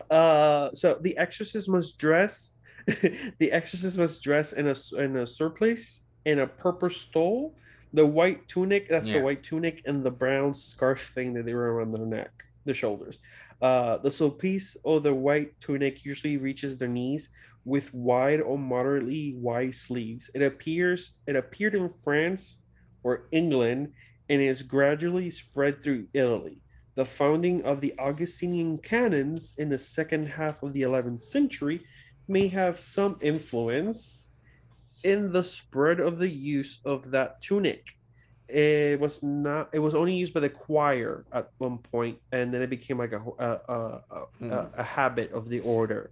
[0.09, 2.51] Uh, so the exorcist must dress.
[2.85, 7.55] the exorcist must dress in a in a surplice in a purple stole,
[7.93, 8.87] the white tunic.
[8.87, 9.19] That's yeah.
[9.19, 12.73] the white tunic and the brown scarf thing that they wear around their neck, the
[12.73, 13.19] shoulders.
[13.61, 17.29] Uh, the surplice or the white tunic usually reaches their knees
[17.67, 20.31] with wide or moderately wide sleeves.
[20.33, 22.61] It appears it appeared in France
[23.03, 23.91] or England
[24.29, 26.61] and is gradually spread through Italy.
[26.95, 31.81] The founding of the Augustinian canons in the second half of the 11th century
[32.29, 34.31] may have some influence
[35.03, 37.97] in the spread of the use of that tunic
[38.49, 42.61] it was not it was only used by the choir at one point and then
[42.61, 44.73] it became like a a, a, a, mm.
[44.77, 46.09] a habit of the order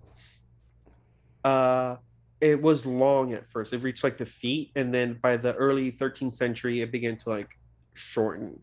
[1.46, 1.96] uh
[2.42, 5.92] it was long at first it reached like the feet and then by the early
[5.92, 7.58] 13th century it began to like
[7.94, 8.60] shorten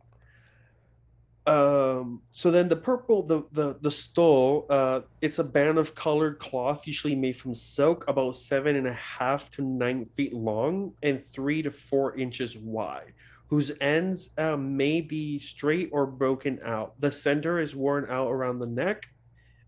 [1.46, 6.38] um so then the purple the the the stole uh it's a band of colored
[6.38, 11.24] cloth usually made from silk about seven and a half to nine feet long and
[11.32, 13.14] three to four inches wide
[13.52, 16.98] whose ends uh, may be straight or broken out.
[17.00, 19.10] The center is worn out around the neck,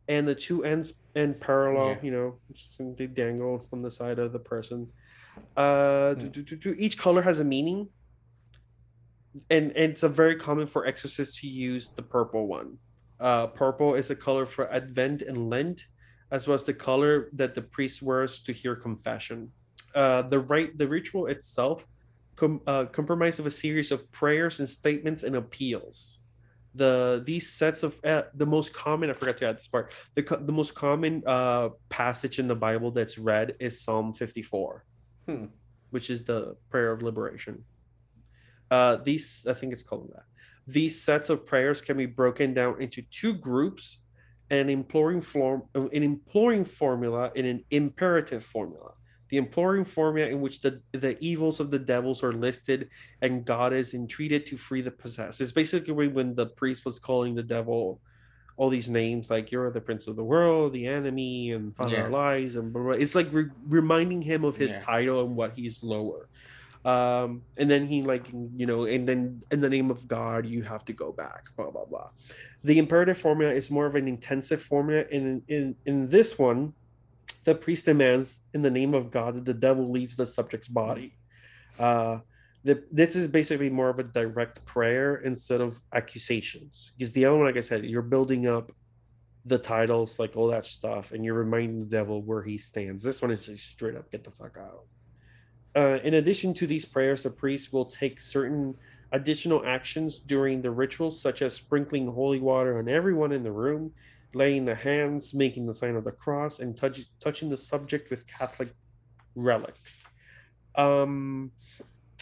[0.09, 1.91] and the two ends end parallel.
[1.91, 1.99] Yeah.
[2.03, 4.89] You know, they dangle from the side of the person.
[5.57, 6.33] Uh, mm.
[6.33, 7.89] do, do, do, each color has a meaning,
[9.51, 12.79] and, and it's a very common for exorcists to use the purple one.
[13.19, 15.87] Uh, purple is a color for Advent and Lent,
[16.31, 19.51] as well as the color that the priest wears to hear confession.
[19.95, 21.87] Uh, the right, the ritual itself
[22.37, 26.19] com- uh, comprised of a series of prayers and statements and appeals.
[26.75, 29.93] The these sets of uh, the most common I forgot to add this part.
[30.15, 34.85] The the most common uh, passage in the Bible that's read is Psalm fifty four,
[35.27, 35.47] hmm.
[35.91, 37.65] which is the prayer of liberation.
[38.71, 40.25] Uh, these I think it's called that.
[40.67, 43.99] These sets of prayers can be broken down into two groups,
[44.51, 48.95] an imploring form, an imploring formula, and an imperative formula
[49.35, 52.89] the imploring formula in which the, the evils of the devils are listed
[53.21, 55.41] and God is entreated to free the possessed.
[55.41, 58.01] It's basically when the priest was calling the devil
[58.57, 62.07] all these names like you're the prince of the world, the enemy, and father yeah.
[62.07, 62.93] lies, and blah, blah.
[62.93, 64.83] it's like re- reminding him of his yeah.
[64.83, 66.29] title and what he's lower.
[66.85, 70.63] Um, and then he like you know, and then in the name of God, you
[70.63, 71.49] have to go back.
[71.57, 72.11] Blah blah blah.
[72.63, 75.03] The imperative formula is more of an intensive formula.
[75.11, 76.75] In in in this one,
[77.45, 81.17] the priest demands in the name of God that the devil leaves the subject's body.
[81.79, 82.19] Uh,
[82.65, 86.93] the, this is basically more of a direct prayer instead of accusations.
[86.97, 88.73] Because the other one, like I said, you're building up
[89.45, 93.03] the titles, like all that stuff, and you're reminding the devil where he stands.
[93.03, 94.85] This one is just straight up get the fuck out.
[95.77, 98.75] Uh, in addition to these prayers, the priest will take certain
[99.13, 103.93] additional actions during the rituals, such as sprinkling holy water on everyone in the room
[104.35, 108.27] laying the hands, making the sign of the cross, and touch, touching the subject with
[108.27, 108.69] Catholic
[109.35, 110.09] relics.
[110.75, 111.53] Um,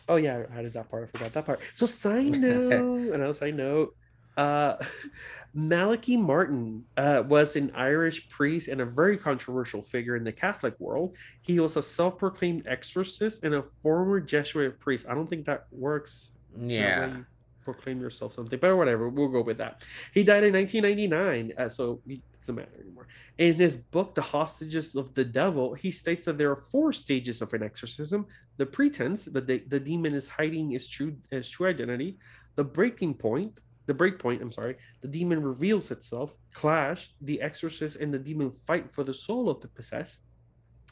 [0.08, 1.04] oh yeah, I added that part.
[1.04, 1.60] I forgot that part.
[1.74, 3.94] So side note, another side note.
[4.36, 4.76] Uh,
[5.54, 10.74] Malachi Martin uh, was an Irish priest and a very controversial figure in the Catholic
[10.80, 11.16] world.
[11.42, 15.06] He was a self-proclaimed exorcist and a former Jesuit priest.
[15.08, 16.32] I don't think that works.
[16.58, 17.16] Yeah
[17.64, 19.82] proclaim yourself something, but whatever, we'll go with that.
[20.12, 23.06] He died in 1999, uh, so it doesn't matter anymore.
[23.38, 27.42] In his book, The Hostages of the Devil, he states that there are four stages
[27.42, 28.26] of an exorcism:
[28.56, 32.18] the pretense that the, the demon is hiding his true his true identity,
[32.56, 34.42] the breaking point, the break point.
[34.42, 36.34] I'm sorry, the demon reveals itself.
[36.52, 40.20] Clash: the exorcist and the demon fight for the soul of the possessed.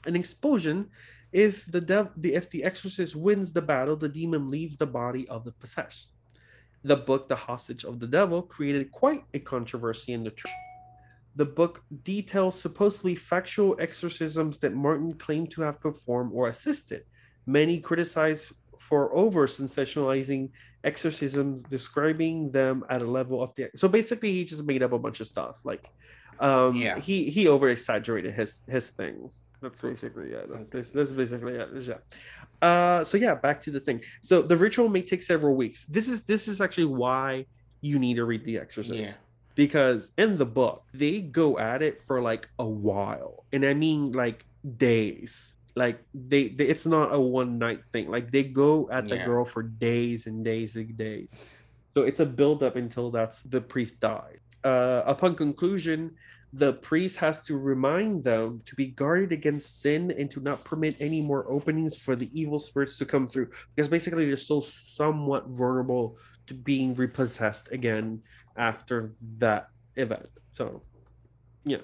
[0.06, 0.88] An explosion
[1.32, 5.28] if the dev the if the exorcist wins the battle, the demon leaves the body
[5.28, 6.12] of the possessed.
[6.82, 10.52] The book, The Hostage of the Devil, created quite a controversy in the church.
[11.36, 17.04] The book details supposedly factual exorcisms that Martin claimed to have performed or assisted.
[17.46, 20.50] Many criticized for over sensationalizing
[20.82, 23.70] exorcisms, describing them at a level of the.
[23.76, 25.60] So basically, he just made up a bunch of stuff.
[25.64, 25.88] Like,
[26.40, 29.30] um, yeah, he he over exaggerated his his thing.
[29.60, 30.42] That's basically yeah.
[30.48, 31.68] That's, that's basically it.
[31.82, 31.94] Yeah.
[32.66, 34.02] Uh, so yeah, back to the thing.
[34.22, 35.84] So the ritual may take several weeks.
[35.84, 37.46] This is this is actually why
[37.80, 38.94] you need to read The Exorcist.
[38.94, 39.12] Yeah.
[39.54, 43.44] Because in the book, they go at it for like a while.
[43.52, 44.46] And I mean like
[44.76, 45.56] days.
[45.76, 48.10] Like they, they it's not a one night thing.
[48.10, 49.26] Like they go at the yeah.
[49.26, 51.38] girl for days and days and days.
[51.94, 54.40] So it's a build up until that's the priest died.
[54.62, 56.16] Uh, upon conclusion,
[56.52, 60.96] the priest has to remind them to be guarded against sin and to not permit
[60.98, 63.48] any more openings for the evil spirits to come through.
[63.74, 66.16] Because basically they're still somewhat vulnerable
[66.48, 68.20] to being repossessed again
[68.56, 70.28] after that event.
[70.50, 70.82] So
[71.64, 71.78] yeah.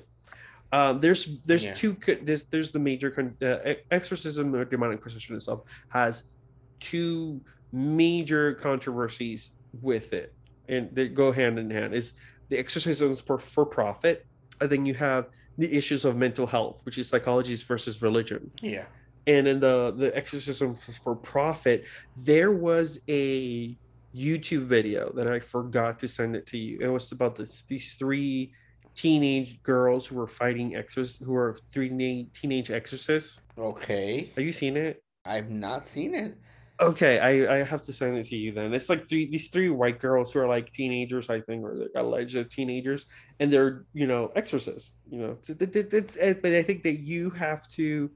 [0.72, 1.74] Um, there's there's yeah.
[1.74, 6.24] two there's, there's the major con- uh, exorcism or demonic possession itself has
[6.80, 7.40] two
[7.72, 10.34] major controversies with it.
[10.68, 11.94] And they go hand in hand.
[11.94, 12.14] Is
[12.48, 14.26] the exorcisms for for profit,
[14.60, 15.28] and then you have
[15.58, 18.50] the issues of mental health, which is psychologies versus religion.
[18.60, 18.86] Yeah.
[19.26, 21.84] And in the the exorcism for profit,
[22.16, 23.76] there was a
[24.14, 26.78] YouTube video that I forgot to send it to you.
[26.80, 28.52] It was about this these three
[28.94, 33.42] teenage girls who were fighting exorcists, who are three teenage exorcists.
[33.58, 34.30] Okay.
[34.36, 35.02] Have you seen it?
[35.24, 36.38] I've not seen it.
[36.78, 38.74] Okay, I, I have to send it to you then.
[38.74, 42.02] It's like three these three white girls who are like teenagers, I think, or they're
[42.02, 43.06] alleged as teenagers,
[43.40, 44.92] and they're you know exorcists.
[45.10, 48.10] You know, but I think that you have to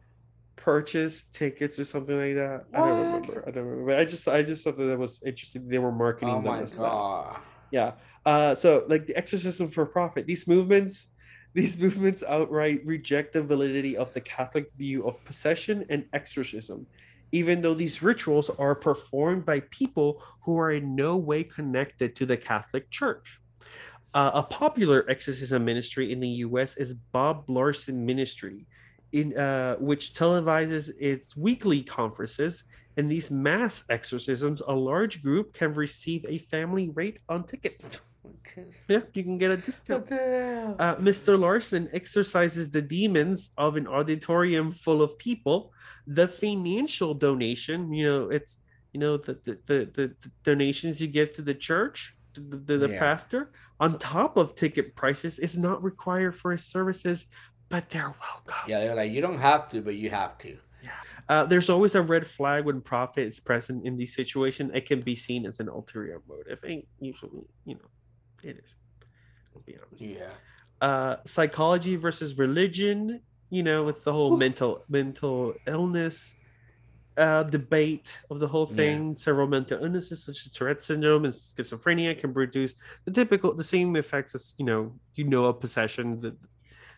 [0.61, 2.67] purchase tickets or something like that.
[2.71, 2.83] What?
[2.83, 3.45] I don't remember.
[3.47, 3.93] I don't remember.
[3.93, 5.69] I just I just thought that, that was interesting.
[5.69, 7.35] They were marketing oh them as God.
[7.35, 7.43] that.
[7.71, 7.93] Yeah.
[8.27, 10.27] Uh, so like the exorcism for profit.
[10.27, 11.09] These movements,
[11.55, 16.87] these movements outright reject the validity of the Catholic view of possession and exorcism,
[17.33, 22.27] even though these rituals are performed by people who are in no way connected to
[22.27, 23.41] the Catholic Church.
[24.13, 26.77] Uh, a popular exorcism ministry in the U.S.
[26.77, 28.67] is Bob Larson Ministry,
[29.13, 32.65] in uh, which televises its weekly conferences.
[32.97, 38.01] In these mass exorcisms, a large group can receive a family rate on tickets.
[38.89, 40.11] Yeah, you can get a discount.
[40.13, 41.39] Uh, Mr.
[41.39, 45.73] Larson exorcises the demons of an auditorium full of people.
[46.07, 48.59] The financial donation, you know, it's
[48.93, 52.57] you know the the the, the, the donations you give to the church, to the,
[52.57, 52.99] the, the yeah.
[52.99, 57.27] pastor, on top of ticket prices, is not required for his services,
[57.69, 58.69] but they're welcome.
[58.69, 60.59] Yeah, they're like you don't have to, but you have to.
[60.83, 60.91] Yeah.
[61.29, 64.73] Uh, there's always a red flag when profit is present in these situations.
[64.75, 67.89] It can be seen as an ulterior motive, and usually, you know,
[68.43, 68.75] it is.
[69.55, 70.03] I'll be honest.
[70.03, 70.31] Yeah.
[70.81, 73.21] Uh, psychology versus religion.
[73.51, 76.35] You know, with the whole mental mental illness
[77.17, 79.09] uh, debate of the whole thing.
[79.09, 79.15] Yeah.
[79.17, 83.97] Several mental illnesses such as Tourette syndrome and schizophrenia can produce the typical the same
[83.97, 86.35] effects as you know you know a possession that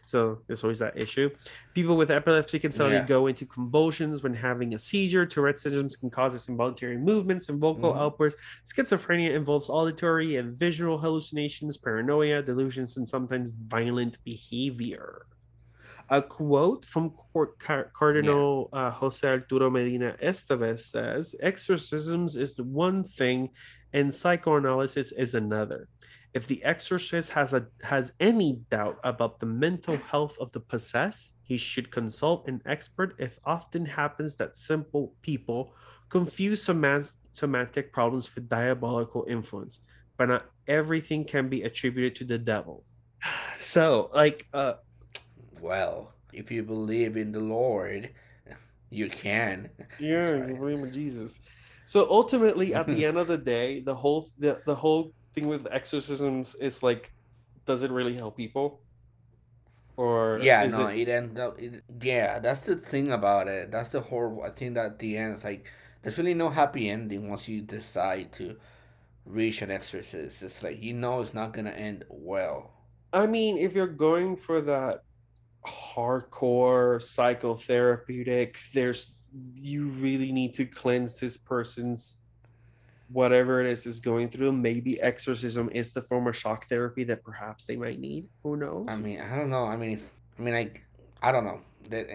[0.04, 1.30] so there's always that issue.
[1.74, 3.06] People with epilepsy can suddenly yeah.
[3.06, 5.24] go into convulsions when having a seizure.
[5.24, 8.40] Tourette syndrome can cause involuntary movements and vocal mm outbursts.
[8.66, 15.26] Schizophrenia involves auditory and visual hallucinations, paranoia, delusions, and sometimes violent behavior.
[16.08, 17.12] A quote from
[17.92, 18.78] Cardinal yeah.
[18.78, 23.50] uh, Jose Arturo Medina Estevez says Exorcisms is the one thing,
[23.92, 25.88] and psychoanalysis is another.
[26.34, 31.34] If the exorcist has a has any doubt about the mental health of the possessed,
[31.42, 33.14] he should consult an expert.
[33.18, 35.74] It often happens that simple people
[36.08, 39.80] confuse somatic problems with diabolical influence,
[40.16, 42.84] but not everything can be attributed to the devil.
[43.58, 44.74] So, like, uh,
[45.60, 48.10] well, if you believe in the Lord,
[48.90, 49.70] you can.
[50.00, 51.38] Yeah, you believe in Jesus.
[51.86, 55.66] So ultimately, at the end of the day, the whole the, the whole thing with
[55.70, 57.12] exorcisms is like,
[57.66, 58.80] does it really help people?
[59.96, 61.58] Or yeah, no, it, it ends up.
[61.60, 63.70] It, yeah, that's the thing about it.
[63.70, 64.42] That's the horrible.
[64.42, 65.70] I think that the end is like
[66.02, 68.56] there's really no happy ending once you decide to
[69.26, 70.42] reach an exorcist.
[70.42, 72.72] It's like you know it's not gonna end well.
[73.12, 75.02] I mean, if you're going for that
[75.66, 79.14] hardcore psychotherapeutic, there's
[79.56, 82.16] you really need to cleanse this person's
[83.12, 84.52] whatever it is is going through.
[84.52, 88.28] Maybe exorcism is the form of shock therapy that perhaps they might need.
[88.42, 88.86] Who knows?
[88.88, 89.64] I mean, I don't know.
[89.64, 90.84] I mean, if, I mean, like,
[91.20, 91.60] I don't know.
[91.90, 92.06] That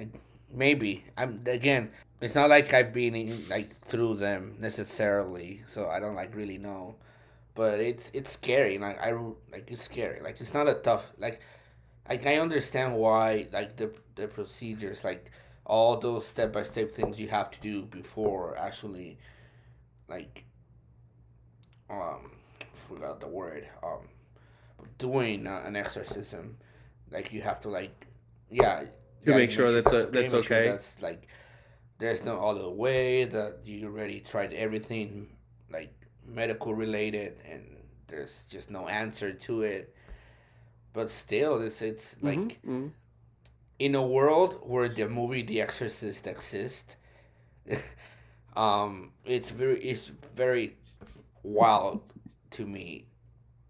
[0.53, 1.91] maybe I'm again.
[2.19, 6.95] It's not like I've been like through them necessarily, so I don't like really know.
[7.53, 8.77] But it's it's scary.
[8.77, 9.11] Like I
[9.51, 10.21] like it's scary.
[10.21, 11.41] Like it's not a tough like.
[12.09, 15.29] Like I understand why like the the procedures like
[15.65, 19.17] all those step by step things you have to do before actually
[20.07, 20.45] like
[21.89, 22.31] um
[22.73, 24.07] forgot the word um
[24.97, 26.57] doing uh, an exorcism.
[27.11, 28.07] Like you have to like
[28.49, 28.83] yeah
[29.25, 30.47] to make sure that's a, that's okay.
[30.47, 31.27] sure that's like
[31.99, 35.29] there's no other way that you already tried everything
[35.71, 35.93] like
[36.25, 37.63] medical related and
[38.07, 39.95] there's just no answer to it.
[40.93, 42.87] But still it's it's mm-hmm, like mm-hmm.
[43.79, 46.95] in a world where the movie the exorcist exists
[48.55, 50.75] um it's very it's very
[51.47, 52.01] wild
[52.51, 53.05] to me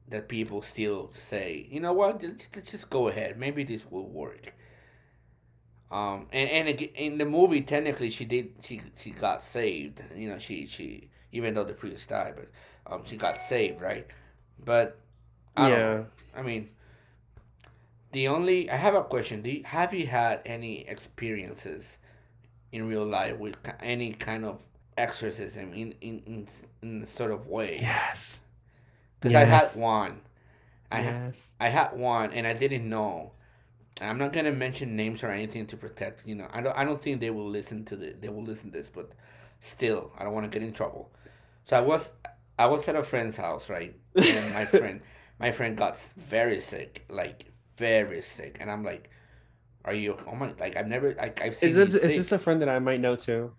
[0.10, 3.38] that people still say, you know what, let's just go ahead.
[3.38, 4.54] Maybe this will work.
[5.90, 10.04] Um, and and in the movie, technically, she did she she got saved.
[10.14, 12.50] You know, she she even though the priest died, but
[12.92, 14.06] um, she got saved, right?
[14.64, 15.00] But
[15.56, 16.04] I yeah,
[16.36, 16.70] I mean,
[18.12, 19.42] the only I have a question.
[19.42, 21.98] Do you, have you had any experiences
[22.74, 24.66] in real life with any kind of
[24.98, 26.48] exorcism in in in,
[26.82, 27.78] in a sort of way.
[27.80, 28.42] Yes.
[29.20, 29.42] Because yes.
[29.42, 30.22] I had one,
[30.92, 31.48] I yes.
[31.60, 33.32] I had one and I didn't know.
[34.00, 36.28] I'm not gonna mention names or anything to protect.
[36.28, 36.78] You know, I don't.
[36.78, 38.14] I don't think they will listen to the.
[38.20, 39.12] They will listen to this, but
[39.60, 41.12] still, I don't want to get in trouble.
[41.64, 42.14] So I was.
[42.60, 43.96] I was at a friend's house, right?
[44.16, 45.02] And my friend,
[45.40, 47.46] my friend got very sick, like
[47.78, 49.10] very sick, and I'm like,
[49.84, 50.18] "Are you?
[50.28, 50.54] Oh my!
[50.60, 51.16] Like I've never.
[51.16, 51.70] Like I've seen.
[51.70, 53.52] Is this is this a friend that I might know too?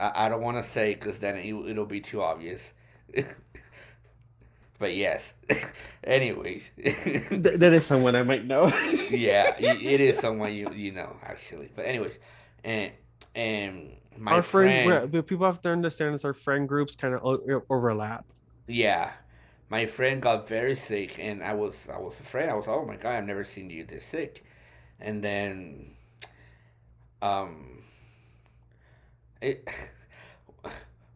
[0.00, 2.72] I, I don't want to say because then it, it'll be too obvious.
[4.78, 5.34] but yes.
[6.04, 6.70] Anyways.
[6.76, 8.66] Th- that is someone I might know.
[9.10, 11.70] yeah, it is someone you you know actually.
[11.74, 12.18] But anyways,
[12.64, 12.92] and
[13.34, 17.14] and my our friend, friend, the people have to understand is our friend groups kind
[17.14, 18.26] of o- overlap.
[18.66, 19.12] yeah,
[19.68, 22.48] my friend got very sick, and I was I was afraid.
[22.48, 24.44] I was oh my god, I've never seen you this sick,
[25.00, 25.94] and then,
[27.22, 27.79] um,
[29.40, 29.68] it.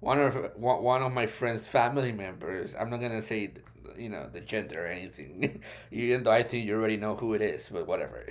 [0.00, 2.74] One of one of my friend's family members.
[2.78, 3.52] I'm not gonna say,
[3.96, 7.40] you know, the gender or anything, even though I think you already know who it
[7.40, 7.70] is.
[7.72, 8.26] But whatever.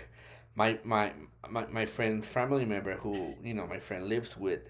[0.56, 1.14] My my
[1.50, 4.62] my, my friend's family member, who you know, my friend lives with.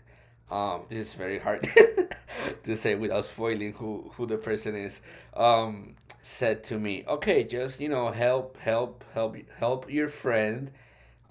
[0.49, 1.67] Um, this is very hard
[2.63, 5.01] to say without spoiling who who the person is.
[5.35, 10.71] Um, said to me, "Okay, just you know, help help help help your friend."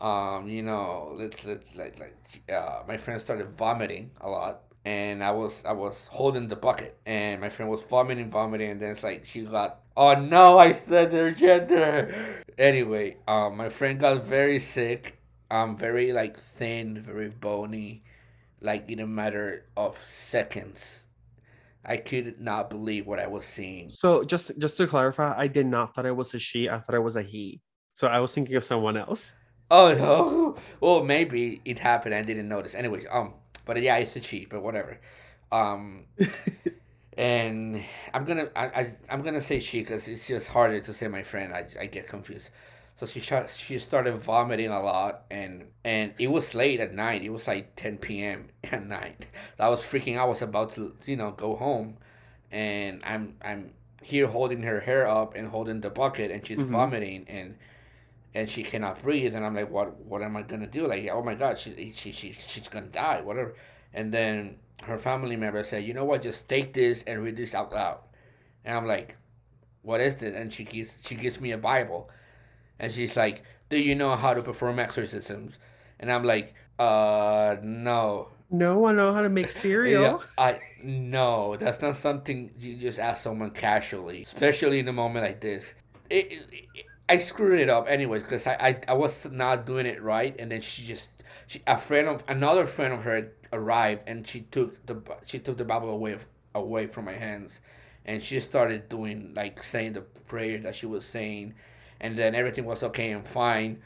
[0.03, 2.17] Um, you know, let's let's like like
[2.53, 6.99] uh, my friend started vomiting a lot and I was I was holding the bucket,
[7.07, 9.81] and my friend was vomiting, vomiting, and then it's like she got.
[9.97, 10.59] Oh no!
[10.59, 12.43] I said their gender.
[12.59, 15.19] Anyway, um, my friend got very sick.
[15.51, 18.03] Um, very like thin, very bony,
[18.61, 21.07] like in a matter of seconds.
[21.85, 23.93] I could not believe what I was seeing.
[23.97, 26.69] So just just to clarify, I did not thought it was a she.
[26.69, 27.61] I thought it was a he.
[27.93, 29.33] So I was thinking of someone else.
[29.73, 30.57] Oh no!
[30.81, 32.15] Well, maybe it happened.
[32.15, 32.75] I didn't notice.
[32.75, 33.35] Anyways, um,
[33.65, 35.01] but yeah, it's a cheat, but whatever.
[35.51, 36.05] Um,
[37.19, 37.83] and
[38.15, 41.23] I'm gonna I, I I'm gonna say she because it's just harder to say my
[41.23, 41.53] friend.
[41.53, 42.51] I, I get confused.
[42.97, 47.23] So she shot, she started vomiting a lot, and and it was late at night.
[47.23, 48.49] It was like ten p.m.
[48.71, 49.27] at night.
[49.59, 50.19] I was freaking.
[50.19, 51.97] I was about to you know go home,
[52.51, 53.73] and I'm I'm
[54.03, 56.71] here holding her hair up and holding the bucket, and she's Mhm.
[56.71, 57.57] vomiting and
[58.35, 60.87] and she cannot breathe and i'm like what what am i gonna do?
[60.89, 63.55] Like oh my god she, she, she she's gonna die whatever.
[63.95, 66.23] And then her family member said you know what?
[66.23, 68.01] Just take this and read this out loud.
[68.65, 69.17] And i'm like
[69.83, 70.35] what is this?
[70.35, 72.11] And she gives she gives me a bible.
[72.79, 75.59] And she's like do you know how to perform exorcisms?
[76.01, 78.29] And i'm like uh no.
[78.51, 80.03] No, I know how to make cereal.
[80.03, 85.25] yeah, I no, that's not something you just ask someone casually, especially in a moment
[85.25, 85.75] like this.
[86.11, 89.85] It, it, it- I screwed it up anyways because I, I I was not doing
[89.85, 91.11] it right, and then she just
[91.47, 95.59] she a friend of another friend of her arrived, and she took the she took
[95.59, 96.17] the Bible away
[96.55, 97.61] away from my hands,
[98.07, 101.53] and she started doing like saying the prayer that she was saying,
[102.01, 103.83] and then everything was okay and fine,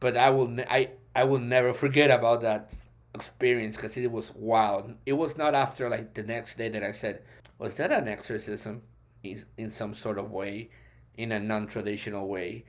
[0.00, 2.74] but I will I I will never forget about that
[3.14, 4.94] experience because it was wild.
[5.04, 7.20] It was not after like the next day that I said,
[7.58, 8.80] "Was that an exorcism?"
[9.22, 10.70] In, in some sort of way,
[11.16, 12.64] in a non-traditional way,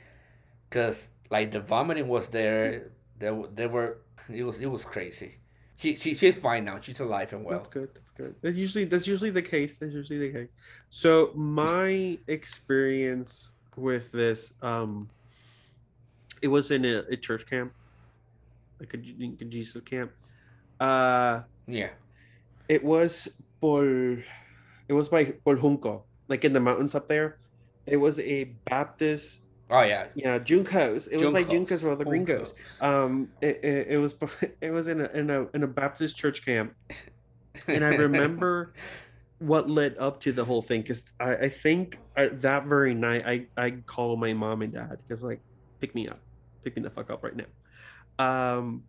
[0.69, 2.91] because like the vomiting was there.
[3.19, 3.97] There, there were.
[4.29, 4.59] It was.
[4.59, 5.35] It was crazy.
[5.77, 6.79] She, she, she's fine now.
[6.81, 7.57] She's alive and well.
[7.59, 7.89] That's good.
[7.93, 8.35] That's good.
[8.41, 9.77] That's usually that's usually the case.
[9.77, 10.55] That's usually the case.
[10.89, 15.07] So my experience with this, um,
[16.41, 17.73] it was in a, a church camp,
[18.79, 20.11] like a, a Jesus camp.
[20.79, 21.89] Uh, Yeah.
[22.67, 23.27] it was
[23.61, 23.85] por,
[24.87, 27.37] it was by por Junco, like in the mountains up there.
[27.87, 30.07] It was a Baptist, Oh yeah.
[30.15, 31.09] yeah, Juncos.
[31.11, 31.67] It was by Juncos.
[31.67, 32.53] Juncos or the Gringos.
[32.79, 34.15] Um, it, it, it was
[34.61, 36.73] it was in a in a in a Baptist church camp
[37.67, 38.73] and I remember
[39.39, 43.23] what led up to the whole thing because I, I think uh that very night
[43.25, 45.41] I I called my mom and dad because like
[45.79, 46.19] pick me up,
[46.63, 47.45] pick me the fuck up right now.
[48.19, 48.83] Um,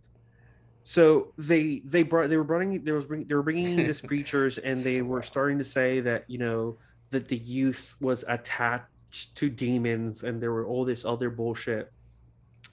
[0.82, 4.00] so they they brought they were bringing there was bring, they were bringing in these
[4.06, 6.78] preachers and they were starting to say that you know
[7.10, 11.92] that the youth was attached to demons and there were all this other bullshit.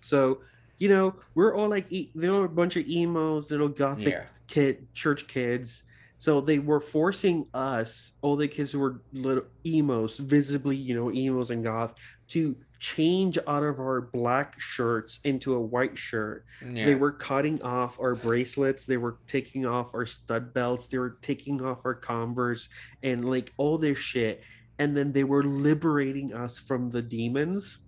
[0.02, 0.41] So
[0.78, 4.26] you know we're all like e- there were a bunch of emos, little gothic Yeah.
[4.48, 5.84] kid church kids
[6.18, 11.12] so they were forcing us all the kids who were little emos visibly you know
[11.14, 11.94] emos and goth
[12.30, 16.45] to change out of our black shirts into a white shirt.
[16.65, 16.85] Yeah.
[16.85, 18.85] they were cutting off our bracelets.
[18.85, 20.88] They were taking off our stud belts.
[20.88, 22.69] They were taking off our converse
[23.03, 24.43] and like all this shit.
[24.77, 27.80] And then they were liberating us from the demons.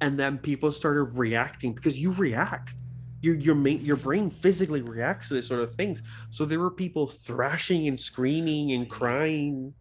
[0.00, 2.74] And then people started reacting because you react.
[3.20, 6.02] Your your ma- your brain physically reacts to this sort of things.
[6.30, 9.74] So there were people thrashing and screaming and crying.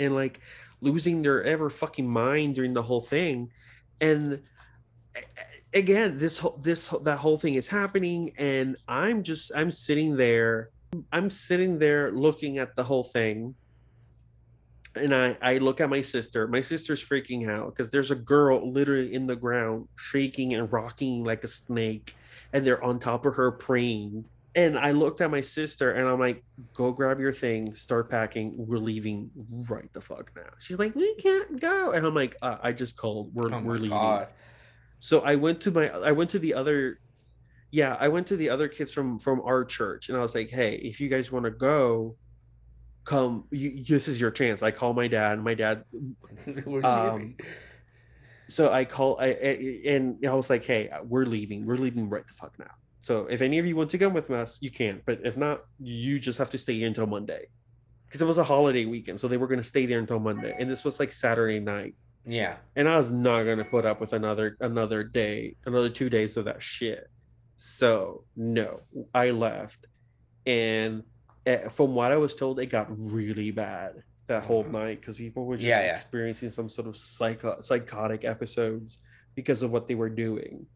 [0.00, 0.40] And like
[0.80, 3.50] losing their ever fucking mind during the whole thing.
[4.00, 4.42] And
[5.74, 10.70] again this whole this that whole thing is happening and i'm just i'm sitting there
[11.12, 13.54] i'm sitting there looking at the whole thing.
[14.96, 16.48] And i i look at my sister.
[16.48, 21.24] My sister's freaking out because there's a girl literally in the ground shaking and rocking
[21.24, 22.14] like a snake
[22.52, 24.24] and they're on top of her praying
[24.60, 26.38] and i looked at my sister and i'm like
[26.74, 29.30] go grab your things start packing we're leaving
[29.74, 30.50] right the fuck now.
[30.58, 31.92] She's like we can't go.
[31.94, 33.90] And i'm like uh, i just called we're, Oh we're leaving.
[33.90, 34.28] God.
[35.00, 36.98] so i went to my i went to the other
[37.80, 40.50] yeah i went to the other kids from from our church and i was like
[40.58, 42.16] hey if you guys want to go
[43.04, 44.62] come you, this is your chance.
[44.62, 45.84] I call my dad and my dad
[46.66, 47.40] We're Um, leaving.
[48.48, 52.26] so i call i I- and i was like hey we're leaving we're leaving right
[52.26, 55.00] the fuck now so if any of you want to come with us you can
[55.06, 57.46] but if not you just have to stay here until monday
[58.06, 60.54] because it was a holiday weekend so they were going to stay there until monday
[60.58, 61.94] and this was like saturday night
[62.24, 62.56] Yeah.
[62.76, 66.44] and I was not gonna put up with another another day, another two days of
[66.46, 67.08] that shit.
[67.56, 68.80] So no,
[69.14, 69.86] I left,
[70.44, 71.02] and
[71.46, 74.72] eh, from what I was told, it got really bad that whole Mhm.
[74.72, 75.92] night because people were just Yeah, yeah.
[75.92, 78.98] experiencing some sort of psycho psychotic episodes
[79.34, 80.66] because of what they were doing.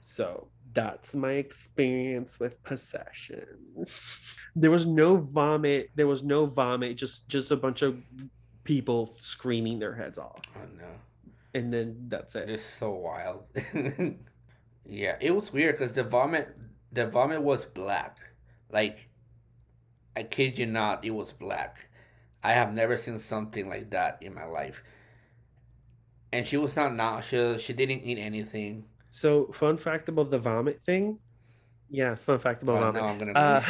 [0.00, 3.46] So that's my experience with possession.
[4.54, 5.90] there was no vomit.
[5.94, 6.96] There was no vomit.
[6.96, 7.96] Just just a bunch of
[8.64, 10.84] people screaming their heads off Oh no.
[11.54, 12.50] and then that's it.
[12.50, 13.44] It's so wild.
[14.84, 16.54] yeah, it was weird because the vomit,
[16.92, 18.18] the vomit was black.
[18.70, 19.08] Like,
[20.14, 21.88] I kid you not, it was black.
[22.42, 24.82] I have never seen something like that in my life.
[26.30, 27.62] And she was not nauseous.
[27.62, 28.84] She didn't eat anything.
[29.20, 31.18] So, fun fact about the vomit thing.
[31.90, 33.02] Yeah, fun fact about Oh, vomit.
[33.02, 33.32] no, I'm gonna.
[33.34, 33.62] Uh,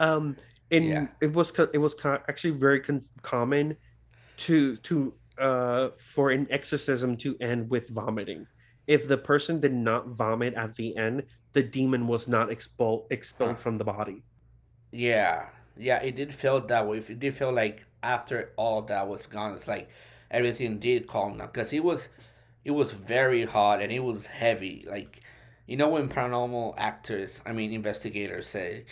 [0.00, 0.36] um,
[0.70, 1.06] and Yeah.
[1.20, 3.76] it was it was actually very con- common
[4.38, 8.46] to to uh for an exorcism to end with vomiting.
[8.86, 13.56] If the person did not vomit at the end, the demon was not expelled expelled
[13.58, 13.64] Huh.
[13.64, 14.24] from the body.
[14.92, 16.98] Yeah, yeah, it did feel that way.
[16.98, 19.88] It did feel like after all that was gone, it's like
[20.30, 22.08] everything did calm down because it was,
[22.66, 24.84] it was very hot and it was heavy.
[24.96, 25.12] Like,
[25.70, 28.86] you know when paranormal actors, I mean investigators say,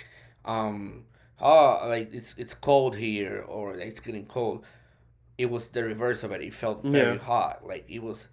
[0.44, 1.04] um,
[1.40, 4.64] oh, like it's it's cold here or it's getting cold.
[5.38, 6.42] It was the reverse of it.
[6.42, 7.24] It felt very Yeah.
[7.32, 7.56] hot.
[7.72, 8.28] Like it was,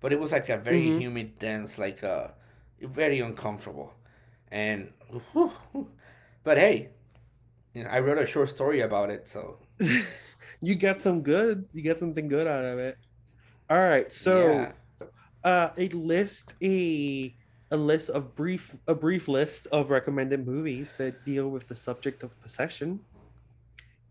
[0.00, 1.00] but it was like a very Mhm.
[1.00, 2.28] humid, dense, like uh,
[2.80, 3.92] very uncomfortable,
[4.50, 4.92] and.
[6.44, 6.90] But hey,
[7.74, 9.58] you know, I wrote a short story about it, so
[10.60, 11.66] you got some good.
[11.72, 12.98] You got something good out of it.
[13.68, 14.32] All right, so.
[14.32, 14.72] yeah.
[15.46, 17.32] Uh a list a
[17.70, 22.24] a list of brief a brief list of recommended movies that deal with the subject
[22.24, 22.98] of possession.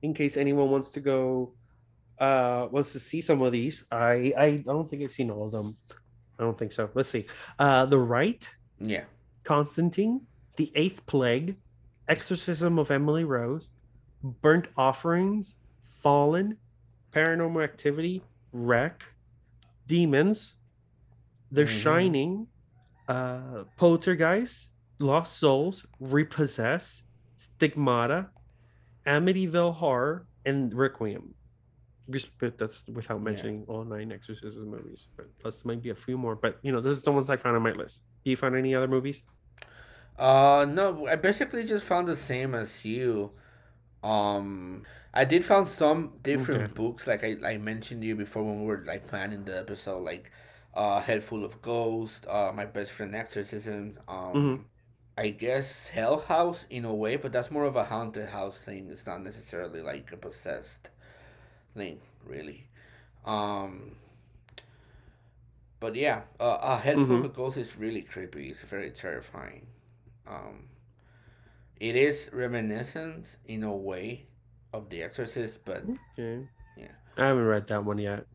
[0.01, 1.51] In case anyone wants to go
[2.19, 5.51] uh wants to see some of these i i don't think i've seen all of
[5.51, 5.75] them.
[6.39, 6.89] I don't think so.
[6.93, 7.25] Let's see.
[7.59, 8.49] Uh the Rite.
[8.79, 9.03] Yeah,
[9.43, 10.21] constantine.
[10.55, 11.57] The eighth plague.
[12.07, 13.71] Exorcism of emily rose.
[14.23, 15.55] Burnt offerings.
[15.99, 16.55] Fallen.
[17.11, 18.23] Paranormal activity.
[18.53, 19.03] Wreck.
[19.85, 20.55] Demons
[21.55, 21.67] the Mhm.
[21.67, 22.47] shining
[23.07, 24.69] uh poltergeist
[24.99, 27.03] lost souls repossess
[27.37, 28.31] stigmata
[29.07, 31.35] amityville horror and requiem
[32.39, 33.23] but that's without Yeah.
[33.23, 36.71] mentioning all nine exorcism movies but plus there might be a few more but you
[36.71, 38.87] know this is the ones i found on my list do you find any other
[38.87, 39.23] movies
[40.17, 43.33] Uh, no, I basically just found the same as you.
[44.03, 44.83] Um,
[45.13, 46.73] I did found some different Okay.
[46.75, 49.99] books, like I, I mentioned to you before when we were like planning the episode,
[50.01, 50.31] like
[50.75, 54.63] uh, Head Full of Ghosts, uh, My Best Friend Exorcism, um, Mhm.
[55.17, 58.89] I guess Hell House in a way, but that's more of a haunted house thing.
[58.89, 60.89] It's not necessarily like a possessed
[61.73, 62.67] thing, really.
[63.23, 63.95] Um,
[65.79, 67.25] but yeah, uh, a Head Full Mhm.
[67.25, 68.49] of Ghosts is really creepy.
[68.49, 69.67] It's very terrifying.
[70.27, 70.69] Um,
[71.79, 74.25] it is reminiscent in a way
[74.73, 75.83] of The Exorcist, but
[76.17, 76.39] yeah
[76.75, 76.91] Yeah.
[77.17, 78.25] i haven't read that one yet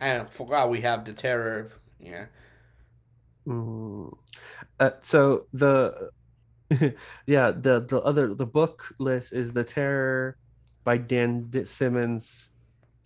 [0.00, 1.70] I forgot we have the terror.
[2.00, 2.26] Yeah,
[3.46, 4.12] Mm.
[4.78, 6.10] Uh, so the
[7.26, 10.36] yeah the the other the book list is the terror
[10.84, 12.50] by Dan Simmons.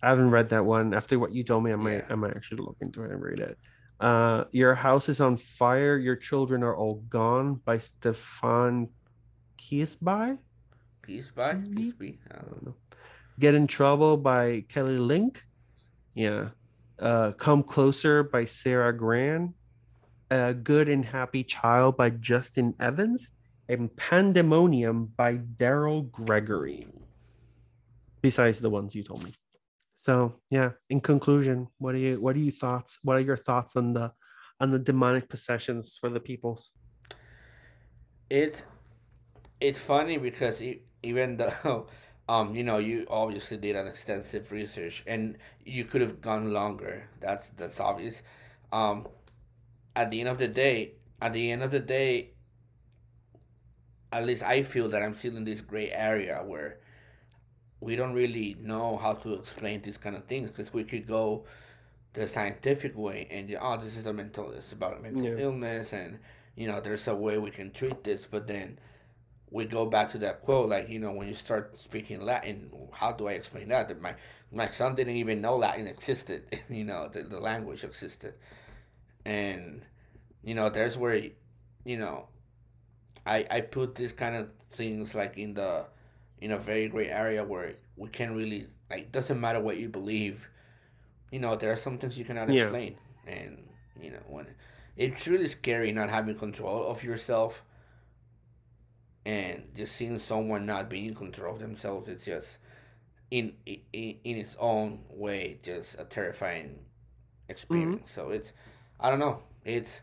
[0.01, 0.93] I haven't read that one.
[0.93, 2.05] After what you told me, I might Yeah.
[2.09, 3.57] I might actually look into it and read it.
[3.99, 5.97] Uh, Your house is on fire.
[5.97, 8.89] Your children are all gone by Stefan
[9.57, 10.37] Kiesbye.
[11.01, 12.19] peace by peace be.
[12.29, 12.75] I don't know.
[13.39, 15.43] Get in Trouble by Kelly Link.
[16.13, 16.49] Yeah.
[17.03, 19.53] Uh, Come Closer by Sara Gran.
[20.31, 23.29] A Good and Happy Child by Justin Evans.
[23.67, 26.87] And Pandemonium by Daryl Gregory.
[28.21, 29.33] Besides the ones you told me.
[29.97, 32.99] So yeah, in conclusion, what are you what are you thoughts?
[33.03, 34.13] What are your thoughts on the
[34.59, 36.71] on the demonic possessions for the peoples?
[38.29, 38.63] It's
[39.59, 40.61] it's funny because
[41.03, 41.87] even though
[42.29, 47.09] um you know you obviously did an extensive research and you could have gone longer.
[47.19, 48.21] That's that's obvious.
[48.71, 49.07] Um,
[49.95, 52.31] at the end of the day, at the end of the day,
[54.11, 56.79] at least I feel that I'm still in this gray area where
[57.79, 61.45] we don't really know how to explain these kind of things because we could go
[62.13, 65.37] the scientific way and oh this is a mental it's about mental yeah.
[65.37, 66.19] illness and
[66.55, 68.77] you know there's a way we can treat this but then
[69.53, 73.11] we go back to that quote like you know when you start speaking latin how
[73.11, 73.87] do i explain that?
[73.87, 74.15] That my
[74.51, 78.33] my son didn't even know latin existed you know the, the language existed.
[79.25, 79.85] And
[80.43, 81.15] you know there's where
[81.85, 82.27] you know
[83.25, 85.85] i i put these kind of things like in the
[86.41, 90.49] in a very great area where we can't really like doesn't matter what you believe
[91.31, 92.97] you know there are some things you cannot explain.
[93.25, 93.33] Yeah.
[93.33, 93.69] and
[94.01, 94.47] you know when
[94.97, 97.63] it's really scary not having control of yourself
[99.25, 102.57] and just seeing someone not being in control of themselves it's just
[103.31, 103.79] in in,
[104.23, 106.85] in its own way just a terrifying
[107.49, 107.95] experience.
[107.95, 108.05] Mm-hmm.
[108.07, 108.53] so it's
[108.99, 109.39] i don't know.
[109.65, 110.01] It's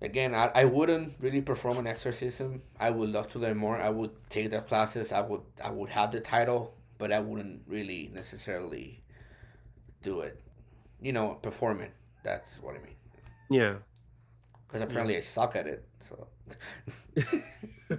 [0.00, 2.62] again I, I wouldn't really perform an exorcism.
[2.78, 3.76] I would love to learn more.
[3.80, 5.12] I would take the classes.
[5.12, 9.02] I would i would have the title but i wouldn't really necessarily
[10.02, 10.40] do it.
[11.00, 11.92] You know perform it
[12.22, 12.96] that's what i mean.
[13.50, 13.74] Yeah
[14.66, 16.26] because apparently i suck at it so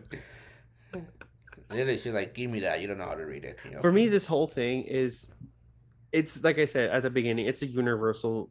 [1.70, 3.82] literally she's like give me that you don't know how to read it you know?
[3.82, 5.30] for me this whole thing is
[6.12, 8.50] it's like i said at the beginning it's a universal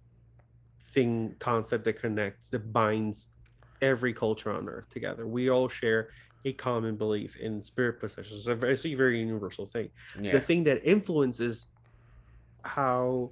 [0.95, 3.29] thing concept that connects that binds
[3.83, 5.27] every culture on earth together.
[5.27, 6.09] We all share
[6.45, 8.47] a common belief in spirit possessions.
[8.49, 9.91] It's a very universal thing.
[10.21, 10.33] Yeah.
[10.33, 11.67] The thing that influences
[12.63, 13.31] how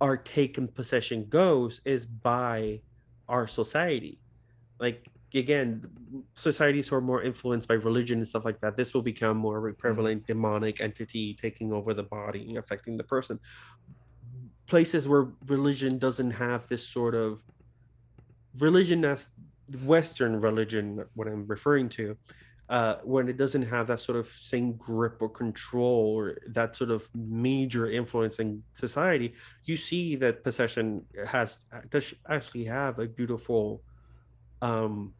[0.00, 2.80] our taken possession goes is by
[3.30, 4.18] our society.
[4.78, 5.88] Like again,
[6.34, 9.58] societies who are more influenced by religion and stuff like that, this will become more
[9.58, 9.78] of a mm-hmm.
[9.78, 10.32] prevalent mm-hmm.
[10.32, 13.38] demonic entity taking over the body and affecting the person.
[14.66, 17.42] Places where religion doesn't have this sort of
[18.58, 19.28] religion as
[19.84, 22.16] Western religion, what I'm referring to,
[22.70, 26.92] uh, when it doesn't have that sort of same grip or control or that sort
[26.92, 29.34] of major influence in society,
[29.64, 31.58] you see that possession has
[31.90, 33.82] does actually have a beautiful
[34.62, 35.12] um,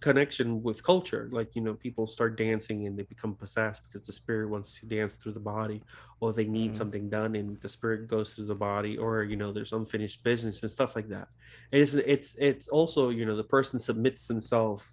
[0.00, 1.30] connection with culture.
[1.32, 4.86] Like you know, people start dancing and they become possessed because the spirit wants to
[4.86, 5.82] dance through the body,
[6.20, 6.76] or they need mm.
[6.76, 10.62] something done and the spirit goes through the body, or you know, there's unfinished business
[10.62, 11.28] and stuff like that.
[11.72, 14.84] It's it's it's also you know the person submits themselves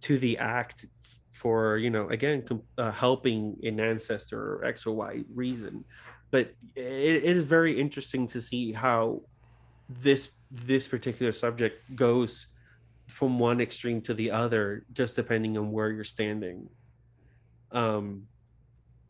[0.00, 0.86] to the act
[1.38, 2.42] for you know again
[2.78, 5.84] uh, helping an ancestor or x or y reason
[6.30, 9.22] but it, it is very interesting to see how
[9.88, 12.48] this this particular subject goes
[13.06, 16.68] from one extreme to the other just depending on where you're standing
[17.70, 18.24] um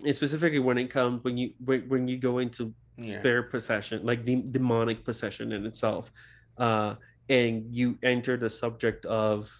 [0.04, 3.18] and specifically when it comes when you when, when you go into yeah.
[3.18, 6.12] spare possession like the demonic possession in itself
[6.58, 6.94] uh
[7.30, 9.50] and you enter the subject of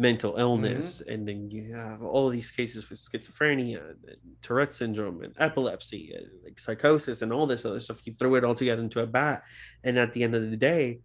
[0.00, 1.12] mental illness mm-hmm.
[1.12, 6.26] and then you have all these cases for schizophrenia and tourette syndrome and epilepsy and
[6.42, 9.42] like psychosis and all this other stuff you throw it all together into a bat
[9.84, 11.00] and at the end of the day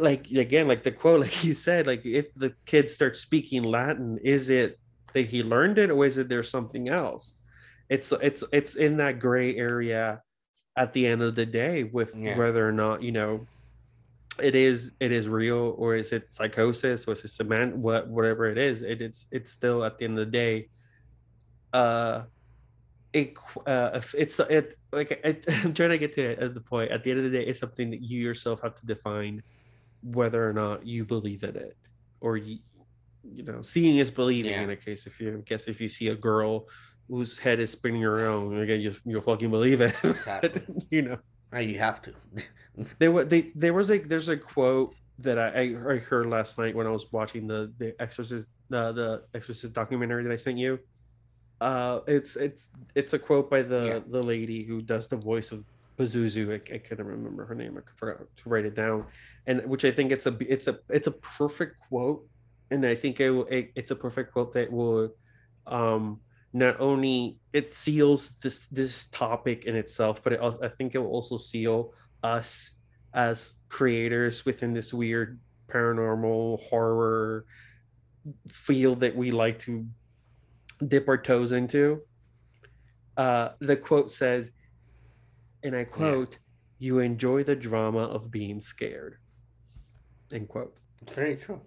[0.00, 4.18] like again like the quote like you said like if the kid starts speaking latin
[4.24, 4.80] is it
[5.12, 7.34] that he learned it or is it there's something else
[7.88, 10.20] it's it's it's in that gray area
[10.76, 12.36] at the end of the day with yeah.
[12.36, 13.46] whether or not you know
[14.42, 18.46] it is it is real or is it psychosis or is it cement what whatever
[18.46, 20.68] it is it, it's it's still at the end of the day
[21.72, 22.22] uh
[23.12, 23.34] it
[23.66, 26.90] uh it's it like it, i'm trying to get to the point.
[26.90, 29.42] At the end of the day it's something that you yourself have to define
[30.02, 31.76] whether or not you believe in it
[32.20, 32.58] or you
[33.24, 34.62] you know seeing is believing yeah.
[34.62, 35.06] in a case.
[35.06, 36.68] If you I guess if you see a girl
[37.08, 39.94] whose head is spinning around again you, you'll fucking believe it.
[40.04, 40.62] Exactly.
[40.90, 41.18] you know?
[41.58, 42.12] You have to
[42.98, 46.74] there was they there was a there's a quote that I, I heard last night
[46.74, 50.78] when I was watching the the Exorcist uh, the Exorcist documentary that I sent you.
[51.60, 53.98] Uh, it's it's it's a quote by the yeah.
[54.08, 55.66] the lady who does the voice of
[55.98, 56.52] Pazuzu.
[56.52, 57.76] I, I couldn't remember her name.
[57.76, 59.06] I forgot to write it down,
[59.46, 62.24] and which I think it's a it's a it's a perfect quote,
[62.70, 65.10] and I think it, it it's a perfect quote that will,
[65.66, 66.20] um,
[66.52, 71.10] not only it seals this this topic in itself, but it, I think it will
[71.10, 71.92] also seal
[72.22, 72.72] us
[73.14, 75.38] as creators within this weird
[75.68, 77.44] paranormal horror
[78.46, 79.86] field that we like to
[80.86, 82.02] dip our toes into.
[83.16, 84.52] Uh, the quote says,
[85.62, 86.38] and I quote,
[86.78, 89.18] "You enjoy the drama of being scared."
[90.32, 90.76] End quote.
[91.02, 91.60] It's very true.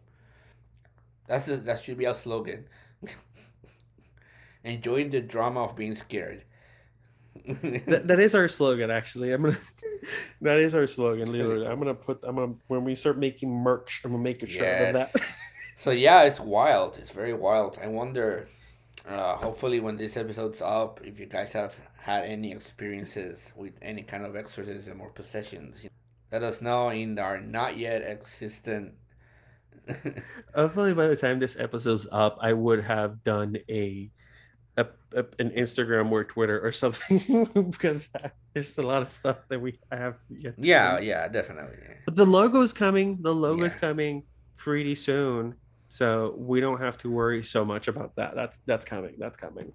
[1.28, 2.66] That's a, that should be our slogan.
[4.64, 6.44] Enjoying the drama of being scared.
[7.46, 9.32] that, that is our slogan, actually.
[9.32, 9.58] I'm gonna.
[10.42, 11.32] that is our slogan.
[11.32, 12.20] Literally, I'm gonna put.
[12.24, 14.88] I'm gonna when we start making merch, I'm gonna make a shirt yes.
[14.96, 15.36] of that.
[15.76, 16.98] so yeah, it's wild.
[16.98, 17.80] It's very wild.
[17.82, 18.48] I wonder.
[19.08, 24.04] Uh, hopefully, when this episode's up, if you guys have had any experiences with any
[24.04, 25.88] kind of exorcism or possessions,
[26.32, 28.94] let us know in our not yet existent.
[30.56, 34.12] Hopefully, by the time this episode's up, I would have done a
[34.78, 38.10] a, a, an Instagram or Twitter or something because
[38.54, 40.56] there's a lot of stuff that we have yet.
[40.58, 41.06] yeah, do.
[41.06, 41.78] yeah, definitely.
[42.06, 43.22] But the logo's coming.
[43.22, 43.80] The logo's yeah.
[43.80, 44.24] coming
[44.58, 45.56] pretty soon,
[45.90, 48.36] so we don't have to worry so much about that.
[48.36, 49.16] That's that's coming.
[49.18, 49.74] That's coming.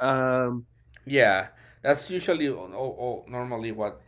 [0.00, 0.66] Um,
[1.06, 1.48] yeah,
[1.82, 4.00] that's usually oh, oh, normally what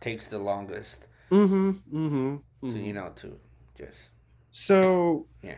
[0.00, 1.06] takes the longest.
[1.30, 1.70] Mm-hmm.
[1.70, 1.96] Mm-hmm.
[1.96, 2.70] mm-hmm.
[2.70, 3.38] So you know to
[3.76, 4.10] just.
[4.50, 5.56] So yeah.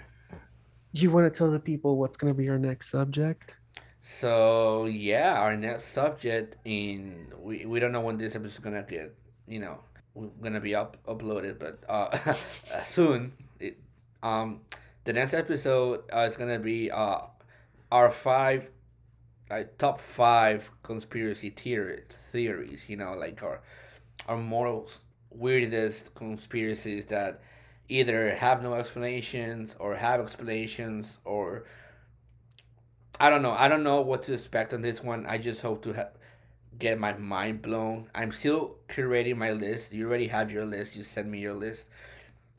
[0.97, 3.57] You want to tell the people what's going to be our next subject?
[4.07, 8.85] So yeah, our next subject in we, we don't know when this episode is gonna
[8.87, 9.15] get
[9.49, 9.79] you know
[10.43, 12.33] gonna be up uploaded, but uh,
[12.85, 13.33] soon.
[13.59, 13.79] It,
[14.23, 14.61] um,
[15.05, 17.21] the next episode uh, is gonna be uh
[17.91, 18.71] our five
[19.49, 22.91] like top five conspiracy theory, theories.
[22.91, 23.63] You know, like our
[24.29, 25.01] our most
[25.31, 27.41] weirdest conspiracies that
[27.89, 31.65] either have no explanations or have explanations or
[33.21, 33.53] I don't know.
[33.53, 35.27] I don't know what to expect on this one.
[35.27, 36.09] I just hope to ha-
[36.79, 38.11] get my mind blown.
[38.15, 39.93] I'm still curating my list.
[39.93, 40.97] You already have your list.
[40.97, 41.87] You send me your list.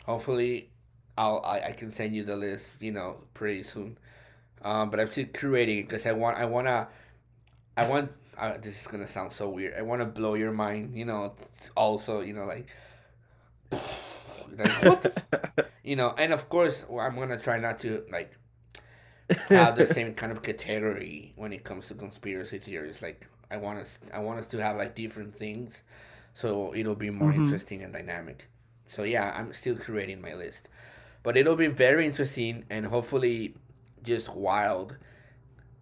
[0.06, 0.70] Hopefully,
[1.18, 2.82] I'll I, I can send you the list.
[2.82, 3.98] You know, pretty soon.
[4.62, 6.88] Um, but I'm still curating because I want I wanna
[7.78, 9.76] I want uh, this is gonna sound so weird.
[9.78, 10.96] I want to blow your mind.
[10.96, 11.34] You know,
[11.76, 12.68] also you know like.
[14.58, 18.32] like what the, you know, and of course, I'm gonna try not to like
[19.50, 23.02] have the same kind of category when it comes to conspiracy theories.
[23.02, 25.82] Like I want us, I want us to have like different things,
[26.34, 27.44] so it'll be more mm-hmm.
[27.44, 28.50] interesting and dynamic.
[28.88, 30.70] So yeah, I'm still creating my list,
[31.24, 33.56] but it'll be very interesting and hopefully
[34.04, 34.96] just wild.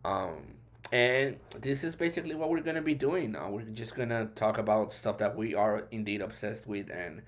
[0.06, 0.56] Um,
[0.91, 3.36] and this is basically what we're gonna be doing.
[3.36, 7.24] Uh, we're just gonna talk about stuff that we are indeed obsessed with, and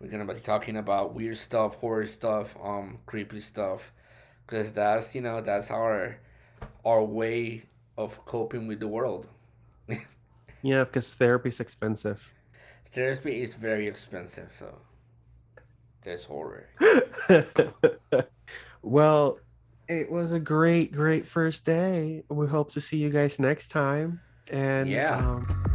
[0.00, 3.92] we're gonna be talking about weird stuff, horror stuff, um, creepy stuff
[4.50, 6.18] because that's you know that's our
[6.84, 7.62] our way
[7.96, 9.28] of coping with the world.
[10.62, 12.32] yeah, because therapy is expensive.
[12.86, 14.78] Therapy is very expensive, so
[16.02, 16.68] there's horror.
[18.82, 19.38] well,
[19.88, 22.24] it was a great, great first day.
[22.28, 24.20] We hope to see you guys next time.
[24.50, 25.16] And yeah.
[25.16, 25.69] Um,